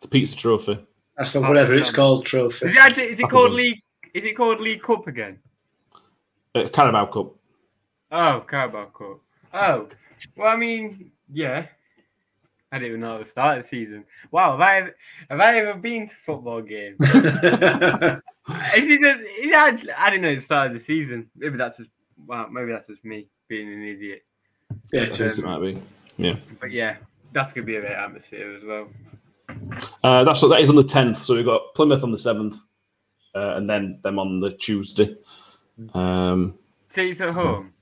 the 0.00 0.08
pizza 0.08 0.36
trophy. 0.36 0.78
That's 1.16 1.32
the 1.32 1.40
Oh, 1.40 1.48
whatever 1.48 1.74
it's 1.74 1.92
called 1.92 2.24
trophy. 2.24 2.68
Is 2.68 2.74
it 2.74 2.78
actually? 2.78 3.04
Is 3.04 3.20
it 3.20 3.28
called. 3.28 3.52
League? 3.52 3.80
Is 4.18 4.24
it 4.24 4.36
called 4.36 4.60
League 4.60 4.82
Cup 4.82 5.06
again? 5.06 5.38
Uh, 6.54 6.68
Carabao 6.68 7.06
Cup. 7.06 7.34
Oh, 8.10 8.44
Carabao 8.48 8.86
Cup. 8.86 9.20
Oh, 9.54 9.88
well, 10.36 10.48
I 10.48 10.56
mean, 10.56 11.12
yeah. 11.32 11.66
I 12.72 12.78
didn't 12.78 12.88
even 12.88 13.00
know 13.00 13.14
at 13.18 13.24
the 13.24 13.30
start 13.30 13.58
of 13.58 13.62
the 13.64 13.68
season. 13.68 14.04
Wow, 14.32 14.52
have 14.52 14.60
I 14.60 14.76
ever, 14.78 14.96
have 15.30 15.40
I 15.40 15.58
ever 15.60 15.74
been 15.78 16.08
to 16.08 16.14
football 16.26 16.62
games? 16.62 16.96
If 18.74 18.84
you 18.84 18.98
just, 18.98 19.20
it 19.24 19.52
had- 19.54 19.90
I 19.98 20.08
didn't 20.08 20.22
know 20.22 20.30
at 20.30 20.36
the 20.36 20.42
start 20.42 20.68
of 20.68 20.72
the 20.72 20.80
season. 20.82 21.28
Maybe 21.36 21.58
that's 21.58 21.76
just 21.76 21.90
wow. 22.26 22.48
Maybe 22.50 22.72
that's 22.72 22.86
just 22.86 23.04
me 23.04 23.28
being 23.46 23.70
an 23.70 23.82
idiot. 23.82 24.22
yeah, 24.90 25.02
I 25.02 25.04
it 25.04 25.08
guess 25.10 25.20
is. 25.38 25.44
might 25.44 25.58
be. 25.60 25.78
Yeah. 26.16 26.36
But 26.58 26.70
yeah, 26.70 26.96
that's 27.32 27.52
gonna 27.52 27.66
be 27.66 27.76
a 27.76 27.82
bit 27.82 27.90
atmosphere 27.90 28.56
as 28.56 28.64
well. 28.64 28.88
Uh, 30.02 30.24
that's 30.24 30.40
what 30.40 30.48
that 30.48 30.60
is 30.60 30.70
on 30.70 30.76
the 30.76 30.82
tenth. 30.84 31.18
So 31.18 31.34
we've 31.34 31.44
got 31.44 31.74
Plymouth 31.74 32.02
on 32.02 32.10
the 32.10 32.16
seventh, 32.16 32.56
uh, 33.34 33.54
and 33.56 33.68
then 33.68 33.98
them 34.02 34.18
on 34.18 34.40
the 34.40 34.52
Tuesday. 34.52 35.16
Um, 35.94 36.58
See, 36.90 37.10
at 37.10 37.20
home. 37.34 37.72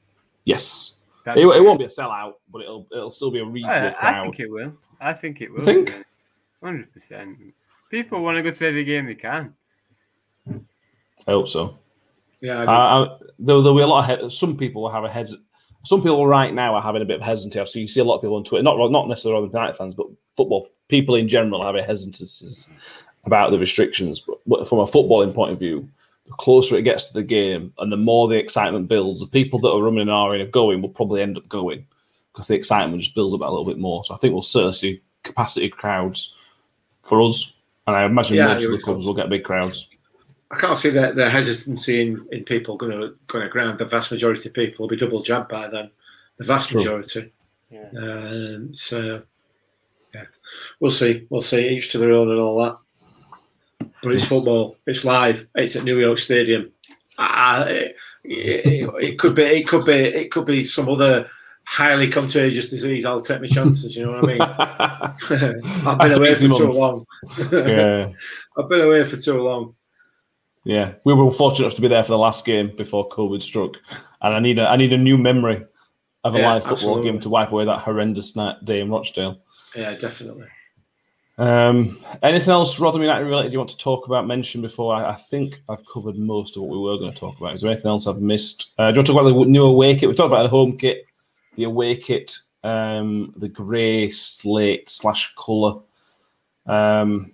yes, 0.45 0.99
it, 1.27 1.39
it 1.39 1.47
won't 1.65 1.79
be 1.79 1.85
a 1.87 1.89
sellout, 1.89 2.35
but 2.53 2.63
it'll 2.63 2.87
it'll 2.93 3.11
still 3.11 3.31
be 3.31 3.39
a 3.41 3.45
reasonable 3.45 3.97
I, 4.01 4.21
I 4.21 4.23
think 4.23 4.41
it 4.41 4.51
will. 4.51 4.73
I 5.01 5.13
think 5.13 5.41
it 5.41 5.53
will. 5.53 5.61
think? 5.63 6.05
Hundred 6.63 6.93
percent. 6.93 7.39
People 7.91 8.23
want 8.23 8.37
to 8.37 8.43
go 8.43 8.51
to 8.51 8.67
every 8.67 8.85
game 8.85 9.07
they 9.07 9.15
can. 9.15 9.55
I 10.49 11.31
hope 11.33 11.49
so. 11.49 11.79
Yeah, 12.41 12.61
I 12.61 12.65
Uh. 12.65 13.05
I, 13.05 13.19
there'll, 13.39 13.63
there'll 13.63 13.77
be 13.79 13.83
a 13.83 13.87
lot 13.87 14.11
of 14.11 14.21
he- 14.21 14.31
some 14.31 14.57
people 14.57 14.83
will 14.83 14.91
have 14.91 15.05
a 15.05 15.09
hes. 15.09 15.35
Some 15.85 16.01
people 16.03 16.27
right 16.27 16.53
now 16.53 16.75
are 16.75 16.83
having 16.83 17.03
a 17.03 17.05
bit 17.05 17.17
of 17.17 17.23
hesitancy. 17.23 17.73
So 17.73 17.79
you 17.79 17.87
see 17.89 18.01
a 18.01 18.05
lot 18.05 18.17
of 18.17 18.21
people 18.23 18.37
on 18.37 18.45
Twitter, 18.45 18.63
not 18.63 18.77
not 18.91 19.09
necessarily 19.09 19.41
Rotherham 19.43 19.57
United 19.57 19.77
fans, 19.77 19.95
but 19.95 20.07
football 20.37 20.69
people 20.89 21.15
in 21.15 21.29
general 21.29 21.63
have 21.65 21.77
a 21.77 21.83
hesitancy 21.83 22.73
about 23.27 23.51
the 23.51 23.59
restrictions. 23.59 24.21
But, 24.21 24.39
but 24.47 24.69
from 24.69 24.79
a 24.79 24.85
footballing 24.85 25.35
point 25.35 25.53
of 25.53 25.59
view, 25.59 25.89
the 26.27 26.33
closer 26.33 26.77
it 26.77 26.83
gets 26.83 27.05
to 27.05 27.15
the 27.15 27.23
game 27.23 27.73
and 27.79 27.93
the 27.93 27.97
more 27.97 28.29
the 28.29 28.37
excitement 28.37 28.89
builds, 28.89 29.21
the 29.21 29.27
people 29.27 29.59
that 29.61 29.71
are 29.71 29.83
running 29.83 30.01
an 30.01 30.11
hour 30.11 30.35
and 30.35 30.53
going 30.53 30.83
will 30.83 30.89
probably 30.89 31.23
end 31.23 31.37
up 31.37 31.49
going 31.49 31.87
because 32.33 32.49
the 32.49 32.55
excitement 32.55 33.03
just 33.03 33.15
builds 33.15 33.35
up 33.35 33.41
a 33.41 33.45
little 33.45 33.65
bit 33.65 33.79
more. 33.79 34.05
So 34.05 34.15
I 34.15 34.19
think 34.19 34.33
we'll 34.33 34.43
certainly 34.43 34.75
see 34.75 35.03
capacity 35.23 35.69
crowds 35.69 36.35
for 37.03 37.23
us, 37.23 37.59
and 37.87 37.97
I 37.97 38.05
imagine 38.05 38.37
Yeah, 38.37 38.49
most 38.49 38.65
of 38.65 38.73
the 38.73 38.79
clubs 38.79 39.07
will 39.07 39.15
get 39.15 39.29
big 39.29 39.45
crowds. 39.45 39.89
I 40.51 40.59
can't 40.59 40.77
see 40.77 40.91
the, 40.91 41.13
the 41.13 41.31
hesitancy 41.31 42.03
in, 42.03 42.27
in 42.31 42.45
people 42.45 42.77
going 42.77 42.93
to 42.93 43.15
going 43.27 43.45
to 43.45 43.51
ground. 43.51 43.79
The 43.79 43.85
vast 43.85 44.13
majority 44.13 44.49
of 44.49 44.55
people 44.55 44.85
will 44.85 44.89
be 44.89 44.97
double 44.97 45.23
jabbed 45.23 45.49
by 45.49 45.69
then. 45.69 45.91
The 46.37 46.45
vast 46.45 46.71
True. 46.71 46.81
majority. 46.81 47.33
Yeah. 47.71 47.89
Um, 47.97 48.75
so, 48.75 49.23
yeah, 50.15 50.25
we'll 50.79 50.93
see. 50.93 51.27
We'll 51.31 51.41
see. 51.41 51.69
Each 51.69 51.91
to 51.93 51.99
their 51.99 52.13
own 52.13 52.31
and 52.31 52.39
all 52.39 52.63
that. 52.65 52.79
But 54.03 54.13
it's 54.13 54.25
football. 54.25 54.77
It's 54.87 55.05
live. 55.05 55.47
It's 55.55 55.77
at 55.77 55.85
New 55.85 55.99
York 55.99 56.19
Stadium. 56.19 56.71
Ah, 57.19 57.63
it, 57.65 57.97
it, 58.25 58.91
it 59.03 59.19
could 59.19 59.35
be. 59.35 59.43
It 59.43 59.67
could 59.67 59.85
be. 59.85 59.93
It 59.93 60.31
could 60.31 60.45
be 60.47 60.63
some 60.63 60.89
other 60.89 61.29
highly 61.65 62.09
contagious 62.09 62.69
disease. 62.69 63.05
I'll 63.05 63.21
take 63.21 63.41
my 63.41 63.47
chances. 63.47 63.97
You 63.97 64.07
know 64.07 64.21
what 64.21 64.25
I 64.25 64.33
mean? 64.33 64.41
I've 65.87 65.99
been 65.99 66.11
After 66.13 66.15
away 66.15 66.35
for 66.35 66.45
18 66.47 66.57
too 66.59 66.71
long. 66.71 67.07
yeah. 67.53 68.11
I've 68.59 68.69
been 68.69 68.81
away 68.83 69.05
for 69.05 69.17
too 69.17 69.43
long. 69.43 69.75
Yeah, 70.65 70.95
we 71.05 71.15
were 71.15 71.31
fortunate 71.31 71.67
enough 71.67 71.77
to 71.77 71.83
be 71.83 71.89
there 71.89 72.03
for 72.03 72.11
the 72.13 72.19
last 72.19 72.45
game 72.45 72.75
before 72.77 73.09
COVID 73.09 73.41
struck, 73.41 73.75
and 74.21 74.35
I 74.35 74.41
need 74.41 74.59
a 74.59 74.69
I 74.69 74.77
need 74.77 74.93
a 74.93 74.99
new 74.99 75.17
memory 75.17 75.65
of 76.25 76.35
a 76.35 76.39
Yeah, 76.39 76.55
live 76.55 76.63
football 76.63 76.77
absolutely. 76.99 77.11
game 77.13 77.21
to 77.21 77.29
wipe 77.29 77.53
away 77.53 77.65
that 77.67 77.81
horrendous 77.83 78.35
night 78.35 78.65
day 78.65 78.81
in 78.81 78.91
Rochdale. 78.91 79.41
Yeah, 79.77 79.95
definitely. 79.95 80.47
Um, 81.39 81.99
anything 82.23 82.51
else 82.51 82.81
Rotherham 82.81 83.03
United 83.03 83.27
related 83.27 83.53
you 83.53 83.59
want 83.59 83.71
to 83.71 83.77
talk 83.77 84.07
about, 84.07 84.27
mention 84.27 84.63
before? 84.63 84.95
I, 84.95 85.11
I 85.11 85.15
think 85.15 85.61
I've 85.69 85.87
covered 85.87 86.17
most 86.17 86.57
of 86.57 86.63
what 86.63 86.71
we 86.71 86.79
were 86.79 86.97
going 86.99 87.13
to 87.13 87.19
talk 87.19 87.39
about. 87.39 87.55
Is 87.55 87.61
there 87.61 87.71
anything 87.71 87.91
else 87.91 88.07
I've 88.07 88.23
missed? 88.23 88.73
Uh, 88.79 88.91
do 88.91 88.95
you 88.95 88.99
want 88.99 89.07
to 89.07 89.13
talk 89.13 89.21
about 89.21 89.45
the 89.45 89.51
new 89.51 89.67
away 89.67 89.97
kit? 89.97 90.09
We 90.09 90.15
talked 90.15 90.33
about 90.33 90.45
the 90.45 90.49
home 90.49 90.79
kit, 90.79 91.07
the 91.57 91.65
away 91.65 91.97
kit, 91.97 92.39
um, 92.65 93.35
the 93.37 93.49
grey 93.49 94.09
slate 94.09 94.89
slash 94.89 95.35
colour. 95.37 95.81
Um, 96.65 97.33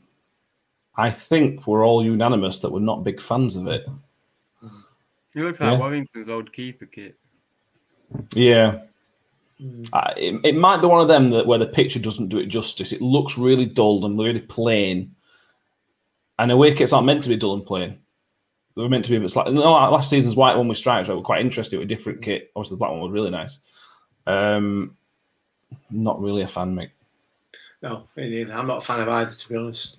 I 0.97 1.11
think 1.11 1.67
we're 1.67 1.87
all 1.87 2.05
unanimous 2.05 2.59
that 2.59 2.71
we're 2.71 2.81
not 2.81 3.05
big 3.05 3.21
fans 3.21 3.57
of 3.57 3.67
it. 3.69 3.87
It 5.35 5.41
looks 5.41 5.61
like 5.61 5.73
Yeah. 5.73 5.79
Warrington's 5.79 6.29
old 6.29 6.53
keeper 6.53 6.87
kit. 6.87 7.17
Yeah. 8.35 8.83
Uh, 9.93 10.13
it, 10.17 10.41
it 10.45 10.57
might 10.57 10.81
be 10.81 10.87
one 10.87 11.01
of 11.01 11.09
them 11.09 11.31
that 11.31 11.47
where 11.47 11.59
the 11.59 11.67
picture 11.67 11.99
doesn't 11.99 12.29
do 12.29 12.39
it 12.39 12.47
justice. 12.47 12.93
It 12.93 13.01
looks 13.01 13.39
really 13.39 13.67
dull 13.67 14.05
and 14.05 14.19
really 14.19 14.41
plain. 14.41 15.15
And 16.39 16.51
away 16.51 16.75
kits 16.75 16.93
aren't 16.93 17.07
meant 17.07 17.23
to 17.25 17.29
be 17.29 17.37
dull 17.37 17.55
and 17.55 17.67
plain. 17.67 17.99
They 18.75 18.83
were 18.83 18.89
meant 18.89 19.05
to 19.05 19.11
be 19.11 19.17
a 19.17 19.21
bit 19.21 19.31
slightly. 19.31 19.53
No, 19.53 19.63
last 19.63 20.09
season's 20.09 20.37
white 20.37 20.57
one 20.57 20.69
with 20.69 20.79
stripes 20.79 21.09
right, 21.09 21.15
were 21.15 21.23
quite 21.23 21.43
interesting 21.43 21.79
with 21.79 21.87
a 21.87 21.95
different 21.95 22.23
kit. 22.23 22.51
Obviously, 22.57 22.77
the 22.77 22.79
black 22.79 22.91
one 22.91 23.01
was 23.01 23.13
really 23.13 23.31
nice. 23.31 23.61
Um, 24.27 24.97
not 25.91 26.21
really 26.21 26.43
a 26.43 26.47
fan, 26.47 26.75
mate. 26.75 26.91
No, 27.83 28.09
me 28.17 28.31
neither. 28.31 28.55
I'm 28.55 28.67
not 28.67 28.79
a 28.79 28.81
fan 28.81 29.01
of 29.01 29.09
either, 29.09 29.31
to 29.31 29.49
be 29.49 29.57
honest. 29.57 29.99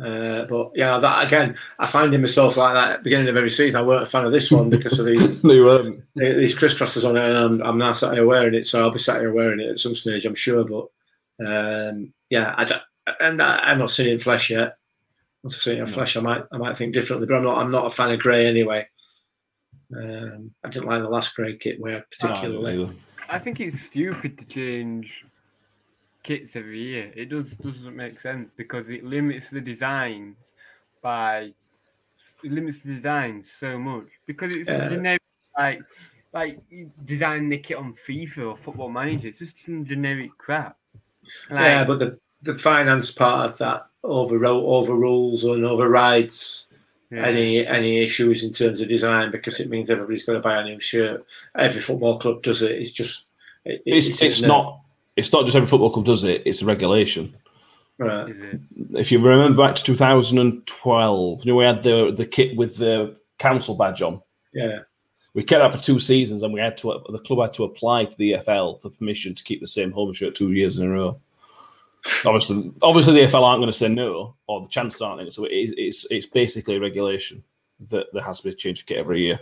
Uh, 0.00 0.44
but 0.46 0.70
yeah, 0.74 0.98
that 0.98 1.26
again, 1.26 1.56
I 1.78 1.86
find 1.86 2.14
in 2.14 2.22
myself 2.22 2.56
like 2.56 2.74
that 2.74 2.90
at 2.90 2.98
the 2.98 3.04
beginning 3.04 3.28
of 3.28 3.36
every 3.36 3.50
season. 3.50 3.80
I 3.80 3.84
weren't 3.84 4.04
a 4.04 4.06
fan 4.06 4.24
of 4.24 4.32
this 4.32 4.50
one 4.50 4.70
because 4.70 4.98
of 4.98 5.04
these 5.06 5.44
No, 5.44 5.52
you 5.52 5.64
weren't. 5.64 6.02
these 6.14 6.56
crisscrosses 6.56 7.06
on 7.08 7.16
it, 7.16 7.24
and 7.24 7.36
I'm, 7.36 7.62
I'm 7.62 7.78
now 7.78 7.92
sat 7.92 8.14
here 8.14 8.26
wearing 8.26 8.54
it. 8.54 8.64
So 8.64 8.82
I'll 8.82 8.90
be 8.90 8.98
sat 8.98 9.20
here 9.20 9.32
wearing 9.32 9.60
it 9.60 9.68
at 9.68 9.78
some 9.78 9.94
stage, 9.94 10.24
I'm 10.24 10.34
sure. 10.34 10.64
But 10.64 11.46
um, 11.46 12.14
yeah, 12.30 12.54
I 12.56 12.64
don't, 12.64 12.82
and 13.20 13.42
I, 13.42 13.56
I'm 13.58 13.78
not 13.78 13.90
seen 13.90 14.08
it 14.08 14.12
in 14.12 14.18
flesh 14.18 14.50
yet. 14.50 14.76
Once 15.42 15.56
I 15.56 15.58
see 15.58 15.72
it 15.72 15.78
in 15.78 15.86
flesh, 15.86 16.16
I 16.16 16.20
might 16.20 16.44
I 16.50 16.56
might 16.56 16.76
think 16.76 16.94
differently. 16.94 17.26
But 17.26 17.36
I'm 17.36 17.44
not 17.44 17.58
I'm 17.58 17.70
not 17.70 17.86
a 17.86 17.90
fan 17.90 18.12
of 18.12 18.20
grey 18.20 18.46
anyway. 18.46 18.88
Um, 19.94 20.52
I 20.64 20.70
didn't 20.70 20.88
like 20.88 21.02
the 21.02 21.08
last 21.08 21.36
grey 21.36 21.56
kit 21.56 21.78
wear 21.80 22.06
particularly. 22.10 22.90
I 23.28 23.38
think 23.38 23.60
it's 23.60 23.80
stupid 23.80 24.38
to 24.38 24.44
change 24.46 25.24
kits 26.22 26.56
every 26.56 26.80
year. 26.80 27.12
It 27.14 27.28
does 27.28 27.52
doesn't 27.52 27.96
make 27.96 28.20
sense 28.20 28.50
because 28.56 28.88
it 28.88 29.04
limits 29.04 29.50
the 29.50 29.60
designs 29.60 30.36
by 31.02 31.52
it 32.44 32.50
limits 32.52 32.80
the 32.80 32.94
designs 32.94 33.48
so 33.58 33.78
much 33.78 34.06
because 34.26 34.54
it's 34.54 34.68
Yeah. 34.68 34.86
Uh. 34.86 34.88
generic 34.88 35.22
like 35.58 35.80
like 36.32 36.58
you 36.70 36.90
designing 37.04 37.48
the 37.50 37.58
kit 37.58 37.76
on 37.76 37.94
FIFA 38.08 38.50
or 38.50 38.56
Football 38.56 38.88
Manager. 38.88 39.28
It's 39.28 39.38
just 39.38 39.64
some 39.64 39.84
generic 39.84 40.30
crap. 40.38 40.76
Like, 41.50 41.60
yeah, 41.60 41.84
but 41.84 41.98
the 41.98 42.18
the 42.42 42.54
finance 42.54 43.12
part 43.12 43.50
of 43.50 43.58
that 43.58 43.86
overrule 44.02 44.74
overrules 44.74 45.44
and 45.44 45.64
overrides 45.64 46.66
yeah. 47.10 47.24
any 47.26 47.66
any 47.66 47.98
issues 47.98 48.42
in 48.44 48.52
terms 48.52 48.80
of 48.80 48.88
design 48.88 49.30
because 49.30 49.60
it 49.60 49.68
means 49.68 49.90
everybody's 49.90 50.24
got 50.24 50.32
to 50.32 50.40
buy 50.40 50.56
a 50.56 50.64
new 50.64 50.80
shirt. 50.80 51.24
Every 51.54 51.80
football 51.80 52.18
club 52.18 52.42
does 52.42 52.62
it. 52.62 52.72
It's 52.72 52.92
just 52.92 53.26
it, 53.64 53.82
It's, 53.84 54.08
it 54.08 54.22
it's 54.22 54.42
not. 54.42 54.80
It's 55.16 55.32
not 55.32 55.44
just 55.44 55.56
every 55.56 55.68
football 55.68 55.90
club 55.90 56.06
does 56.06 56.24
it. 56.24 56.42
It's 56.46 56.62
a 56.62 56.66
regulation. 56.66 57.36
right. 57.98 58.34
If 58.92 59.12
you 59.12 59.18
remember 59.18 59.62
back 59.62 59.76
to 59.76 59.84
2012, 59.84 61.44
you 61.44 61.52
know, 61.52 61.56
we 61.56 61.64
had 61.64 61.82
the 61.82 62.12
the 62.16 62.26
kit 62.26 62.56
with 62.56 62.76
the 62.76 63.18
council 63.38 63.76
badge 63.76 64.02
on. 64.02 64.22
Yeah, 64.54 64.80
We 65.34 65.42
kept 65.44 65.62
that 65.62 65.78
for 65.78 65.84
two 65.84 66.00
seasons, 66.00 66.42
and 66.42 66.52
we 66.52 66.60
had 66.60 66.76
to 66.78 67.02
the 67.10 67.18
club 67.18 67.40
had 67.40 67.54
to 67.54 67.64
apply 67.64 68.06
to 68.06 68.18
the 68.18 68.32
EFL 68.32 68.80
for 68.80 68.90
permission 68.90 69.34
to 69.34 69.44
keep 69.44 69.60
the 69.60 69.66
same 69.66 69.92
home 69.92 70.12
shirt 70.12 70.34
two 70.34 70.52
years 70.52 70.78
in 70.78 70.86
a 70.86 70.90
row. 70.90 71.20
obviously, 72.26 72.72
obviously, 72.82 73.14
the 73.14 73.26
EFL 73.26 73.42
aren't 73.42 73.60
going 73.60 73.70
to 73.70 73.76
say 73.76 73.88
no, 73.88 74.34
or 74.46 74.62
the 74.62 74.68
chances 74.68 75.00
aren't. 75.00 75.32
So 75.32 75.44
it, 75.44 75.74
it's 75.76 76.06
it's 76.10 76.26
basically 76.26 76.76
a 76.76 76.80
regulation 76.80 77.44
that 77.90 78.06
there 78.12 78.22
has 78.22 78.38
to 78.38 78.44
be 78.44 78.50
a 78.50 78.54
change 78.54 78.80
of 78.80 78.86
kit 78.86 78.98
every 78.98 79.22
year, 79.22 79.40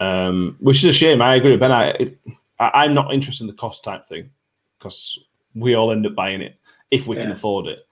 um, 0.00 0.56
which 0.60 0.78
is 0.78 0.84
a 0.84 0.92
shame. 0.92 1.20
I 1.20 1.34
agree 1.36 1.52
with 1.52 1.60
Ben. 1.60 1.72
I, 1.72 1.88
it, 1.90 2.18
I 2.58 2.70
I'm 2.84 2.94
not 2.94 3.12
interested 3.12 3.44
in 3.44 3.48
the 3.48 3.54
cost 3.54 3.84
type 3.84 4.08
thing 4.08 4.30
because 4.84 5.18
we 5.54 5.74
all 5.74 5.90
end 5.90 6.06
up 6.06 6.14
buying 6.14 6.42
it 6.42 6.56
if 6.90 7.06
we 7.08 7.16
can 7.16 7.32
afford 7.32 7.66
it. 7.66 7.86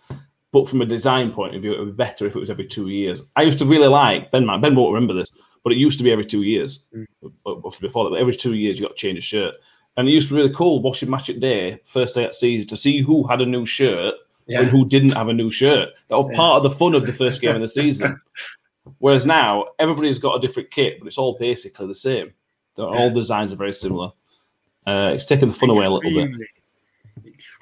But 0.53 0.69
from 0.69 0.83
a 0.83 0.87
design 0.87 1.33
point 1.33 1.55
of 1.55 1.63
view, 1.63 1.73
it 1.73 1.79
would 1.79 1.97
be 1.97 2.05
better 2.05 2.27
if 2.27 2.37
it 2.37 2.39
was 2.39 2.51
every 2.51 2.67
two 2.67 2.89
years. 2.89 3.23
I 3.37 3.43
used 3.43 3.59
to 3.61 3.65
really 3.65 3.89
like 3.89 4.31
Ben. 4.31 4.45
might- 4.45 4.61
Ben 4.61 4.75
won't 4.75 4.93
remember 4.93 5.15
this, 5.15 5.33
but 5.65 5.73
it 5.73 5.79
used 5.79 5.97
to 5.99 6.05
be 6.05 6.13
every 6.13 6.27
two 6.27 6.43
years. 6.43 6.85
But 7.23 7.33
Obviously, 7.47 7.89
before 7.89 8.11
that, 8.11 8.17
every 8.17 8.35
two 8.37 8.53
years 8.55 8.79
you 8.79 8.87
got 8.87 8.95
to 8.97 9.01
change 9.01 9.19
a 9.19 9.23
shirt, 9.23 9.55
and 9.97 10.07
it 10.07 10.13
used 10.13 10.29
to 10.29 10.35
be 10.35 10.43
really 10.43 10.53
cool 10.55 10.83
watching 10.83 11.09
match 11.09 11.31
at 11.31 11.41
day, 11.41 11.81
first 11.85 12.15
day 12.15 12.25
at 12.25 12.35
season, 12.35 12.69
to 12.69 12.77
see 12.77 13.01
who 13.01 13.27
had 13.27 13.41
a 13.41 13.47
new 13.47 13.65
shirt 13.65 14.15
yeah. 14.47 14.61
and 14.61 14.69
who 14.69 14.85
didn't 14.87 15.13
have 15.13 15.29
a 15.29 15.33
new 15.33 15.51
shirt. 15.51 15.89
That 16.09 16.19
was 16.19 16.29
Yeah. 16.33 16.37
part 16.37 16.57
of 16.59 16.63
the 16.65 16.77
fun 16.77 16.95
of 16.95 17.07
the 17.07 17.13
first 17.15 17.41
game 17.41 17.55
of 17.55 17.63
the 17.63 17.69
season. 17.69 18.19
Whereas 18.99 19.25
now 19.25 19.67
everybody's 19.79 20.19
got 20.19 20.37
a 20.37 20.41
different 20.41 20.71
kit, 20.71 20.99
but 20.99 21.07
it's 21.07 21.17
all 21.19 21.39
basically 21.39 21.87
the 21.87 21.95
same. 21.95 22.33
They're- 22.77 22.85
All 22.85 23.07
Yeah. 23.07 23.09
designs 23.11 23.53
are 23.53 23.57
very 23.57 23.73
similar. 23.73 24.11
Uh, 24.87 25.13
it's 25.15 25.25
taken 25.25 25.49
the 25.49 25.55
fun 25.55 25.71
away 25.71 25.87
a 25.87 25.91
little 25.91 26.11
bit. 26.11 26.31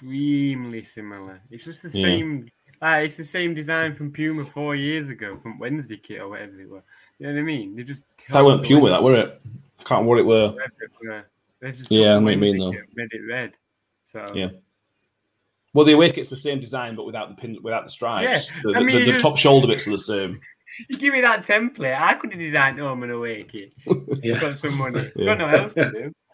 Extremely- 0.01 0.85
similar. 0.85 1.41
It's 1.51 1.65
just 1.65 1.83
the 1.83 1.91
Yeah. 1.91 2.05
same. 2.05 2.49
Uh, 2.83 3.03
it's 3.05 3.17
the 3.17 3.25
same 3.25 3.53
design 3.55 3.95
from 3.95 4.11
Puma 4.11 4.45
four 4.47 4.75
years 4.75 5.11
ago, 5.11 5.39
from 5.43 5.59
Wednesday 5.59 5.99
kit 5.99 6.21
or 6.23 6.31
whatever 6.31 6.59
it 6.61 6.69
was. 6.69 6.83
You 7.19 7.27
know 7.27 7.35
what 7.35 7.41
I 7.41 7.43
mean? 7.43 7.77
They 7.77 7.83
just 7.83 8.03
That 8.31 8.43
weren't 8.45 8.63
the 8.63 8.69
Puma, 8.69 8.89
that 8.89 9.03
were 9.03 9.17
it? 9.17 9.43
I 9.79 9.83
can't 9.83 10.07
what 10.07 10.19
it 10.19 10.25
were. 10.25 10.55
They 11.61 11.73
just 11.73 11.91
Yeah, 11.91 11.99
I 12.13 12.15
took 12.15 12.15
know 12.15 12.19
the 12.21 12.25
what 12.25 12.31
you 12.33 12.39
mean, 12.39 12.59
though. 12.59 12.73
made 12.95 13.13
it 13.13 13.21
red. 13.29 13.53
So 14.05 14.27
Yeah. 14.35 14.49
Well, 15.75 15.85
the 15.85 15.93
away 15.93 16.11
kit's 16.11 16.31
the 16.31 16.37
same 16.37 16.59
design, 16.59 16.97
but 16.97 17.05
without 17.05 17.29
the 17.29 17.35
pin, 17.41 17.59
without 17.63 17.85
the 17.85 17.91
stripes. 17.91 18.51
Yeah, 18.51 18.61
The, 18.73 18.79
I 18.79 18.83
mean, 18.83 18.97
the, 19.01 19.05
the 19.05 19.13
you- 19.13 19.19
top 19.21 19.37
shoulder 19.37 19.67
bits 19.69 19.87
are 19.87 19.91
the 19.93 19.99
same. 19.99 20.41
you 20.89 20.97
give 20.97 21.13
me 21.13 21.21
that 21.21 21.47
template, 21.47 22.01
I 22.01 22.15
could 22.15 22.31
have 22.33 22.41
designed 22.41 22.79
home 22.79 23.03
and 23.03 23.13
away 23.13 23.45
kit. 23.45 23.75
Yeah. 24.23 24.39
Got 24.41 24.59
some 24.59 24.79
money. 24.79 25.11
Yeah. 25.15 25.27
Got 25.27 25.39
no 25.39 25.47
else 25.49 25.75
to 25.75 25.91
do. 25.93 26.15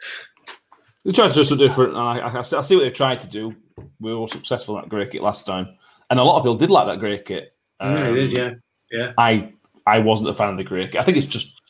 They 1.07 1.13
tried 1.13 1.29
to 1.29 1.35
do 1.35 1.45
something 1.45 1.65
different, 1.65 1.91
and 1.93 2.01
I, 2.01 2.19
I, 2.19 2.39
I 2.41 2.43
see 2.43 2.75
what 2.75 2.83
they 2.83 2.91
tried 2.91 3.21
to 3.21 3.29
do. 3.29 3.55
We 4.01 4.13
were 4.13 4.27
successful 4.27 4.77
at 4.77 4.89
grey 4.89 5.07
kit 5.07 5.23
last 5.23 5.47
time, 5.47 5.69
and 6.11 6.19
a 6.19 6.25
lot 6.25 6.37
of 6.37 6.43
people 6.43 6.57
did 6.57 6.69
like 6.71 6.89
that 6.89 6.99
grey 6.99 7.19
kit. 7.23 7.55
yeah, 7.81 7.95
they 7.95 8.27
did, 8.27 8.39
Um, 8.39 8.61
yeah. 8.91 8.99
Yeah. 8.99 9.13
I 9.17 9.53
I 9.87 10.01
wasn't 10.01 10.31
a 10.31 10.35
fan 10.35 10.49
of 10.51 10.57
the 10.57 10.65
grey 10.65 10.87
kit. 10.89 10.97
I 10.97 11.05
think 11.05 11.17
it's 11.17 11.27
just 11.27 11.63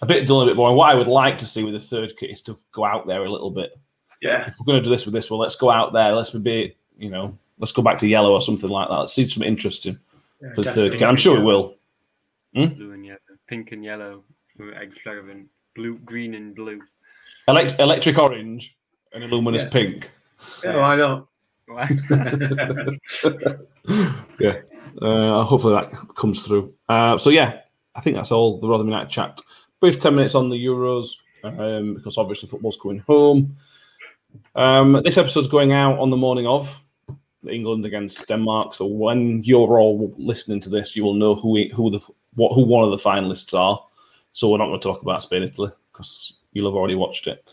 a 0.00 0.06
bit 0.06 0.26
dull, 0.26 0.40
a 0.42 0.46
bit 0.46 0.56
boring. 0.56 0.76
What 0.76 0.90
I 0.90 0.96
would 0.96 1.06
like 1.06 1.38
to 1.38 1.46
see 1.46 1.62
with 1.62 1.74
the 1.74 1.80
third 1.80 2.12
kit 2.18 2.30
is 2.30 2.42
to 2.42 2.58
go 2.72 2.84
out 2.84 3.06
there 3.06 3.24
a 3.24 3.30
little 3.30 3.52
bit. 3.52 3.78
Yeah. 4.20 4.48
If 4.48 4.56
we're 4.58 4.66
going 4.66 4.78
to 4.78 4.84
do 4.84 4.90
this 4.90 5.04
with 5.06 5.14
this 5.14 5.30
one, 5.30 5.38
let's 5.38 5.54
go 5.54 5.70
out 5.70 5.92
there. 5.92 6.12
Let's 6.12 6.30
be, 6.30 6.76
you 6.98 7.08
know, 7.10 7.38
let's 7.58 7.72
go 7.72 7.82
back 7.82 7.98
to 7.98 8.08
yellow 8.08 8.32
or 8.32 8.40
something 8.40 8.68
like 8.68 8.88
that. 8.88 8.94
Let's 8.94 9.12
see 9.12 9.28
some 9.28 9.44
interesting 9.44 9.96
yeah 10.40 10.52
for 10.54 10.62
the 10.62 10.70
third 10.72 10.92
kit. 10.92 11.02
I'm 11.02 11.16
sure 11.16 11.38
it 11.38 11.44
will. 11.44 11.76
Blue 12.52 12.92
and 12.92 13.06
yellow, 13.06 13.18
pink 13.46 13.70
and 13.70 13.84
yellow, 13.84 14.24
for 14.56 14.72
extravagant. 14.72 15.48
Blue, 15.76 15.98
green 15.98 16.34
and 16.34 16.54
blue. 16.54 16.80
Elect- 17.48 17.78
electric 17.78 18.18
orange 18.18 18.76
and 19.12 19.24
luminous 19.30 19.62
Yeah. 19.62 19.70
pink. 19.70 20.10
Yeah, 20.64 20.76
why 20.76 20.96
not? 20.96 21.26
yeah. 24.38 24.56
Uh, 25.00 25.42
hopefully 25.42 25.74
that 25.74 25.90
comes 26.14 26.40
through. 26.40 26.72
Uh, 26.88 27.16
so 27.16 27.30
yeah, 27.30 27.60
I 27.94 28.00
think 28.00 28.16
that's 28.16 28.30
all 28.32 28.60
the 28.60 28.68
Rotherham 28.68 28.88
United 28.88 29.10
chat. 29.10 29.40
Brief 29.80 29.98
ten 29.98 30.14
minutes 30.14 30.34
on 30.34 30.50
the 30.50 30.56
Euros 30.66 31.16
um, 31.44 31.94
because 31.94 32.18
obviously 32.18 32.48
football's 32.48 32.76
coming 32.80 32.98
home. 33.06 33.56
Um, 34.54 35.00
this 35.04 35.18
episode's 35.18 35.48
going 35.48 35.72
out 35.72 35.98
on 35.98 36.10
the 36.10 36.16
morning 36.16 36.46
of 36.46 36.82
England 37.48 37.84
against 37.86 38.28
Denmark. 38.28 38.74
So 38.74 38.86
when 38.86 39.42
you're 39.44 39.78
all 39.78 40.14
listening 40.16 40.60
to 40.60 40.70
this, 40.70 40.94
you 40.94 41.04
will 41.04 41.14
know 41.14 41.34
who 41.34 41.50
we, 41.50 41.72
who 41.74 41.90
the 41.90 42.00
what 42.34 42.54
who 42.54 42.64
one 42.64 42.84
of 42.84 42.90
the 42.90 42.96
finalists 43.08 43.54
are. 43.58 43.82
So 44.32 44.48
we're 44.50 44.58
not 44.58 44.66
going 44.68 44.80
to 44.80 44.88
talk 44.88 45.02
about 45.02 45.22
Spain 45.22 45.42
Italy 45.42 45.70
because 45.92 46.34
you'll 46.52 46.70
have 46.70 46.76
already 46.76 46.94
watched 46.94 47.26
it. 47.26 47.46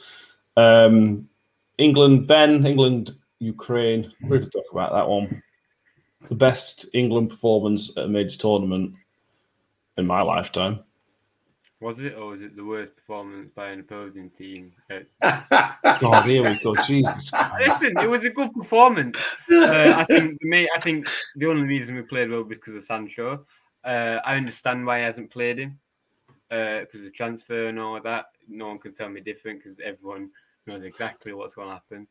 Um, 0.58 1.30
England, 1.78 2.28
Ben, 2.28 2.66
England, 2.66 3.12
Ukraine. 3.40 4.12
We're 4.22 4.40
going 4.40 4.44
to 4.44 4.50
talk 4.50 4.66
about 4.72 4.92
that 4.92 5.08
one. 5.08 5.42
The 6.28 6.36
best 6.36 6.88
England 6.94 7.30
performance 7.30 7.96
at 7.98 8.06
a 8.06 8.08
major 8.08 8.38
tournament 8.38 8.94
in 9.98 10.06
my 10.06 10.22
lifetime. 10.22 10.82
Was 11.82 12.00
it, 12.00 12.14
or 12.16 12.32
was 12.32 12.42
it 12.42 12.58
the 12.58 12.66
worst 12.66 12.98
performance 12.98 13.52
by 13.56 13.70
an 13.70 13.80
opposing 13.80 14.30
team? 14.32 14.74
Oh, 16.02 16.22
here 16.22 16.44
we 16.44 16.60
go. 16.62 16.76
Jesus 16.86 17.30
Christ. 17.32 17.54
listen, 17.60 17.98
it 18.00 18.10
was 18.10 18.24
a 18.24 18.30
good 18.30 18.54
performance. 18.54 19.18
Uh, 19.52 19.94
I 19.98 20.04
think, 20.06 20.38
me, 20.42 20.68
I 20.76 20.80
think 20.80 21.08
the 21.36 21.48
only 21.48 21.64
reason 21.64 21.96
we 21.96 22.02
played 22.02 22.30
well 22.30 22.44
was 22.44 22.50
because 22.50 22.76
of 22.76 22.84
Sancho. 22.84 23.46
Uh, 23.84 24.20
I 24.26 24.36
understand 24.36 24.86
why 24.86 25.00
he 25.00 25.06
hasn't 25.06 25.32
played 25.32 25.60
him 25.60 25.80
uh, 26.52 26.82
because 26.82 27.06
of 27.06 27.14
transfer 27.14 27.68
and 27.68 27.80
all 27.80 28.00
that. 28.02 28.28
No 28.48 28.68
one 28.68 28.80
can 28.80 28.94
tell 28.94 29.10
me 29.10 29.22
different 29.22 29.64
because 29.64 29.80
everyone 29.84 30.30
knows 30.66 30.84
exactly 30.84 31.34
what's 31.34 31.56
going 31.56 31.68
to 31.68 31.74
happen 31.74 32.08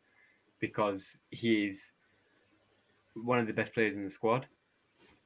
because 0.61 1.17
he's 1.31 1.93
one 3.15 3.39
of 3.39 3.47
the 3.47 3.53
best 3.53 3.73
players 3.73 3.97
in 3.97 4.05
the 4.05 4.11
squad. 4.11 4.47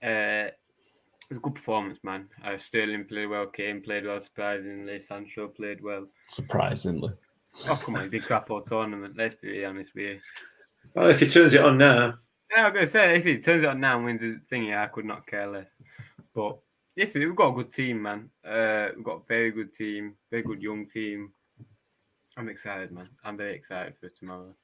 Uh, 0.03 0.49
it 0.49 1.29
was 1.31 1.39
a 1.39 1.41
good 1.41 1.55
performance, 1.55 1.99
man. 2.03 2.29
Uh, 2.45 2.59
Sterling 2.59 3.05
played 3.05 3.27
well, 3.27 3.47
Kane 3.47 3.81
played 3.81 4.05
well, 4.07 4.21
surprisingly. 4.21 5.01
Sancho 5.01 5.49
played 5.49 5.83
well. 5.83 6.07
Surprisingly. 6.29 7.13
Oh, 7.69 7.77
come 7.77 7.97
on, 7.97 8.09
big 8.09 8.23
crap 8.23 8.51
all 8.51 8.63
tournament. 8.63 9.15
Let's 9.17 9.35
be 9.37 9.65
honest 9.65 9.95
with 9.95 10.11
you. 10.11 10.21
Well, 10.95 11.09
if 11.09 11.21
he 11.21 11.29
turns 11.29 11.55
it 11.55 11.65
on 11.65 11.79
now, 11.79 12.19
Yeah, 12.55 12.67
I'm 12.67 12.75
gonna 12.75 12.87
say 12.87 13.17
if 13.19 13.25
he 13.25 13.39
turns 13.39 13.63
it 13.63 13.69
on 13.69 13.81
now 13.81 13.97
and 13.97 14.05
wins 14.05 14.21
the 14.21 14.41
thing, 14.51 14.65
yeah, 14.65 14.83
I 14.83 14.87
could 14.87 15.05
not 15.05 15.27
care 15.27 15.47
less. 15.47 15.75
But 16.35 16.59
yes, 16.97 17.15
we've 17.15 17.35
got 17.37 17.49
a 17.51 17.55
good 17.55 17.73
team, 17.73 18.03
man. 18.03 18.31
Uh, 18.45 18.89
we've 18.95 19.05
got 19.05 19.17
a 19.17 19.27
very 19.29 19.51
good 19.51 19.75
team, 19.75 20.15
very 20.31 20.43
good 20.43 20.63
young 20.63 20.87
team. 20.87 21.33
I'm 22.37 22.49
excited, 22.49 22.93
man. 22.93 23.09
I'm 23.25 23.37
very 23.37 23.55
excited 23.55 23.95
for 24.01 24.09
tomorrow, 24.09 24.55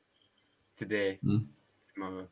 today, 0.79 1.19
Mm. 1.25 1.47
tomorrow. 1.95 2.29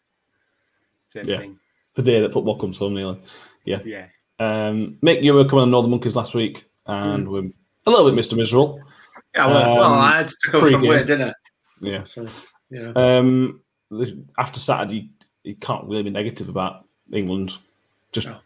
Same 1.13 1.27
Yeah. 1.29 1.39
thing. 1.39 1.59
The 1.95 2.03
day 2.03 2.21
that 2.21 2.33
football 2.33 2.59
comes 2.59 2.79
home, 2.79 2.95
nearly. 2.95 3.21
Yeah. 3.65 3.83
Yeah. 3.85 4.09
Um, 4.39 4.99
Mick, 5.03 5.23
you 5.23 5.33
were 5.35 5.45
coming 5.45 5.63
on 5.63 5.71
Northern 5.71 5.91
Monkeys 5.91 6.17
last 6.17 6.35
week, 6.35 6.65
and 6.87 7.29
we're 7.29 7.51
a 7.87 7.91
little 7.91 8.11
bit 8.11 8.19
Mr. 8.19 8.37
Miserable. 8.37 8.83
yeah, 9.35 9.47
well, 9.47 9.77
well 9.77 9.85
Um, 9.95 10.01
I 10.01 10.19
had 10.19 10.29
to 10.29 10.51
go 10.51 10.61
from 10.61 10.71
pre-game. 10.71 10.89
where, 10.89 11.05
didn't 11.05 11.29
I? 11.31 11.35
Yeah. 11.81 12.03
So, 12.05 12.27
you 12.71 12.93
know. 12.93 12.93
Um, 12.95 13.63
after 14.39 14.59
Saturday, 14.61 15.11
you 15.43 15.55
can't 15.57 15.85
really 15.87 16.03
be 16.03 16.11
negative 16.11 16.49
about 16.49 16.87
England. 17.13 17.59
Just 18.13 18.27
No. 18.27 18.41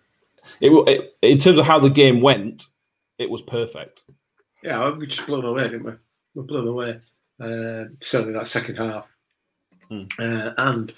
It, 0.61 0.71
it 0.89 1.15
in 1.23 1.39
terms 1.39 1.59
of 1.59 1.67
how 1.67 1.79
the 1.79 1.91
game 1.91 2.21
went, 2.21 2.67
it 3.19 3.29
was 3.31 3.43
perfect. 3.43 4.03
Yeah, 4.63 4.91
we 4.91 5.07
just 5.07 5.27
blown 5.27 5.45
away, 5.45 5.65
didn't 5.65 5.85
we? 5.85 5.93
We're 6.35 6.43
blown 6.43 6.69
away. 6.69 6.99
Uh, 7.41 7.85
certainly 8.01 8.35
that 8.35 8.47
second 8.47 8.77
half, 8.77 9.15
Hmm. 9.89 10.05
uh, 10.19 10.51
and 10.59 10.93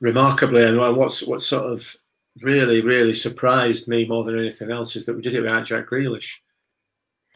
remarkably, 0.00 0.64
and 0.64 0.78
what's 0.96 1.22
what 1.26 1.40
sort 1.42 1.72
of 1.72 1.96
really, 2.42 2.80
really 2.80 3.14
surprised 3.14 3.88
me 3.88 4.04
more 4.06 4.24
than 4.24 4.38
anything 4.38 4.70
else 4.70 4.96
is 4.96 5.06
that 5.06 5.14
we 5.16 5.22
did 5.22 5.34
it 5.34 5.40
without 5.40 5.64
Jack 5.64 5.88
Grealish, 5.88 6.40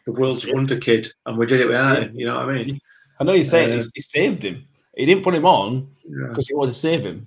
the 0.05 0.12
world's 0.12 0.47
Yeah. 0.47 0.55
wonder 0.55 0.76
kid, 0.78 1.12
and 1.26 1.36
we 1.38 1.47
did 1.47 1.61
it 1.61 1.66
without 1.66 1.99
Yeah. 1.99 2.05
him. 2.09 2.14
You 2.14 2.26
know 2.26 2.36
what 2.36 2.49
I 2.51 2.53
mean? 2.62 2.80
I 3.18 3.24
know 3.24 3.32
you're 3.32 3.45
saying 3.45 3.78
Uh, 3.78 3.82
he, 3.95 4.01
saved 4.01 4.45
him. 4.45 4.64
He 4.97 5.07
didn't 5.07 5.24
put 5.24 5.34
him 5.34 5.47
on 5.47 5.88
Yeah. 6.05 6.28
because 6.28 6.49
he 6.49 6.55
wanted 6.55 6.72
to 6.72 6.78
save 6.78 7.03
him. 7.05 7.26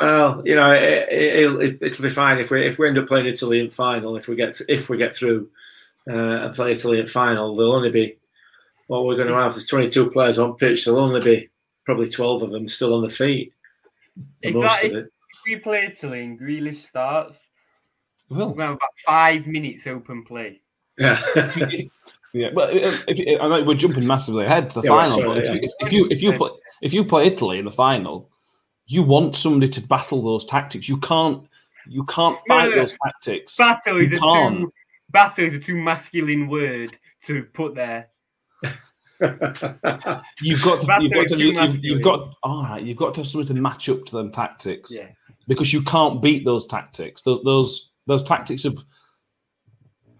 Well, 0.00 0.42
you 0.44 0.54
know, 0.54 0.70
it, 0.70 1.08
it, 1.10 1.36
it'll, 1.40 1.60
it, 1.60 1.78
it'll 1.80 2.02
be 2.02 2.08
fine 2.10 2.38
if 2.38 2.50
we 2.50 2.66
if 2.66 2.78
we 2.78 2.88
end 2.88 2.98
up 2.98 3.08
playing 3.08 3.26
Italy 3.26 3.60
in 3.60 3.70
final. 3.70 4.16
If 4.16 4.28
we 4.28 4.36
get 4.36 4.60
if 4.68 4.88
we 4.88 4.96
get 4.96 5.14
through 5.14 5.48
uh, 6.08 6.12
and 6.44 6.54
play 6.54 6.72
Italy 6.72 7.00
in 7.00 7.06
final, 7.06 7.54
there'll 7.54 7.74
only 7.74 7.90
be 7.90 8.16
what 8.86 9.04
we're 9.04 9.16
going 9.16 9.28
to 9.28 9.34
have. 9.34 9.52
There's 9.52 9.66
22 9.66 10.10
players 10.10 10.38
on 10.38 10.54
pitch. 10.54 10.84
There'll 10.84 11.00
only 11.00 11.20
be 11.20 11.48
probably 11.84 12.08
12 12.08 12.42
of 12.42 12.50
them 12.50 12.68
still 12.68 12.94
on 12.94 13.02
the 13.02 13.08
feet. 13.08 13.52
for 14.14 14.22
If, 14.42 14.54
most 14.54 14.82
that, 14.82 14.84
of 14.84 14.92
if 14.92 15.04
it. 15.04 15.12
we 15.46 15.56
play 15.56 15.84
Italy 15.92 16.24
and 16.24 16.40
Grealish 16.40 16.86
starts, 16.86 17.38
Well, 18.28 18.54
we're 18.54 18.62
have 18.62 18.74
about 18.74 18.90
five 19.04 19.46
minutes 19.46 19.86
open 19.86 20.24
play. 20.24 20.60
Yeah. 20.96 21.20
yeah. 22.32 22.48
Well, 22.52 22.68
if, 22.72 23.04
if, 23.08 23.40
I 23.40 23.48
know 23.48 23.62
we're 23.62 23.74
jumping 23.74 24.06
massively 24.06 24.44
ahead 24.44 24.70
to 24.70 24.80
the 24.80 24.86
Yeah, 24.86 24.90
final, 24.90 25.10
sorry, 25.10 25.40
but 25.40 25.44
yeah. 25.46 25.60
if, 25.62 25.70
if 25.80 25.92
you 25.92 26.08
if 26.10 26.22
you 26.22 26.32
play 26.32 26.50
if 26.82 26.92
you 26.92 27.04
play 27.04 27.26
Italy 27.26 27.58
in 27.58 27.64
the 27.66 27.70
final, 27.70 28.28
you 28.88 29.02
want 29.04 29.36
somebody 29.36 29.68
to 29.68 29.80
battle 29.86 30.20
those 30.22 30.44
tactics. 30.44 30.88
You 30.88 30.96
can't 30.98 31.46
you 31.86 32.04
can't 32.04 32.38
fight 32.48 32.70
no, 32.70 32.74
those 32.76 32.96
tactics. 33.04 33.56
Battle 33.56 33.98
is 33.98 34.10
You 34.10 34.16
a 34.16 34.20
can't. 34.20 34.58
too 34.58 34.72
battle 35.10 35.44
is 35.44 35.54
a 35.54 35.58
too 35.58 35.76
masculine 35.76 36.48
word 36.48 36.96
to 37.26 37.44
put 37.54 37.74
there. 37.76 38.08
You've 40.40 40.62
got 40.64 40.80
to, 40.80 40.86
Battle 40.86 41.02
you've 41.04 41.12
got 41.12 41.28
to, 41.28 41.38
you've, 41.38 41.84
you've 41.84 42.02
got 42.02 42.34
all 42.42 42.62
right. 42.64 42.82
You've 42.82 42.96
got 42.96 43.14
to 43.14 43.20
have 43.20 43.28
something 43.28 43.56
to 43.56 43.62
match 43.62 43.88
up 43.88 44.04
to 44.06 44.16
them 44.16 44.30
tactics. 44.32 44.92
Yeah. 44.94 45.08
because 45.48 45.72
you 45.72 45.82
can't 45.82 46.22
beat 46.22 46.44
those 46.44 46.66
tactics. 46.66 47.22
Those 47.22 47.42
those 47.42 47.92
those 48.06 48.22
tactics 48.22 48.64
of 48.64 48.82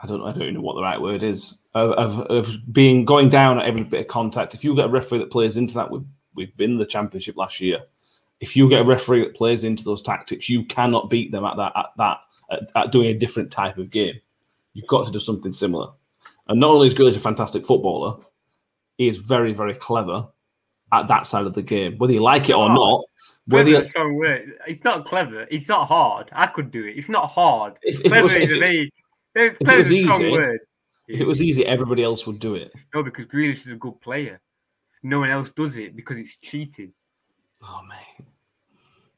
I 0.01 0.07
don't 0.07 0.23
I 0.23 0.33
don't 0.33 0.53
know 0.55 0.61
what 0.61 0.75
the 0.75 0.83
right 0.83 1.01
word 1.01 1.23
is 1.23 1.62
of, 1.75 1.93
of, 1.93 2.21
of 2.31 2.49
being 2.73 3.05
going 3.05 3.29
down 3.29 3.59
at 3.61 3.66
every 3.66 3.85
bit 3.85 4.01
of 4.01 4.09
contact. 4.09 4.55
If 4.55 4.64
you 4.64 4.75
get 4.75 4.87
a 4.87 4.89
referee 4.89 5.19
that 5.19 5.31
plays 5.31 5.57
into 5.57 5.75
that, 5.75 5.91
we've 5.91 6.05
we've 6.35 6.57
been 6.57 6.73
in 6.73 6.79
the 6.79 6.87
championship 6.87 7.37
last 7.37 7.61
year. 7.61 7.81
If 8.41 8.57
you 8.57 8.68
get 8.68 8.82
a 8.82 8.84
referee 8.84 9.20
that 9.24 9.34
plays 9.34 9.64
into 9.64 9.82
those 9.84 10.03
tactics, 10.03 10.49
you 10.49 10.64
cannot 10.64 11.11
beat 11.11 11.32
them 11.32 11.45
at 11.45 11.57
that 11.57 11.72
at 11.76 11.86
that 11.97 12.18
at, 12.51 12.61
at 12.76 12.93
doing 12.93 13.09
a 13.09 13.14
different 13.14 13.51
type 13.51 13.78
of 13.78 13.91
game. 13.91 14.14
You've 14.74 14.86
got 14.86 15.07
to 15.07 15.12
do 15.12 15.18
something 15.18 15.51
similar. 15.53 15.89
And 16.49 16.61
not 16.61 16.70
only 16.70 16.86
is 16.86 16.95
Grealish 16.95 17.16
a 17.16 17.20
fantastic 17.20 17.66
footballer, 17.66 18.22
he 18.97 19.09
is 19.09 19.18
very 19.18 19.53
very 19.53 19.74
clever 19.74 20.28
at 20.93 21.09
that 21.09 21.26
side 21.26 21.47
of 21.47 21.55
the 21.55 21.62
game. 21.62 21.99
Whether 21.99 22.12
you 22.14 22.22
like 22.22 22.49
it 22.49 22.55
or 22.55 22.70
Oh. 22.70 22.74
not, 22.74 23.05
whether 23.47 23.70
you, 23.70 23.78
is 23.78 23.86
a 23.86 23.89
strong 23.91 24.14
word. 24.14 24.53
It's 24.66 24.84
not 24.84 25.05
clever. 25.05 25.47
It's 25.51 25.68
not 25.68 25.89
hard. 25.89 26.28
I 26.32 26.47
could 26.47 26.70
do 26.70 26.84
it. 26.84 26.97
It's 26.97 27.09
not 27.09 27.28
hard. 27.30 27.74
if, 27.82 28.01
if 28.01 28.07
it 28.07 28.09
clever 28.11 28.22
was, 28.24 28.34
if 28.34 28.51
it- 28.53 28.59
very, 28.61 28.93
very 29.34 29.49
it 29.49 29.61
was 29.61 29.91
is 29.91 29.99
a 29.99 30.03
strong 30.05 30.20
easy, 30.22 30.30
word. 30.32 30.61
If 31.09 31.20
it 31.20 31.26
was 31.26 31.43
easy, 31.43 31.66
everybody 31.66 32.03
else 32.05 32.26
would 32.26 32.39
do 32.39 32.55
it. 32.55 32.70
No, 32.95 33.03
because 33.03 33.24
Grealish 33.26 33.61
is 33.66 33.68
a 33.68 33.76
good 33.76 33.99
player. 34.01 34.41
No 35.03 35.20
one 35.20 35.30
else 35.30 35.51
does 35.57 35.76
it 35.76 35.97
because 35.97 36.18
it's 36.18 36.36
cheating. 36.39 36.93
Oh 37.63 37.81
man. 37.89 38.27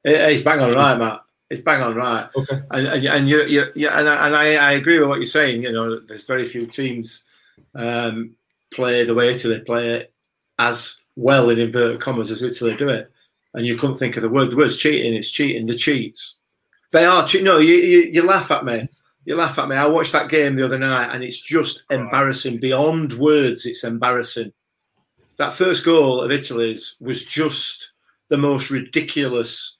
It- 0.05 0.33
it's 0.33 0.43
bang 0.43 0.61
on 0.61 0.75
right, 0.75 0.99
Matt. 0.99 1.21
It's 1.51 1.63
bang 1.63 1.83
on 1.83 1.95
right. 1.95 2.29
Okay. 2.37 2.61
And 2.71 2.87
and, 2.87 3.05
and 3.07 3.29
you 3.29 3.43
you 3.45 3.67
yeah, 3.75 3.99
and, 3.99 4.09
I, 4.09 4.27
and 4.27 4.37
I, 4.37 4.55
I 4.55 4.73
agree 4.73 4.99
with 5.01 5.09
what 5.09 5.19
you're 5.19 5.27
saying. 5.27 5.63
You 5.63 5.73
know, 5.73 6.01
there's 6.01 6.27
very 6.27 6.45
few 6.45 6.67
teams 6.67 7.27
um, 7.75 8.37
play 8.73 9.05
the 9.05 9.15
way 9.15 9.31
Italy 9.31 9.61
play 9.61 9.91
it 9.95 10.13
as 10.59 11.01
well 11.17 11.51
in 11.51 11.59
inverted 11.59 12.01
commas 12.01 12.31
as 12.31 12.43
Italy 12.43 12.77
do 12.77 12.89
it. 12.89 13.11
And 13.53 13.67
you 13.67 13.77
couldn't 13.77 13.97
think 13.97 14.17
of 14.17 14.23
the 14.23 14.29
word. 14.29 14.51
The 14.51 14.57
word's 14.57 14.77
cheating. 14.77 15.13
It's 15.15 15.31
cheating. 15.31 15.67
The 15.67 15.75
cheats. 15.75 16.41
They 16.93 17.05
are. 17.05 17.27
Che- 17.27 17.43
no, 17.43 17.59
you, 17.59 17.75
you 17.75 17.99
you 18.13 18.23
laugh 18.23 18.51
at 18.53 18.65
me. 18.65 18.89
You 19.25 19.35
laugh 19.37 19.59
at 19.59 19.69
me. 19.69 19.75
I 19.77 19.87
watched 19.87 20.13
that 20.13 20.29
game 20.31 20.55
the 20.55 20.65
other 20.65 20.79
night, 20.79 21.13
and 21.13 21.25
it's 21.25 21.39
just 21.41 21.83
embarrassing 21.91 22.59
beyond 22.59 23.15
words. 23.15 23.67
It's 23.67 23.83
embarrassing. 23.85 24.53
That 25.37 25.53
first 25.53 25.85
goal 25.85 26.21
of 26.21 26.31
Italy's 26.31 26.97
was 27.01 27.25
just 27.25 27.90
the 28.31 28.39
most 28.39 28.71
ridiculous 28.71 29.79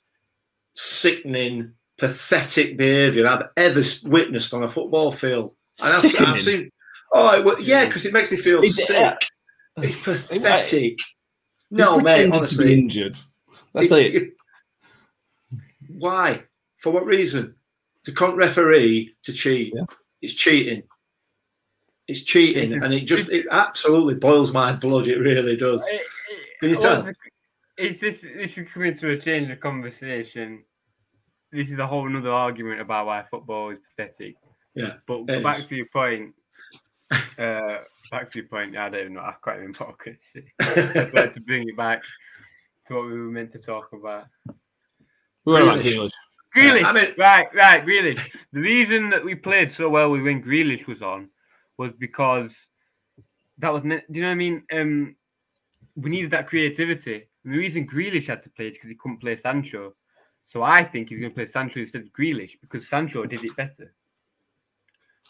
sickening, 0.75 1.73
pathetic 1.99 2.77
behaviour 2.77 3.27
I've 3.27 3.45
ever 3.57 3.83
witnessed 4.05 4.53
on 4.53 4.63
a 4.63 4.69
football 4.69 5.11
field. 5.11 5.55
And 5.83 5.95
I've, 5.95 6.29
I've 6.29 6.41
seen, 6.41 6.71
oh, 7.13 7.39
it, 7.39 7.45
wa- 7.45 7.57
yeah, 7.61 7.87
because 7.87 8.05
it 8.07 8.13
makes 8.13 8.31
me 8.31 8.37
feel 8.37 8.59
uh, 8.59 8.63
It's- 8.65 8.87
sick. 8.87 9.17
It's 9.77 9.97
pathetic. 10.03 10.99
No, 11.71 11.95
He's 11.95 12.05
mate, 12.05 12.13
pretended 12.31 12.31
to 12.31 12.31
be 12.33 12.37
honestly. 12.39 12.73
injured. 12.75 13.19
That's 13.73 13.91
It- 13.93 14.15
it. 14.15 14.15
it- 14.23 14.33
Why? 15.89 16.43
For 16.79 16.93
what 16.93 17.07
reason? 17.07 17.55
To 18.05 18.13
con 18.13 18.35
referee 18.37 19.15
to 19.25 19.33
cheat. 19.33 19.73
Yeah. 19.75 19.85
It's 20.23 20.35
cheating. 20.35 20.83
It's 22.09 22.23
cheating, 22.23 22.83
and 22.83 22.93
it 22.93 23.03
just 23.03 23.31
it 23.31 23.47
absolutely 23.51 24.15
boils 24.15 24.53
my 24.53 24.73
blood. 24.73 25.07
It 25.07 25.19
really 25.19 25.55
does. 25.57 25.87
It- 25.89 26.03
Can 26.61 26.71
you 26.71 26.77
it- 26.77 26.81
tell? 26.81 27.09
Is 27.81 27.99
this 28.01 28.21
this 28.21 28.59
is 28.59 28.69
coming 28.73 28.97
to 28.99 29.11
a 29.11 29.19
change 29.19 29.51
of 29.51 29.61
conversation? 29.61 30.65
This 31.51 31.71
is 31.71 31.79
a 31.79 31.87
whole 31.87 32.15
other 32.17 32.31
argument 32.31 32.81
about 32.81 33.07
why 33.07 33.25
football 33.31 33.71
is 33.71 33.79
pathetic. 33.97 34.37
Yeah, 34.75 34.95
But 35.07 35.27
back 35.27 35.59
is. 35.59 35.67
to 35.67 35.77
your 35.77 35.87
point. 35.87 36.35
Uh, 37.37 37.79
back 38.11 38.31
to 38.31 38.39
your 38.39 38.49
point. 38.49 38.77
I 38.77 38.89
don't 38.89 39.01
even 39.01 39.15
know. 39.15 39.21
I 39.23 39.35
can't 39.45 39.59
even 39.63 39.75
what 39.75 39.89
I 40.01 40.03
could 40.05 40.19
say. 40.33 40.45
I'd 41.01 41.15
like 41.15 41.35
to 41.35 41.41
bring 41.41 41.69
it 41.69 41.77
back 41.77 42.03
to 42.87 42.95
what 42.95 43.07
we 43.07 43.13
were 43.13 43.31
meant 43.31 43.51
to 43.53 43.59
talk 43.59 43.93
about. 43.93 44.27
We 45.45 45.53
were 45.55 45.63
about 45.63 45.81
Grealish. 45.81 46.11
Grealish. 46.55 46.83
Grealish. 46.83 46.85
I 46.85 46.93
mean- 46.93 47.15
right, 47.19 47.47
right, 47.55 47.85
Grealish. 47.85 48.31
The 48.53 48.61
reason 48.61 49.11
that 49.11 49.25
we 49.25 49.35
played 49.35 49.73
so 49.73 49.89
well 49.89 50.11
with 50.11 50.23
when 50.23 50.43
Grealish 50.43 50.87
was 50.87 51.03
on 51.03 51.31
was 51.79 51.93
because 51.99 52.69
that 53.59 53.73
was 53.73 53.83
meant. 53.85 54.05
Do 54.13 54.19
you 54.19 54.23
know 54.23 54.29
what 54.29 54.33
I 54.33 54.37
mean? 54.37 54.63
Um, 54.73 55.17
we 55.97 56.11
needed 56.11 56.31
that 56.33 56.47
creativity. 56.47 57.27
The 57.45 57.51
reason 57.51 57.87
Grealish 57.87 58.27
had 58.27 58.43
to 58.43 58.51
play 58.51 58.69
is 58.69 58.75
because 58.75 58.91
he 58.91 58.95
couldn't 58.95 59.21
play 59.21 59.37
Sancho. 59.37 59.95
So 60.45 60.63
I 60.63 60.85
think 60.85 61.09
he's 61.09 61.21
going 61.21 61.31
to 61.31 61.35
play 61.35 61.47
Sancho 61.47 61.81
instead 61.81 62.03
of 62.03 62.09
Grealish 62.09 62.53
because 62.61 62.89
Sancho 62.89 63.25
did 63.25 63.45
it 63.45 63.57
better. 63.57 63.93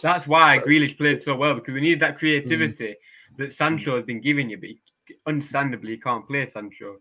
That's 0.02 0.26
why 0.26 0.58
So- 0.58 0.64
Grealish 0.64 0.96
played 0.96 1.22
so 1.22 1.36
well 1.36 1.54
because 1.54 1.74
we 1.74 1.80
needed 1.80 2.00
that 2.00 2.12
hmm. 2.12 2.18
creativity 2.18 2.96
that 3.38 3.54
Sancho 3.54 3.96
has 3.96 4.04
been 4.04 4.20
giving 4.20 4.50
you, 4.50 4.58
but 4.58 4.68
he, 4.70 4.80
understandably 5.26 5.92
he 5.92 5.98
can't 5.98 6.26
play 6.26 6.46
Sancho. 6.46 6.96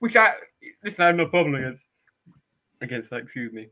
Which 0.00 0.16
I 0.16 0.34
listen, 0.82 1.02
I 1.02 1.06
have 1.08 1.16
no 1.16 1.26
problem 1.26 1.54
against 1.54 1.84
against 2.80 3.10
that. 3.10 3.20
Excuse 3.22 3.52
me. 3.52 3.68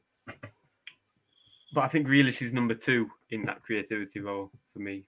But 1.72 1.84
I 1.84 1.88
think 1.88 2.06
Grealish 2.06 2.42
is 2.42 2.52
number 2.52 2.74
two 2.74 3.10
in 3.30 3.44
that 3.46 3.62
creativity 3.62 4.20
role 4.20 4.50
for 4.72 4.78
me. 4.78 5.04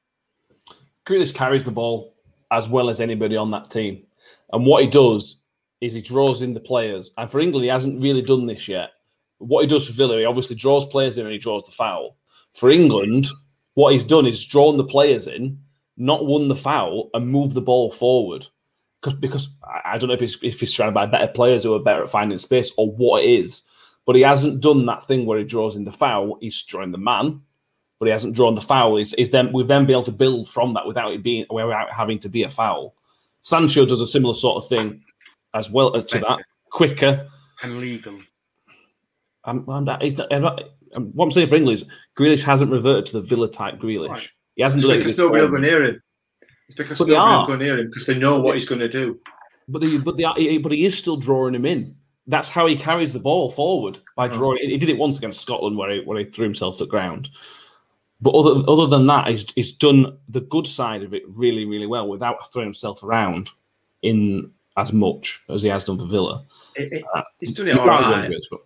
Grealish 1.07 1.35
carries 1.35 1.65
the 1.65 1.71
ball 1.71 2.15
as 2.51 2.69
well 2.69 2.89
as 2.89 3.01
anybody 3.01 3.37
on 3.37 3.51
that 3.51 3.71
team. 3.71 4.05
And 4.53 4.67
what 4.67 4.83
he 4.83 4.89
does 4.89 5.42
is 5.83 5.93
he 5.93 6.01
draws 6.01 6.43
in 6.43 6.55
the 6.55 6.61
players. 6.61 7.11
And 7.19 7.31
for 7.31 7.41
England, 7.41 7.65
he 7.65 7.71
hasn't 7.71 8.03
really 8.03 8.23
done 8.23 8.47
this 8.47 8.69
yet. 8.69 8.91
What 9.39 9.63
he 9.63 9.67
does 9.67 9.87
for 9.87 9.93
Villa, 9.93 10.19
he 10.19 10.25
obviously 10.25 10.55
draws 10.55 10.87
players 10.87 11.19
in 11.19 11.27
and 11.27 11.33
he 11.33 11.39
draws 11.39 11.65
the 11.65 11.73
foul. 11.73 12.17
For 12.55 12.71
England, 12.71 13.27
what 13.75 13.93
he's 13.93 14.05
done 14.05 14.27
is 14.27 14.45
drawn 14.45 14.77
the 14.77 14.85
players 14.85 15.27
in, 15.27 15.59
not 15.97 16.27
won 16.27 16.47
the 16.47 16.55
foul, 16.55 17.11
and 17.13 17.27
moved 17.27 17.55
the 17.55 17.61
ball 17.61 17.91
forward. 17.91 18.47
Because 19.01 19.19
because 19.19 19.49
I 19.85 19.99
don't 19.99 20.07
know 20.07 20.15
if 20.15 20.21
he's 20.21 20.39
if 20.43 20.61
he's 20.61 20.75
to 20.77 20.93
buy 20.93 21.07
better 21.07 21.27
players 21.27 21.65
who 21.65 21.75
are 21.75 21.81
better 21.81 22.05
at 22.05 22.11
finding 22.11 22.39
space 22.39 22.71
or 22.77 22.93
what 22.93 23.25
it 23.25 23.31
is, 23.31 23.63
but 24.07 24.15
he 24.15 24.23
hasn't 24.23 24.61
done 24.61 24.87
that 24.87 25.09
thing 25.09 25.27
where 25.27 25.39
he 25.39 25.45
draws 25.45 25.75
in 25.75 25.85
the 25.85 25.91
foul. 25.91 26.39
He's 26.41 26.63
drawing 26.63 26.93
the 26.93 26.99
man, 26.99 27.41
but 27.99 28.07
he 28.07 28.13
hasn't 28.13 28.37
drawn 28.37 28.55
the 28.55 28.61
foul. 28.61 28.99
Is 28.99 29.13
is 29.15 29.31
then 29.31 29.53
we've 29.53 29.67
then 29.67 29.87
been 29.87 29.95
able 29.95 30.05
to 30.05 30.13
build 30.13 30.49
from 30.49 30.75
that 30.75 30.87
without 30.87 31.13
it 31.13 31.25
being 31.25 31.47
without 31.51 31.91
having 31.91 32.21
to 32.21 32.29
be 32.29 32.45
a 32.45 32.51
foul. 32.51 32.95
Sancho 33.41 33.85
does 33.85 34.01
a 34.01 34.07
similar 34.07 34.35
sort 34.35 34.63
of 34.63 34.69
thing 34.69 35.03
as 35.55 35.71
well 35.71 35.97
as 35.97 36.05
to 36.07 36.19
that, 36.21 36.39
quicker. 36.71 37.29
And 37.63 37.79
legal. 37.79 38.19
I'm, 39.45 39.69
I'm, 39.69 39.85
not- 39.85 40.03
he's 40.03 40.17
not- 40.19 40.33
I'm 40.33 40.43
not- 40.43 40.61
I'm- 40.95 41.11
what 41.15 41.25
I'm 41.27 41.31
saying 41.31 41.49
for 41.49 41.57
England 41.57 41.79
is 41.79 41.85
Grealish 42.19 42.43
hasn't 42.43 42.71
reverted 42.71 43.07
to 43.07 43.13
the 43.15 43.23
Villa 43.23 43.51
type 43.51 43.79
Grealish. 43.81 44.09
Right. 44.09 44.31
He 44.57 44.63
hasn't 44.63 44.81
It's 44.81 44.87
done 44.87 44.97
it. 44.97 44.99
because 44.99 45.13
this 45.13 45.19
nobody 45.19 45.43
will 45.43 45.51
go 45.51 45.57
near 45.57 45.85
him. 45.85 46.03
It's 46.69 46.77
because 46.77 46.99
But 46.99 47.07
they 47.07 47.13
nobody 47.15 47.33
are. 47.35 47.41
will 47.41 47.47
go 47.47 47.57
near 47.57 47.79
him 47.79 47.87
because 47.89 48.07
they 48.07 48.19
know 48.19 48.41
what 48.41 48.55
he's 48.55 48.69
going 48.69 48.81
to 48.81 48.89
do. 48.89 49.19
But 49.69 49.81
the, 49.83 49.99
but 49.99 50.17
the, 50.17 50.33
he- 50.37 50.59
but 50.59 50.73
he 50.73 50.85
is 50.85 50.97
still 50.97 51.17
drawing 51.17 51.55
him 51.55 51.67
in. 51.67 51.97
That's 52.27 52.49
how 52.49 52.67
he 52.67 52.77
carries 52.77 53.13
the 53.13 53.19
ball 53.19 53.51
forward 53.51 53.99
by 54.17 54.27
Oh. 54.27 54.33
drawing. 54.33 54.59
He 54.59 54.77
did 54.77 54.89
it 54.91 54.99
once 54.99 55.19
against 55.19 55.41
Scotland 55.41 55.77
where 55.77 55.91
he 55.91 56.01
where 56.01 56.19
he 56.19 56.25
threw 56.27 56.45
himself 56.45 56.77
to 56.79 56.85
the 56.85 56.91
ground. 56.91 57.31
But 58.21 58.31
other 58.35 58.63
other 58.69 58.87
than 58.87 59.07
that, 59.09 59.27
he's 59.29 59.51
he's 59.57 59.73
done 59.73 60.19
the 60.29 60.43
good 60.43 60.67
side 60.67 61.03
of 61.03 61.15
it 61.15 61.23
really 61.27 61.65
really 61.65 61.87
well 61.87 62.07
without 62.07 62.53
throwing 62.53 62.69
himself 62.69 63.03
around 63.03 63.51
in 64.03 64.53
as 64.77 64.93
much 64.93 65.43
as 65.49 65.63
he 65.63 65.69
has 65.69 65.85
done 65.85 65.99
for 65.99 66.07
Villa. 66.07 66.45
It- 66.77 66.93
it- 66.93 67.05
Uh, 67.15 67.23
he's 67.39 67.53
done 67.53 67.69
it 67.69 67.75
He 67.75 67.79
all 67.79 67.87
can't 67.89 68.05
do 68.07 68.11
right. 68.13 68.31
it, 68.33 68.47
but- 68.51 68.61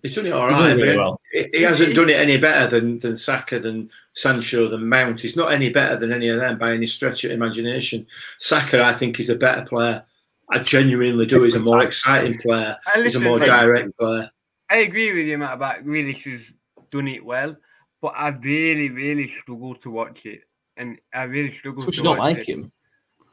He's 0.00 0.14
done 0.14 0.26
it 0.26 0.32
all 0.32 0.48
He's 0.48 0.52
right. 0.60 0.68
done 0.68 0.70
it 0.70 0.74
but 0.76 0.80
really 0.82 0.92
he- 0.92 0.98
well. 0.98 1.20
he, 1.32 1.46
he 1.54 1.62
hasn't 1.62 1.94
done 1.94 2.08
it 2.08 2.20
any 2.20 2.38
better 2.38 2.68
than 2.68 2.98
than 3.00 3.16
Saka, 3.16 3.58
than 3.58 3.90
Sancho, 4.14 4.68
than 4.68 4.88
Mount. 4.88 5.20
He's 5.20 5.36
not 5.36 5.52
any 5.52 5.70
better 5.70 5.96
than 5.98 6.12
any 6.12 6.28
of 6.28 6.38
them 6.38 6.56
by 6.56 6.72
any 6.72 6.86
stretch 6.86 7.24
of 7.24 7.32
imagination. 7.32 8.06
Saka, 8.38 8.82
I 8.84 8.92
think, 8.92 9.18
is 9.18 9.28
a 9.28 9.34
better 9.36 9.62
player. 9.66 10.04
I 10.50 10.60
genuinely 10.60 11.26
do. 11.26 11.42
He's 11.42 11.56
a 11.56 11.60
more 11.60 11.82
exciting 11.82 12.38
player. 12.38 12.76
He's 12.94 13.16
a 13.16 13.20
more 13.20 13.38
direct 13.40 13.98
player. 13.98 14.30
I 14.70 14.78
agree 14.78 15.12
with 15.12 15.26
you, 15.26 15.36
Matt, 15.36 15.54
about 15.54 15.84
Grealish 15.84 16.22
has 16.30 16.42
done 16.90 17.08
it 17.08 17.24
well, 17.24 17.56
but 18.00 18.14
I 18.16 18.28
really, 18.28 18.88
really 18.90 19.30
struggle 19.42 19.74
to 19.76 19.90
watch 19.90 20.24
it. 20.26 20.42
And 20.76 20.98
I 21.12 21.24
really 21.24 21.52
struggle 21.52 21.82
Because 21.82 21.96
to 21.96 22.00
you 22.02 22.04
don't 22.04 22.18
watch 22.18 22.34
like 22.36 22.48
it. 22.48 22.52
him. 22.52 22.72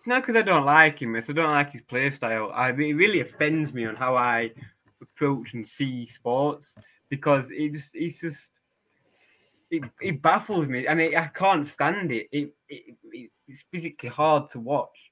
Not 0.06 0.26
because 0.26 0.40
I 0.40 0.44
don't 0.44 0.66
like 0.66 1.00
him, 1.02 1.16
it's 1.16 1.30
I 1.30 1.34
don't 1.34 1.52
like 1.52 1.72
his 1.72 1.82
play 1.82 2.12
style. 2.12 2.52
I, 2.54 2.70
it 2.70 2.94
really 2.94 3.22
offends 3.22 3.74
me 3.74 3.86
on 3.86 3.96
how 3.96 4.16
I 4.16 4.52
approach 5.02 5.54
and 5.54 5.68
see 5.68 6.06
sports 6.08 6.76
because 7.10 7.50
it 7.52 7.74
just 7.74 7.90
it's 7.94 8.20
just 8.22 8.52
it, 9.72 9.84
it 10.00 10.22
baffles 10.22 10.68
me 10.68 10.88
and 10.88 11.00
mean, 11.00 11.16
I 11.16 11.28
can't 11.28 11.66
stand 11.66 12.12
it. 12.12 12.28
It, 12.32 12.54
it. 12.70 12.96
it 13.12 13.32
It's 13.48 13.64
physically 13.72 14.10
hard 14.10 14.50
to 14.52 14.60
watch, 14.60 15.12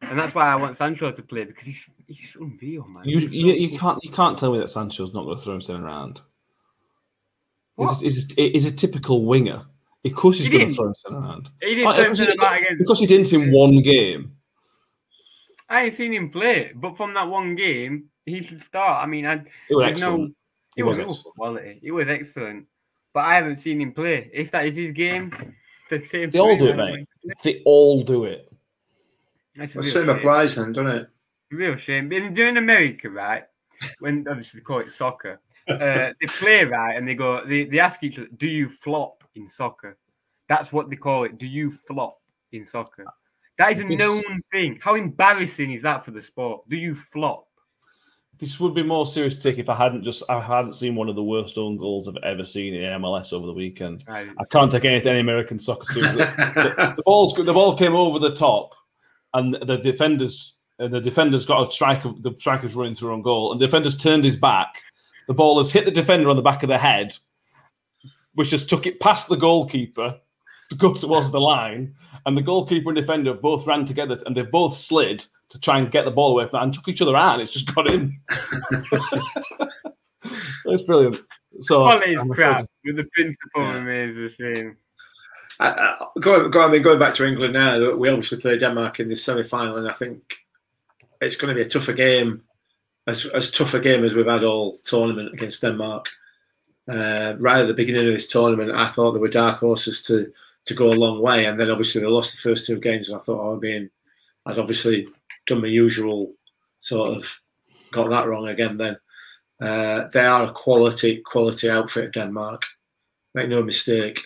and 0.00 0.16
that's 0.16 0.32
why 0.32 0.46
I 0.46 0.54
want 0.54 0.76
Sancho 0.76 1.10
to 1.10 1.22
play 1.22 1.44
because 1.44 1.66
he's 1.66 1.84
he's 2.06 2.36
unreal, 2.38 2.86
man. 2.86 3.04
You, 3.04 3.18
you, 3.18 3.52
you 3.52 3.78
can't 3.78 3.98
you 4.02 4.12
can't 4.12 4.38
tell 4.38 4.52
me 4.52 4.58
that 4.58 4.70
Sancho's 4.70 5.12
not 5.12 5.24
going 5.24 5.36
to 5.36 5.42
throw 5.42 5.54
himself 5.54 5.80
around. 5.80 6.22
What? 7.74 8.00
He's, 8.00 8.14
he's, 8.14 8.34
he's 8.34 8.64
a 8.64 8.70
typical 8.70 9.24
winger. 9.24 9.66
Of 10.04 10.14
course, 10.14 10.38
he's 10.38 10.46
He 10.46 10.52
going 10.52 10.60
to 10.60 10.66
didn't. 10.66 10.76
throw 10.76 10.84
himself 10.86 11.14
around. 11.14 11.48
He 11.60 11.74
didn't 11.74 11.92
play 11.92 12.02
because, 12.04 12.18
he, 12.18 12.24
centre 12.26 12.38
back 12.40 12.60
against. 12.62 12.78
because 12.78 13.00
he 13.00 13.06
didn't 13.06 13.32
in 13.32 13.50
one 13.52 13.82
game. 13.82 14.32
I 15.68 15.82
ain't 15.84 15.94
seen 15.94 16.12
him 16.12 16.30
play, 16.30 16.70
but 16.74 16.96
from 16.96 17.14
that 17.14 17.28
one 17.28 17.56
game, 17.56 18.04
he 18.24 18.42
should 18.42 18.62
start. 18.62 19.02
I 19.02 19.06
mean, 19.06 19.26
I, 19.26 19.34
It 19.68 19.74
was 19.74 19.90
excellent. 19.90 20.20
no, 20.20 20.26
He 20.76 20.80
it 20.80 20.84
was 20.84 20.98
was, 20.98 21.10
excellent. 21.16 21.36
quality. 21.36 21.80
It 21.82 21.90
was 21.90 22.08
excellent, 22.08 22.66
but 23.12 23.20
I 23.24 23.34
haven't 23.34 23.56
seen 23.56 23.80
him 23.80 23.92
play. 23.92 24.30
If 24.32 24.52
that 24.52 24.66
is 24.66 24.76
his 24.76 24.92
game, 24.92 25.32
the 25.90 26.04
same. 26.04 26.30
They 26.30 26.38
all 26.38 26.56
do 26.56 26.68
it, 26.68 26.76
mate. 26.76 27.08
They 27.42 27.62
all 27.64 28.02
do 28.04 28.24
it. 28.26 28.52
That's 29.56 29.72
a 29.74 29.78
The 29.78 29.82
real 29.82 29.90
same 29.92 30.06
shame. 30.06 30.16
applies 30.16 30.54
then, 30.56 30.72
doesn't 30.72 30.96
it? 30.96 31.08
Real 31.50 31.76
shame. 31.76 32.12
In 32.12 32.32
during 32.34 32.56
America, 32.58 33.10
right? 33.10 33.44
When 34.00 34.24
obviously 34.28 34.60
they 34.60 34.64
call 34.64 34.80
it 34.80 34.92
soccer, 34.92 35.40
uh, 35.68 36.12
they 36.20 36.26
play 36.26 36.64
right, 36.64 36.96
and 36.96 37.06
they 37.08 37.14
go. 37.14 37.44
They, 37.46 37.64
they 37.64 37.78
ask 37.78 38.02
each 38.02 38.18
other, 38.18 38.28
"Do 38.36 38.46
you 38.46 38.68
flop 38.68 39.24
in 39.34 39.48
soccer?" 39.48 39.96
That's 40.48 40.72
what 40.72 40.88
they 40.90 40.96
call 40.96 41.24
it. 41.24 41.38
Do 41.38 41.46
you 41.46 41.70
flop 41.72 42.20
in 42.52 42.66
soccer? 42.66 43.04
That 43.58 43.72
is 43.72 43.80
a 43.80 43.84
This- 43.84 43.98
known 43.98 44.42
thing. 44.52 44.78
How 44.82 44.94
embarrassing 44.94 45.72
is 45.72 45.82
that 45.82 46.04
for 46.04 46.10
the 46.12 46.22
sport? 46.22 46.68
Do 46.68 46.76
you 46.76 46.94
flop? 46.94 47.46
This 48.38 48.60
would 48.60 48.74
be 48.74 48.82
more 48.82 49.06
serious 49.06 49.38
to 49.38 49.42
take 49.44 49.58
if 49.58 49.70
I 49.70 49.74
hadn't 49.74 50.04
just 50.04 50.22
I 50.28 50.38
hadn't 50.40 50.74
seen 50.74 50.94
one 50.94 51.08
of 51.08 51.16
the 51.16 51.22
worst 51.24 51.56
own 51.56 51.78
goals 51.78 52.06
I've 52.06 52.18
ever 52.22 52.44
seen 52.44 52.74
in 52.74 52.82
MLS 53.00 53.32
over 53.32 53.46
the 53.46 53.52
weekend. 53.54 54.04
Right. 54.06 54.28
I 54.38 54.44
can't 54.44 54.70
take 54.70 54.84
anything 54.84 55.08
any 55.08 55.20
American 55.20 55.58
soccer 55.58 55.84
seriously. 55.84 56.18
the, 56.18 56.94
the 56.96 57.02
balls 57.06 57.32
the 57.34 57.44
ball 57.52 57.74
came 57.74 57.94
over 57.94 58.18
the 58.18 58.34
top, 58.34 58.74
and 59.32 59.54
the 59.66 59.78
defenders 59.78 60.58
uh, 60.78 60.88
the 60.88 61.00
defenders 61.00 61.46
got 61.46 61.66
a 61.66 61.72
striker. 61.72 62.10
The 62.20 62.34
striker's 62.36 62.74
running 62.74 62.94
through 62.94 63.14
on 63.14 63.22
goal, 63.22 63.52
and 63.52 63.60
the 63.60 63.64
defenders 63.64 63.96
turned 63.96 64.22
his 64.22 64.36
back. 64.36 64.82
The 65.28 65.34
ball 65.34 65.58
has 65.58 65.72
hit 65.72 65.84
the 65.84 65.90
defender 65.90 66.28
on 66.30 66.36
the 66.36 66.42
back 66.42 66.62
of 66.62 66.68
the 66.68 66.78
head, 66.78 67.16
which 68.34 68.50
has 68.52 68.64
took 68.64 68.86
it 68.86 69.00
past 69.00 69.28
the 69.28 69.36
goalkeeper 69.36 70.18
to 70.70 70.76
go 70.76 70.94
towards 70.94 71.30
the 71.30 71.40
line, 71.40 71.94
and 72.26 72.36
the 72.36 72.42
goalkeeper 72.42 72.90
and 72.90 72.96
defender 72.96 73.32
have 73.32 73.42
both 73.42 73.66
ran 73.66 73.84
together, 73.84 74.16
and 74.26 74.36
they've 74.36 74.50
both 74.50 74.76
slid 74.76 75.24
to 75.48 75.60
try 75.60 75.78
and 75.78 75.92
get 75.92 76.04
the 76.04 76.10
ball 76.10 76.32
away 76.32 76.44
from 76.44 76.58
that, 76.58 76.62
and 76.64 76.74
took 76.74 76.88
each 76.88 77.02
other 77.02 77.16
out, 77.16 77.34
and 77.34 77.42
it's 77.42 77.52
just 77.52 77.72
got 77.74 77.88
in. 77.90 78.18
it's 80.66 80.82
brilliant. 80.82 81.20
So 81.60 81.84
Quality 81.84 82.14
is 82.14 82.22
crap, 82.32 82.66
with 82.84 82.96
the 82.96 83.08
principle 83.14 83.62
Yeah. 83.62 83.72
remains 83.74 84.16
the 84.38 84.54
same. 84.54 84.76
I, 85.58 85.68
I, 85.70 86.06
go, 86.20 86.48
go, 86.48 86.66
I 86.68 86.70
mean, 86.70 86.82
going 86.82 86.98
back 86.98 87.14
to 87.14 87.26
England 87.26 87.54
now, 87.54 87.94
we 87.94 88.08
obviously 88.10 88.38
play 88.38 88.58
Denmark 88.58 89.00
in 89.00 89.08
this 89.08 89.24
semi-final, 89.24 89.76
and 89.76 89.88
I 89.88 89.92
think 89.92 90.36
it's 91.20 91.36
going 91.36 91.48
to 91.48 91.54
be 91.54 91.64
a 91.66 91.68
tougher 91.68 91.94
game, 91.94 92.42
as 93.06 93.26
as 93.26 93.50
tough 93.50 93.74
a 93.74 93.80
game 93.80 94.04
as 94.04 94.14
we've 94.14 94.26
had 94.26 94.44
all 94.44 94.78
tournament 94.84 95.32
against 95.32 95.60
Denmark. 95.60 96.08
Uh, 96.88 97.34
right 97.38 97.62
at 97.62 97.66
the 97.66 97.74
beginning 97.74 98.06
of 98.06 98.12
this 98.12 98.28
tournament, 98.28 98.70
I 98.70 98.86
thought 98.86 99.12
there 99.12 99.20
were 99.20 99.28
dark 99.28 99.58
horses 99.58 100.02
to 100.04 100.32
to 100.66 100.74
go 100.74 100.88
a 100.88 101.02
long 101.04 101.20
way, 101.20 101.46
and 101.46 101.58
then 101.58 101.70
obviously 101.70 102.00
they 102.00 102.06
lost 102.06 102.32
the 102.32 102.48
first 102.48 102.66
two 102.66 102.80
games, 102.80 103.08
and 103.08 103.18
I 103.18 103.22
thought, 103.22 103.40
oh, 103.40 103.54
I'm 103.54 103.60
being, 103.60 103.88
I'd 104.44 104.58
obviously 104.58 105.08
done 105.46 105.62
my 105.62 105.68
usual 105.68 106.32
sort 106.80 107.16
of 107.16 107.40
got 107.92 108.10
that 108.10 108.26
wrong 108.26 108.48
again. 108.48 108.76
Then 108.76 108.96
uh, 109.60 110.08
they 110.12 110.26
are 110.26 110.44
a 110.44 110.52
quality 110.52 111.22
quality 111.24 111.70
outfit, 111.70 112.12
Denmark. 112.12 112.64
Make 113.34 113.48
no 113.48 113.62
mistake. 113.62 114.20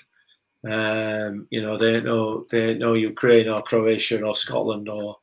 Um, 0.64 1.47
you 1.51 1.62
know, 1.62 1.76
they 1.78 2.01
no 2.01 2.45
they 2.51 2.74
no 2.74 2.95
Ukraine 2.95 3.49
or 3.49 3.62
Croatia 3.62 4.22
or 4.22 4.35
Scotland 4.35 4.89
or 4.89 5.18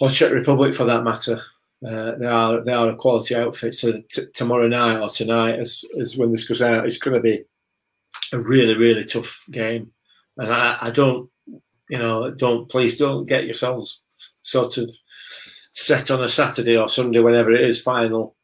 or 0.00 0.10
Czech 0.10 0.32
Republic 0.32 0.74
for 0.74 0.84
that 0.84 1.04
matter. 1.04 1.42
Uh, 1.86 2.12
they 2.16 2.26
are 2.26 2.64
they 2.64 2.72
are 2.72 2.90
a 2.90 2.96
quality 2.96 3.34
outfit. 3.36 3.74
So 3.74 4.02
t- 4.10 4.22
tomorrow 4.32 4.68
night 4.68 5.00
or 5.00 5.08
tonight, 5.08 5.58
as 5.58 5.84
as 6.00 6.16
when 6.16 6.30
this 6.30 6.48
goes 6.48 6.62
out, 6.62 6.86
it's 6.86 6.98
going 6.98 7.14
to 7.14 7.20
be 7.20 7.44
a 8.32 8.38
really 8.40 8.74
really 8.74 9.04
tough 9.04 9.44
game. 9.50 9.92
And 10.36 10.52
I, 10.52 10.76
I 10.80 10.90
don't, 10.90 11.30
you 11.88 11.98
know, 11.98 12.30
don't 12.30 12.68
please 12.70 12.96
don't 12.96 13.26
get 13.26 13.44
yourselves 13.44 14.02
sort 14.42 14.78
of 14.78 14.90
set 15.72 16.10
on 16.10 16.22
a 16.24 16.28
Saturday 16.28 16.76
or 16.76 16.88
Sunday, 16.88 17.18
whenever 17.20 17.50
it 17.50 17.60
is, 17.62 17.82
final 17.82 18.34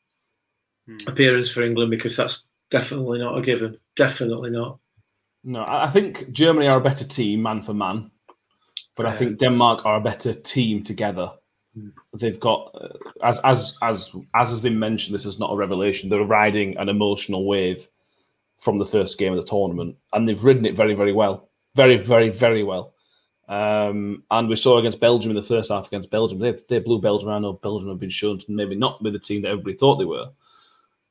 Hmm. 0.86 0.96
appearance 1.06 1.50
for 1.50 1.62
England 1.62 1.90
because 1.90 2.16
that's 2.16 2.48
definitely 2.70 3.18
not 3.18 3.36
a 3.38 3.42
given. 3.42 3.78
Definitely 3.96 4.50
not. 4.50 4.78
No, 5.44 5.60
I 5.60 5.84
I 5.84 5.88
think 5.88 6.30
Germany 6.32 6.68
are 6.68 6.78
a 6.78 6.82
better 6.90 7.04
team, 7.06 7.42
man 7.42 7.62
for 7.62 7.74
man, 7.74 8.10
but 8.96 9.06
I 9.06 9.12
think 9.12 9.38
Denmark 9.38 9.84
are 9.84 9.96
a 9.96 10.00
better 10.00 10.32
team 10.34 10.82
together. 10.82 11.32
Mm. 11.78 11.92
They've 12.14 12.40
got, 12.40 12.74
uh, 12.74 12.88
as 13.22 13.40
as 13.44 13.78
as 13.82 14.16
as 14.34 14.50
has 14.50 14.60
been 14.60 14.78
mentioned, 14.78 15.14
this 15.14 15.26
is 15.26 15.38
not 15.38 15.52
a 15.52 15.56
revelation. 15.56 16.08
They're 16.08 16.22
riding 16.24 16.76
an 16.78 16.88
emotional 16.88 17.46
wave 17.46 17.88
from 18.58 18.78
the 18.78 18.84
first 18.84 19.18
game 19.18 19.32
of 19.32 19.40
the 19.40 19.46
tournament, 19.46 19.96
and 20.12 20.28
they've 20.28 20.42
ridden 20.42 20.66
it 20.66 20.76
very, 20.76 20.94
very 20.94 21.12
well, 21.12 21.48
very, 21.74 21.96
very, 21.96 22.28
very 22.30 22.62
well. 22.62 22.94
Um, 23.48 24.22
and 24.30 24.48
we 24.48 24.54
saw 24.54 24.78
against 24.78 25.00
Belgium 25.00 25.30
in 25.30 25.36
the 25.36 25.42
first 25.42 25.70
half 25.70 25.88
against 25.88 26.10
Belgium, 26.10 26.38
they 26.38 26.52
they 26.68 26.78
blew 26.78 27.00
Belgium. 27.00 27.30
I 27.30 27.38
know 27.38 27.54
Belgium 27.54 27.88
have 27.88 27.98
been 27.98 28.10
shown 28.10 28.38
to 28.38 28.52
maybe 28.52 28.76
not 28.76 29.02
be 29.02 29.10
the 29.10 29.18
team 29.18 29.42
that 29.42 29.48
everybody 29.48 29.76
thought 29.76 29.96
they 29.96 30.04
were, 30.04 30.30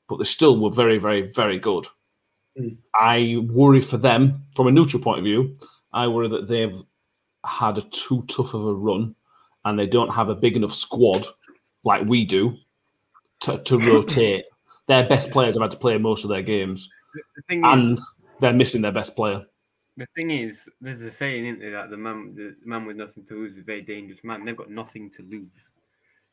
but 0.07 0.18
they 0.18 0.24
still 0.24 0.57
were 0.57 0.70
very, 0.72 0.99
very, 0.99 1.24
very 1.24 1.60
good. 1.60 1.86
I 2.95 3.38
worry 3.49 3.82
for 3.82 3.97
them 3.97 4.45
from 4.55 4.68
a 4.68 4.72
neutral 4.72 5.01
point 5.03 5.20
of 5.20 5.26
view. 5.26 5.55
I 5.93 6.07
worry 6.07 6.30
that 6.30 6.47
they've 6.47 6.82
had 7.45 7.78
a 7.78 7.82
too 7.82 8.24
tough 8.28 8.53
of 8.53 8.66
a 8.66 8.74
run, 8.74 9.16
and 9.66 9.78
they 9.78 9.88
don't 9.88 10.10
have 10.10 10.30
a 10.30 10.36
big 10.36 10.55
enough 10.55 10.74
squad 10.74 11.26
like 11.84 12.05
we 12.05 12.26
do 12.26 12.55
to, 13.41 13.57
to 13.64 13.78
rotate. 13.91 14.45
Their 14.88 15.07
best 15.07 15.30
players 15.32 15.55
have 15.55 15.62
had 15.62 15.72
to 15.72 15.78
play 15.78 15.97
most 15.97 16.24
of 16.24 16.30
their 16.30 16.41
games, 16.41 16.89
The 17.47 17.62
and 17.64 17.93
is, 17.93 18.12
they're 18.39 18.53
missing 18.53 18.82
their 18.82 18.91
best 18.91 19.16
player. 19.16 19.45
the 19.97 20.07
thing 20.16 20.32
is, 20.32 20.68
there's 20.82 21.01
a 21.01 21.12
saying, 21.12 21.45
isn't 21.45 21.60
there, 21.60 21.72
that 21.72 21.89
the 21.89 21.97
man, 21.97 22.34
the 22.36 22.55
man 22.66 22.86
with 22.86 22.97
nothing 22.97 23.26
to 23.28 23.36
lose 23.36 23.53
is 23.53 23.60
a 23.60 23.64
very 23.64 23.82
dangerous 23.82 24.24
man. 24.24 24.45
They've 24.45 24.55
got 24.57 24.72
nothing 24.72 25.12
to 25.18 25.24
lose. 25.24 25.49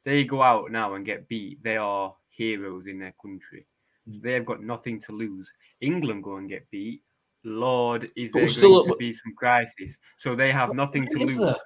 They 0.04 0.24
go 0.24 0.40
out 0.42 0.70
now 0.70 0.94
and 0.94 1.04
get 1.04 1.28
beat. 1.28 1.62
They 1.62 1.76
are 1.76 2.14
heroes 2.30 2.86
in 2.86 2.98
their 3.00 3.14
country. 3.20 3.66
They've 4.06 4.46
got 4.46 4.62
nothing 4.62 5.00
to 5.02 5.12
lose. 5.12 5.50
England 5.80 6.22
go 6.22 6.36
and 6.36 6.48
get 6.48 6.70
beat. 6.70 7.02
Lord, 7.42 8.10
is 8.16 8.30
But 8.32 8.38
there 8.38 8.48
still 8.48 8.80
going 8.80 8.92
to 8.92 8.96
be 8.96 9.12
some 9.12 9.34
crisis? 9.36 9.96
So 10.18 10.34
they 10.36 10.52
have 10.52 10.74
nothing 10.74 11.06
to 11.08 11.18
lose. 11.18 11.36
there? 11.36 11.56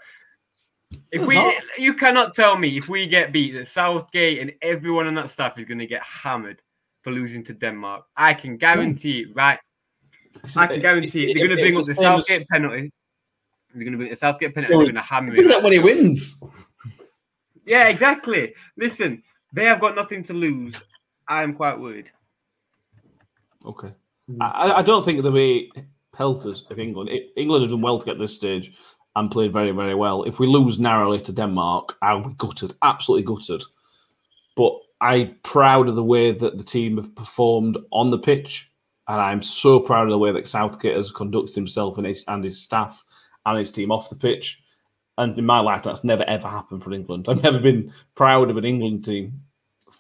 If 1.13 1.27
we, 1.27 1.35
not. 1.35 1.55
you 1.79 1.95
cannot 1.95 2.35
tell 2.35 2.57
me 2.57 2.77
if 2.77 2.89
we 2.89 3.07
get 3.07 3.33
beat 3.33 3.53
that 3.53 3.69
Southgate 3.69 4.41
and 4.41 4.53
everyone 4.63 5.07
on 5.07 5.15
that 5.15 5.31
staff 5.31 5.59
is 5.59 5.65
going 5.65 5.79
to 5.79 5.87
get 5.87 6.03
hammered 6.03 6.63
for 7.03 7.13
losing 7.13 7.45
to 7.45 7.55
Denmark. 7.55 8.05
I 8.17 8.35
can 8.35 8.57
guarantee 8.57 9.21
it. 9.21 9.35
Right, 9.35 9.59
I 10.57 10.67
can 10.67 10.81
guarantee 10.81 11.31
it. 11.31 11.35
They're 11.35 11.47
going 11.47 11.57
to 11.57 11.63
bring 11.63 11.77
up 11.77 11.85
the 11.85 11.95
Southgate 11.95 12.49
penalty. 12.49 12.93
They're 13.73 13.85
going 13.85 13.93
to 13.93 13.99
bring 13.99 14.11
the 14.11 14.17
Southgate 14.17 14.55
penalty. 14.55 14.75
They're 14.75 14.85
going 14.85 14.95
to 14.95 15.01
hammer 15.01 15.35
Do 15.35 15.43
it. 15.43 15.49
that 15.49 15.63
when 15.63 15.73
he 15.73 15.79
wins. 15.79 16.43
Yeah, 17.65 17.87
exactly. 17.87 18.55
Listen, 18.77 19.23
they 19.53 19.65
have 19.65 19.81
got 19.81 19.95
nothing 19.95 20.25
to 20.25 20.33
lose. 20.33 20.75
I 21.29 21.43
am 21.43 21.55
quite 21.55 21.79
worried. 21.79 22.11
Okay. 23.65 23.93
I, 24.41 24.73
I 24.73 24.83
don't 24.83 25.05
think 25.05 25.23
the 25.23 25.31
way 25.31 25.71
pelters 26.13 26.67
of 26.71 26.79
England. 26.79 27.11
I- 27.13 27.29
England 27.37 27.63
has 27.63 27.71
done 27.73 27.81
well 27.81 27.99
to 27.99 28.05
get 28.05 28.19
this 28.19 28.35
stage 28.35 28.73
and 29.17 29.31
played 29.31 29.53
very, 29.53 29.73
very 29.73 29.95
well. 29.95 30.23
If 30.25 30.39
we 30.39 30.47
lose 30.47 30.79
narrowly 30.79 31.21
to 31.23 31.33
Denmark, 31.33 31.97
I'll 32.03 32.29
be 32.29 32.35
gutted, 32.39 32.75
absolutely 32.83 33.25
gutted. 33.25 33.63
But 34.57 34.75
I'm 35.01 35.37
proud 35.43 35.89
of 35.89 35.97
the 35.97 36.05
way 36.05 36.33
that 36.33 36.59
the 36.59 36.65
team 36.65 36.97
have 36.97 37.15
performed 37.15 37.79
on 37.91 38.11
the 38.11 38.19
pitch, 38.19 38.71
and 39.09 39.21
I'm 39.21 39.43
so 39.43 39.81
proud 39.81 40.05
of 40.05 40.11
the 40.11 40.19
way 40.19 40.33
that 40.33 40.49
Southgate 40.49 40.97
has 40.97 41.11
conducted 41.11 41.55
himself 41.55 41.99
and 41.99 42.07
his 42.07 42.25
and 42.29 42.45
his 42.45 42.61
staff 42.61 43.05
and 43.47 43.59
his 43.59 43.73
team 43.73 43.91
off 43.91 44.11
the 44.11 44.17
pitch. 44.17 44.63
And 45.19 45.37
in 45.39 45.45
my 45.45 45.61
life, 45.61 45.83
that's 45.83 46.05
never 46.05 46.25
ever 46.25 46.49
happened 46.49 46.83
for 46.83 46.93
England. 46.93 47.27
I've 47.29 47.43
never 47.43 47.59
been 47.59 47.93
proud 48.15 48.51
of 48.51 48.57
an 48.57 48.65
England 48.65 49.05
team 49.05 49.41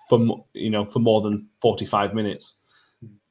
for 0.08 0.44
you 0.52 0.70
know 0.70 0.84
for 0.84 0.98
more 0.98 1.22
than 1.22 1.48
45 1.60 2.14
minutes. 2.14 2.54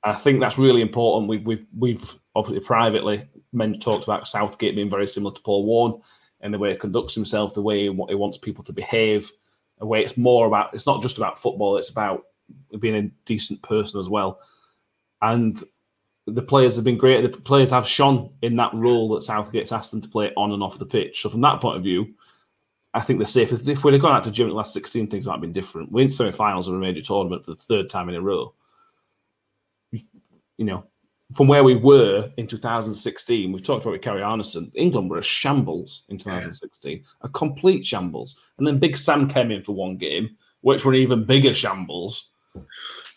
I 0.03 0.15
think 0.15 0.39
that's 0.39 0.57
really 0.57 0.81
important. 0.81 1.29
We've 1.29 1.45
we've 1.45 1.65
we've 1.77 2.19
obviously 2.35 2.65
privately 2.65 3.27
men 3.51 3.79
talked 3.79 4.03
about 4.03 4.27
Southgate 4.27 4.75
being 4.75 4.89
very 4.89 5.07
similar 5.07 5.33
to 5.33 5.41
Paul 5.41 5.65
Warne 5.65 6.01
in 6.41 6.51
the 6.51 6.57
way 6.57 6.71
he 6.71 6.77
conducts 6.77 7.15
himself, 7.15 7.53
the 7.53 7.61
way 7.61 7.79
he, 7.79 8.05
he 8.07 8.15
wants 8.15 8.37
people 8.37 8.63
to 8.63 8.73
behave, 8.73 9.29
the 9.77 9.85
way 9.85 10.01
it's 10.01 10.17
more 10.17 10.47
about. 10.47 10.73
It's 10.73 10.85
not 10.85 11.01
just 11.01 11.17
about 11.17 11.39
football; 11.39 11.77
it's 11.77 11.89
about 11.89 12.23
being 12.79 12.95
a 12.95 13.11
decent 13.25 13.61
person 13.61 13.99
as 13.99 14.09
well. 14.09 14.39
And 15.21 15.61
the 16.25 16.41
players 16.41 16.75
have 16.75 16.85
been 16.85 16.97
great. 16.97 17.21
The 17.21 17.37
players 17.37 17.71
have 17.71 17.87
shone 17.87 18.31
in 18.41 18.55
that 18.55 18.73
role 18.73 19.09
that 19.09 19.23
Southgate's 19.23 19.71
asked 19.71 19.91
them 19.91 20.01
to 20.01 20.07
play 20.07 20.31
on 20.37 20.51
and 20.51 20.63
off 20.63 20.79
the 20.79 20.85
pitch. 20.85 21.21
So 21.21 21.29
from 21.29 21.41
that 21.41 21.59
point 21.59 21.77
of 21.77 21.83
view, 21.83 22.13
I 22.93 23.01
think 23.01 23.19
they're 23.19 23.25
safe. 23.25 23.51
If, 23.51 23.83
we'd 23.83 23.93
have 23.93 24.01
gone 24.01 24.15
out 24.15 24.23
to 24.25 24.31
Germany 24.31 24.55
last 24.55 24.73
16, 24.73 25.07
things 25.07 25.27
might 25.27 25.33
have 25.33 25.41
been 25.41 25.51
different. 25.51 25.91
We're 25.91 26.03
in 26.03 26.09
semi-finals 26.09 26.67
of 26.67 26.75
a 26.75 26.77
major 26.77 27.01
tournament 27.01 27.45
for 27.45 27.51
the 27.51 27.61
third 27.61 27.89
time 27.89 28.09
in 28.09 28.15
a 28.15 28.21
row 28.21 28.53
you 30.59 30.65
know, 30.65 30.83
from 31.35 31.47
where 31.47 31.63
we 31.63 31.75
were 31.75 32.29
in 32.35 32.45
2016, 32.45 33.51
we've 33.51 33.63
talked 33.63 33.83
about 33.83 33.93
with 33.93 34.01
Kerry 34.01 34.21
Arneson, 34.21 34.71
England 34.75 35.09
were 35.09 35.19
a 35.19 35.23
shambles 35.23 36.03
in 36.09 36.17
2016, 36.17 37.03
a 37.21 37.29
complete 37.29 37.85
shambles. 37.85 38.37
And 38.57 38.67
then 38.67 38.77
Big 38.77 38.97
Sam 38.97 39.27
came 39.29 39.51
in 39.51 39.63
for 39.63 39.71
one 39.71 39.95
game, 39.95 40.35
which 40.61 40.83
were 40.83 40.93
even 40.93 41.23
bigger 41.23 41.53
shambles. 41.53 42.31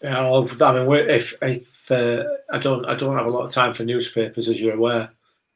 Yeah, 0.03 0.21
I 0.21 0.85
mean, 0.85 1.09
if 1.09 1.37
if 1.43 1.91
uh, 1.91 2.25
I 2.53 2.59
don't 2.59 2.85
I 2.85 2.95
don't 2.95 3.17
have 3.17 3.27
a 3.27 3.31
lot 3.31 3.47
of 3.47 3.51
time 3.51 3.73
for 3.73 3.85
newspapers, 3.85 4.49
as 4.49 4.61
you're 4.61 4.77
aware, 4.77 5.11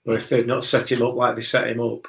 but 0.05 0.17
if 0.17 0.29
they'd 0.29 0.47
not 0.47 0.65
set 0.65 0.91
him 0.91 1.03
up 1.03 1.15
like 1.15 1.37
they 1.37 1.43
set 1.43 1.69
him 1.69 1.81
up, 1.81 2.07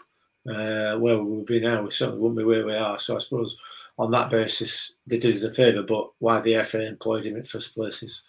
uh, 0.49 0.97
where 0.97 1.19
we 1.19 1.37
would 1.37 1.45
be 1.45 1.59
now? 1.59 1.83
We 1.83 1.91
certainly 1.91 2.21
wouldn't 2.21 2.39
be 2.39 2.45
where 2.45 2.65
we 2.65 2.73
are. 2.73 2.97
So 2.97 3.15
I 3.15 3.19
suppose 3.19 3.59
on 3.99 4.11
that 4.11 4.29
basis, 4.29 4.95
they 5.05 5.19
did 5.19 5.35
us 5.35 5.43
a 5.43 5.51
favour. 5.51 5.83
But 5.83 6.09
why 6.19 6.39
the 6.39 6.63
FA 6.63 6.87
employed 6.87 7.25
him 7.25 7.35
in 7.35 7.41
the 7.41 7.47
first 7.47 7.75
place 7.75 8.01
is 8.01 8.23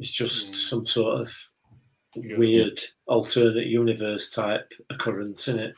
is 0.00 0.10
just 0.10 0.50
Mm. 0.50 0.54
some 0.54 0.86
sort 0.86 1.20
of 1.20 1.50
weird 2.16 2.80
alternate 3.06 3.66
universe 3.66 4.30
type 4.34 4.72
occurrence, 4.90 5.46
isn't 5.48 5.60
it? 5.60 5.74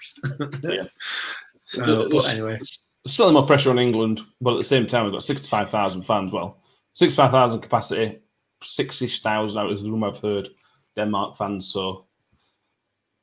Yeah. 0.62 0.87
so, 1.66 2.09
but 2.09 2.33
anyway, 2.33 2.59
Still 3.07 3.33
more 3.33 3.45
pressure 3.47 3.70
on 3.70 3.79
England, 3.81 4.20
but 4.41 4.55
at 4.55 4.59
the 4.59 4.64
same 4.64 4.87
time, 4.87 5.05
we've 5.05 5.12
got 5.12 5.25
65,000 5.25 6.03
fans. 6.03 6.31
Well, 6.33 6.62
65,000 6.95 7.61
capacity, 7.61 8.20
60,000 8.62 9.59
out 9.59 9.70
of 9.70 9.83
the 9.83 9.91
room 9.91 10.05
I've 10.05 10.20
heard, 10.20 10.49
Denmark 10.95 11.37
fans. 11.37 11.66
So 11.66 12.07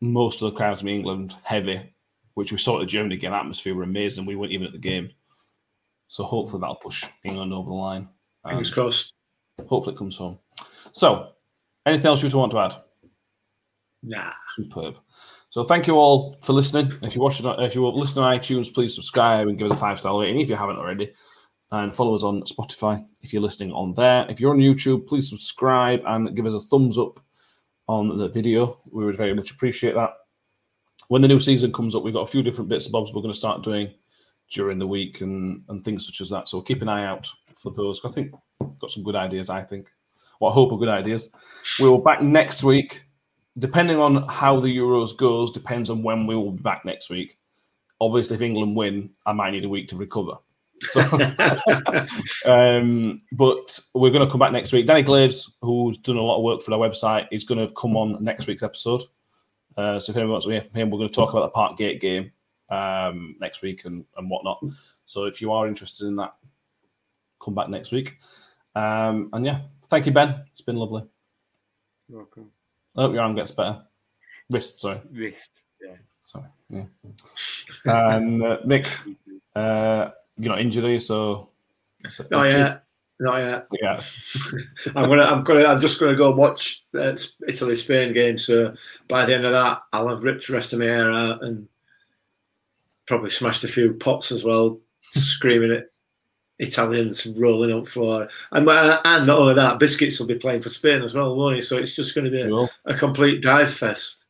most 0.01 0.41
of 0.41 0.51
the 0.51 0.57
crowds 0.57 0.81
in 0.81 0.89
England 0.89 1.35
heavy, 1.43 1.93
which 2.33 2.51
we 2.51 2.57
saw 2.57 2.75
at 2.77 2.81
the 2.81 2.85
Germany 2.87 3.15
game. 3.15 3.33
Atmosphere 3.33 3.73
were 3.73 3.83
amazing. 3.83 4.25
We 4.25 4.35
weren't 4.35 4.51
even 4.51 4.67
at 4.67 4.73
the 4.73 4.79
game. 4.79 5.11
So 6.07 6.23
hopefully 6.25 6.59
that'll 6.59 6.75
push 6.75 7.05
England 7.23 7.53
over 7.53 7.69
the 7.69 7.75
line. 7.75 8.09
Um, 8.43 8.51
fingers 8.51 8.73
crossed. 8.73 9.13
hopefully 9.67 9.95
it 9.95 9.99
comes 9.99 10.17
home. 10.17 10.39
So, 10.91 11.31
anything 11.85 12.07
else 12.07 12.23
you 12.23 12.37
want 12.37 12.51
to 12.51 12.59
add? 12.59 12.75
Nah. 14.03 14.31
Superb. 14.55 14.97
So 15.49 15.63
thank 15.63 15.87
you 15.87 15.95
all 15.95 16.37
for 16.41 16.53
listening. 16.53 16.93
If 17.01 17.15
you 17.15 17.21
watch 17.21 17.39
it, 17.39 17.45
if 17.59 17.73
you 17.73 17.87
listen 17.87 18.21
on 18.21 18.37
iTunes, 18.37 18.71
please 18.71 18.93
subscribe 18.93 19.47
and 19.47 19.57
give 19.57 19.69
us 19.69 19.77
a 19.77 19.81
five 19.81 19.99
star 19.99 20.19
rating 20.19 20.39
if 20.39 20.49
you 20.49 20.55
haven't 20.55 20.77
already, 20.77 21.11
and 21.71 21.93
follow 21.93 22.13
us 22.13 22.23
on 22.23 22.43
Spotify 22.43 23.03
if 23.21 23.33
you're 23.33 23.41
listening 23.41 23.71
on 23.71 23.95
there. 23.95 24.27
If 24.29 24.39
you're 24.39 24.51
on 24.51 24.59
YouTube, 24.59 25.07
please 25.07 25.27
subscribe 25.27 26.01
and 26.05 26.35
give 26.35 26.45
us 26.45 26.53
a 26.53 26.61
thumbs 26.61 26.99
up 26.99 27.19
on 27.87 28.15
the 28.19 28.29
video. 28.29 28.79
We 28.91 29.05
would 29.05 29.17
very 29.17 29.33
much 29.33 29.49
appreciate 29.49 29.95
that. 29.95 30.11
When 31.07 31.23
the 31.23 31.27
new 31.27 31.39
season 31.39 31.73
comes 31.73 31.95
up, 31.95 32.03
we've 32.03 32.13
got 32.13 32.21
a 32.21 32.31
few 32.31 32.43
different 32.43 32.69
bits 32.69 32.85
and 32.85 32.93
bobs 32.93 33.11
we're 33.11 33.23
going 33.23 33.33
to 33.33 33.37
start 33.37 33.63
doing 33.63 33.91
during 34.51 34.77
the 34.77 34.87
week 34.87 35.21
and 35.21 35.63
and 35.69 35.83
things 35.83 36.05
such 36.05 36.21
as 36.21 36.29
that. 36.29 36.47
So 36.47 36.61
keep 36.61 36.83
an 36.83 36.89
eye 36.89 37.05
out 37.05 37.27
for 37.55 37.71
those. 37.71 37.99
I 38.05 38.09
think 38.09 38.35
we've 38.59 38.77
got 38.77 38.91
some 38.91 39.03
good 39.03 39.15
ideas. 39.15 39.49
I 39.49 39.63
think. 39.63 39.89
Well, 40.39 40.51
I 40.51 40.53
hope 40.53 40.71
are 40.71 40.77
good 40.77 40.89
ideas. 40.89 41.29
We 41.79 41.89
will 41.89 41.97
back 41.97 42.21
next 42.21 42.63
week 42.63 43.03
depending 43.59 43.97
on 43.97 44.27
how 44.27 44.59
the 44.59 44.75
Euros 44.75 45.15
goes, 45.15 45.51
depends 45.51 45.89
on 45.89 46.03
when 46.03 46.25
we 46.25 46.35
will 46.35 46.51
be 46.51 46.61
back 46.61 46.85
next 46.85 47.09
week. 47.09 47.37
Obviously, 48.01 48.35
if 48.35 48.41
England 48.41 48.75
win, 48.75 49.09
I 49.25 49.33
might 49.33 49.51
need 49.51 49.65
a 49.65 49.69
week 49.69 49.87
to 49.89 49.97
recover. 49.97 50.35
So, 50.81 51.01
um, 52.45 53.21
but 53.33 53.79
we're 53.93 54.11
going 54.11 54.25
to 54.25 54.31
come 54.31 54.39
back 54.39 54.53
next 54.53 54.71
week. 54.71 54.85
Danny 54.85 55.01
Glaves, 55.01 55.57
who's 55.61 55.97
done 55.97 56.15
a 56.15 56.21
lot 56.21 56.37
of 56.37 56.43
work 56.43 56.61
for 56.61 56.73
our 56.73 56.79
website, 56.79 57.27
is 57.31 57.43
going 57.43 57.59
to 57.59 57.73
come 57.73 57.97
on 57.97 58.23
next 58.23 58.47
week's 58.47 58.63
episode. 58.63 59.01
Uh, 59.75 59.99
so 59.99 60.11
if 60.11 60.15
anyone 60.15 60.31
wants 60.31 60.45
to 60.45 60.51
hear 60.51 60.61
from 60.61 60.75
him, 60.75 60.89
we're 60.89 60.97
going 60.97 61.09
to 61.09 61.15
talk 61.15 61.31
about 61.31 61.41
the 61.41 61.49
Park 61.49 61.77
Gate 61.77 61.99
game 61.99 62.31
um, 62.69 63.35
next 63.41 63.61
week 63.61 63.83
and, 63.83 64.05
and 64.17 64.29
whatnot. 64.29 64.63
So 65.05 65.25
if 65.25 65.41
you 65.41 65.51
are 65.51 65.67
interested 65.67 66.07
in 66.07 66.15
that, 66.15 66.35
come 67.41 67.55
back 67.55 67.67
next 67.67 67.91
week. 67.91 68.17
Um, 68.75 69.29
and 69.33 69.45
yeah, 69.45 69.61
thank 69.89 70.05
you, 70.05 70.11
Ben. 70.11 70.43
It's 70.51 70.61
been 70.61 70.75
lovely. 70.75 71.03
You're 72.07 72.19
welcome. 72.19 72.51
I 72.95 73.01
hope 73.03 73.13
your 73.13 73.21
arm 73.21 73.35
gets 73.35 73.51
better. 73.51 73.81
Wrist, 74.49 74.79
sorry. 74.79 74.99
Wrist. 75.11 75.49
Yeah. 75.81 75.95
Sorry. 76.23 76.45
Yeah. 76.69 76.83
And 77.85 78.43
uh, 78.43 78.57
Nick, 78.65 78.87
uh, 79.55 80.09
you're 80.37 80.51
not 80.53 80.61
injured, 80.61 80.85
are 80.85 80.91
you? 80.91 80.99
So, 80.99 81.49
so 82.07 82.25
Not 82.31 82.49
yet. 82.49 82.83
Not 83.19 83.37
yet. 83.37 83.67
Yeah. 83.81 84.01
I'm 84.95 85.09
gonna. 85.09 85.23
I'm 85.23 85.43
gonna. 85.43 85.65
I'm 85.65 85.79
just 85.79 85.99
gonna 85.99 86.15
go 86.15 86.31
watch 86.31 86.85
uh, 86.95 87.15
Italy 87.47 87.75
Spain 87.75 88.13
game. 88.13 88.37
So 88.37 88.73
by 89.09 89.25
the 89.25 89.35
end 89.35 89.45
of 89.45 89.51
that, 89.51 89.81
I'll 89.91 90.07
have 90.07 90.23
ripped 90.23 90.47
the 90.47 90.53
rest 90.53 90.71
of 90.71 90.79
my 90.79 90.85
hair 90.85 91.11
out 91.11 91.43
and 91.43 91.67
probably 93.07 93.29
smashed 93.29 93.65
a 93.65 93.67
few 93.67 93.93
pots 93.93 94.31
as 94.31 94.45
well, 94.45 94.79
screaming 95.09 95.71
at 95.71 95.89
Italians 96.59 97.25
rolling 97.37 97.71
up 97.71 97.87
for. 97.87 98.27
And 98.51 98.67
uh, 98.67 99.01
and 99.05 99.25
not 99.27 99.39
only 99.39 99.53
that, 99.55 99.79
Busquets 99.79 100.19
will 100.19 100.27
be 100.27 100.35
playing 100.35 100.61
for 100.61 100.69
Spain 100.69 101.01
as 101.01 101.15
well, 101.15 101.35
won't 101.35 101.55
he? 101.55 101.61
So 101.61 101.77
it's 101.77 101.95
just 101.95 102.13
going 102.13 102.25
to 102.25 102.31
be 102.31 102.41
a, 102.41 102.47
Cool. 102.49 102.69
a 102.85 102.93
complete 102.93 103.41
dive 103.41 103.71
fest. 103.71 104.25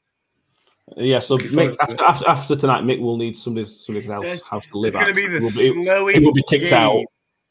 Yeah, 0.98 1.20
so 1.20 1.38
Mick, 1.38 1.76
after, 1.82 2.04
after, 2.04 2.28
after 2.28 2.56
tonight, 2.56 2.84
Mick 2.84 3.00
will 3.00 3.18
need 3.18 3.38
somebody's 3.38 3.86
somebody's 3.86 4.10
else 4.10 4.28
Yeah, 4.28 4.36
house 4.50 4.66
to 4.68 4.78
live 4.80 4.96
It's 4.96 4.96
going 4.96 5.10
at. 5.10 5.16
to 5.16 5.22
be 5.22 5.28
the 5.28 5.38
He 5.62 5.70
will 5.72 5.84
be- 5.84 5.86
slowest. 5.86 6.18
he 6.18 6.26
will 6.26 6.34
be 6.34 6.44
kicked 6.50 6.70
game. 6.70 6.74
out. 6.74 7.04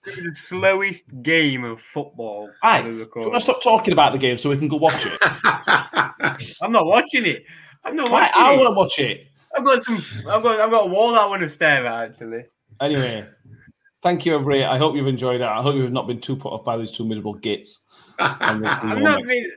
It's 0.07 0.17
gonna 0.17 0.23
be 0.23 0.31
The 0.31 0.37
slowest 0.37 1.23
game 1.23 1.65
of 1.65 1.81
football. 1.81 2.51
Right, 2.65 2.81
ever 2.85 2.93
so 2.95 2.99
recorded. 3.01 3.33
let's 3.33 3.45
stop 3.45 3.63
talking 3.63 3.93
about 3.93 4.13
the 4.13 4.19
game 4.19 4.39
so 4.39 4.51
we 4.51 4.59
can 4.59 4.67
go 4.69 4.77
watch 4.77 5.05
it. 5.07 5.19
I'm 6.63 6.73
not 6.73 6.87
watching 6.87 7.27
it. 7.27 7.45
I'm 7.85 7.95
not 7.97 8.11
right, 8.11 8.31
watching 8.35 8.43
I 8.43 8.53
it. 8.53 8.57
want 8.57 8.69
to 8.69 8.75
watch 8.75 8.99
it. 8.99 9.27
I've 9.57 9.65
got 9.65 9.85
some. 9.85 9.97
I've 10.31 10.43
got. 10.43 10.61
I've 10.61 10.71
got 10.71 10.85
a 10.85 10.89
wall 10.89 11.15
I 11.19 11.25
want 11.27 11.43
to 11.43 11.49
stare 11.49 11.87
at. 11.87 12.11
Actually, 12.11 12.45
Anyway, 12.81 13.27
thank 14.03 14.27
you, 14.27 14.35
everybody. 14.35 14.65
I 14.65 14.79
hope 14.79 14.97
you've 14.97 15.07
enjoyed 15.07 15.41
it. 15.41 15.47
I 15.47 15.63
hope 15.63 15.77
you've 15.77 15.93
not 15.93 16.07
been 16.07 16.21
too 16.21 16.37
put 16.37 16.53
off 16.53 16.65
by 16.65 16.77
these 16.77 16.93
two 16.93 17.07
miserable 17.07 17.35
gits. 17.35 17.83
And 18.21 18.63
we'll 18.63 18.75
see 18.75 18.85
you 18.85 18.93
I'm 18.95 19.03
not 19.03 19.29
being. 19.29 19.51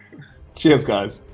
Cheers, 0.54 0.84
guys. 0.84 1.24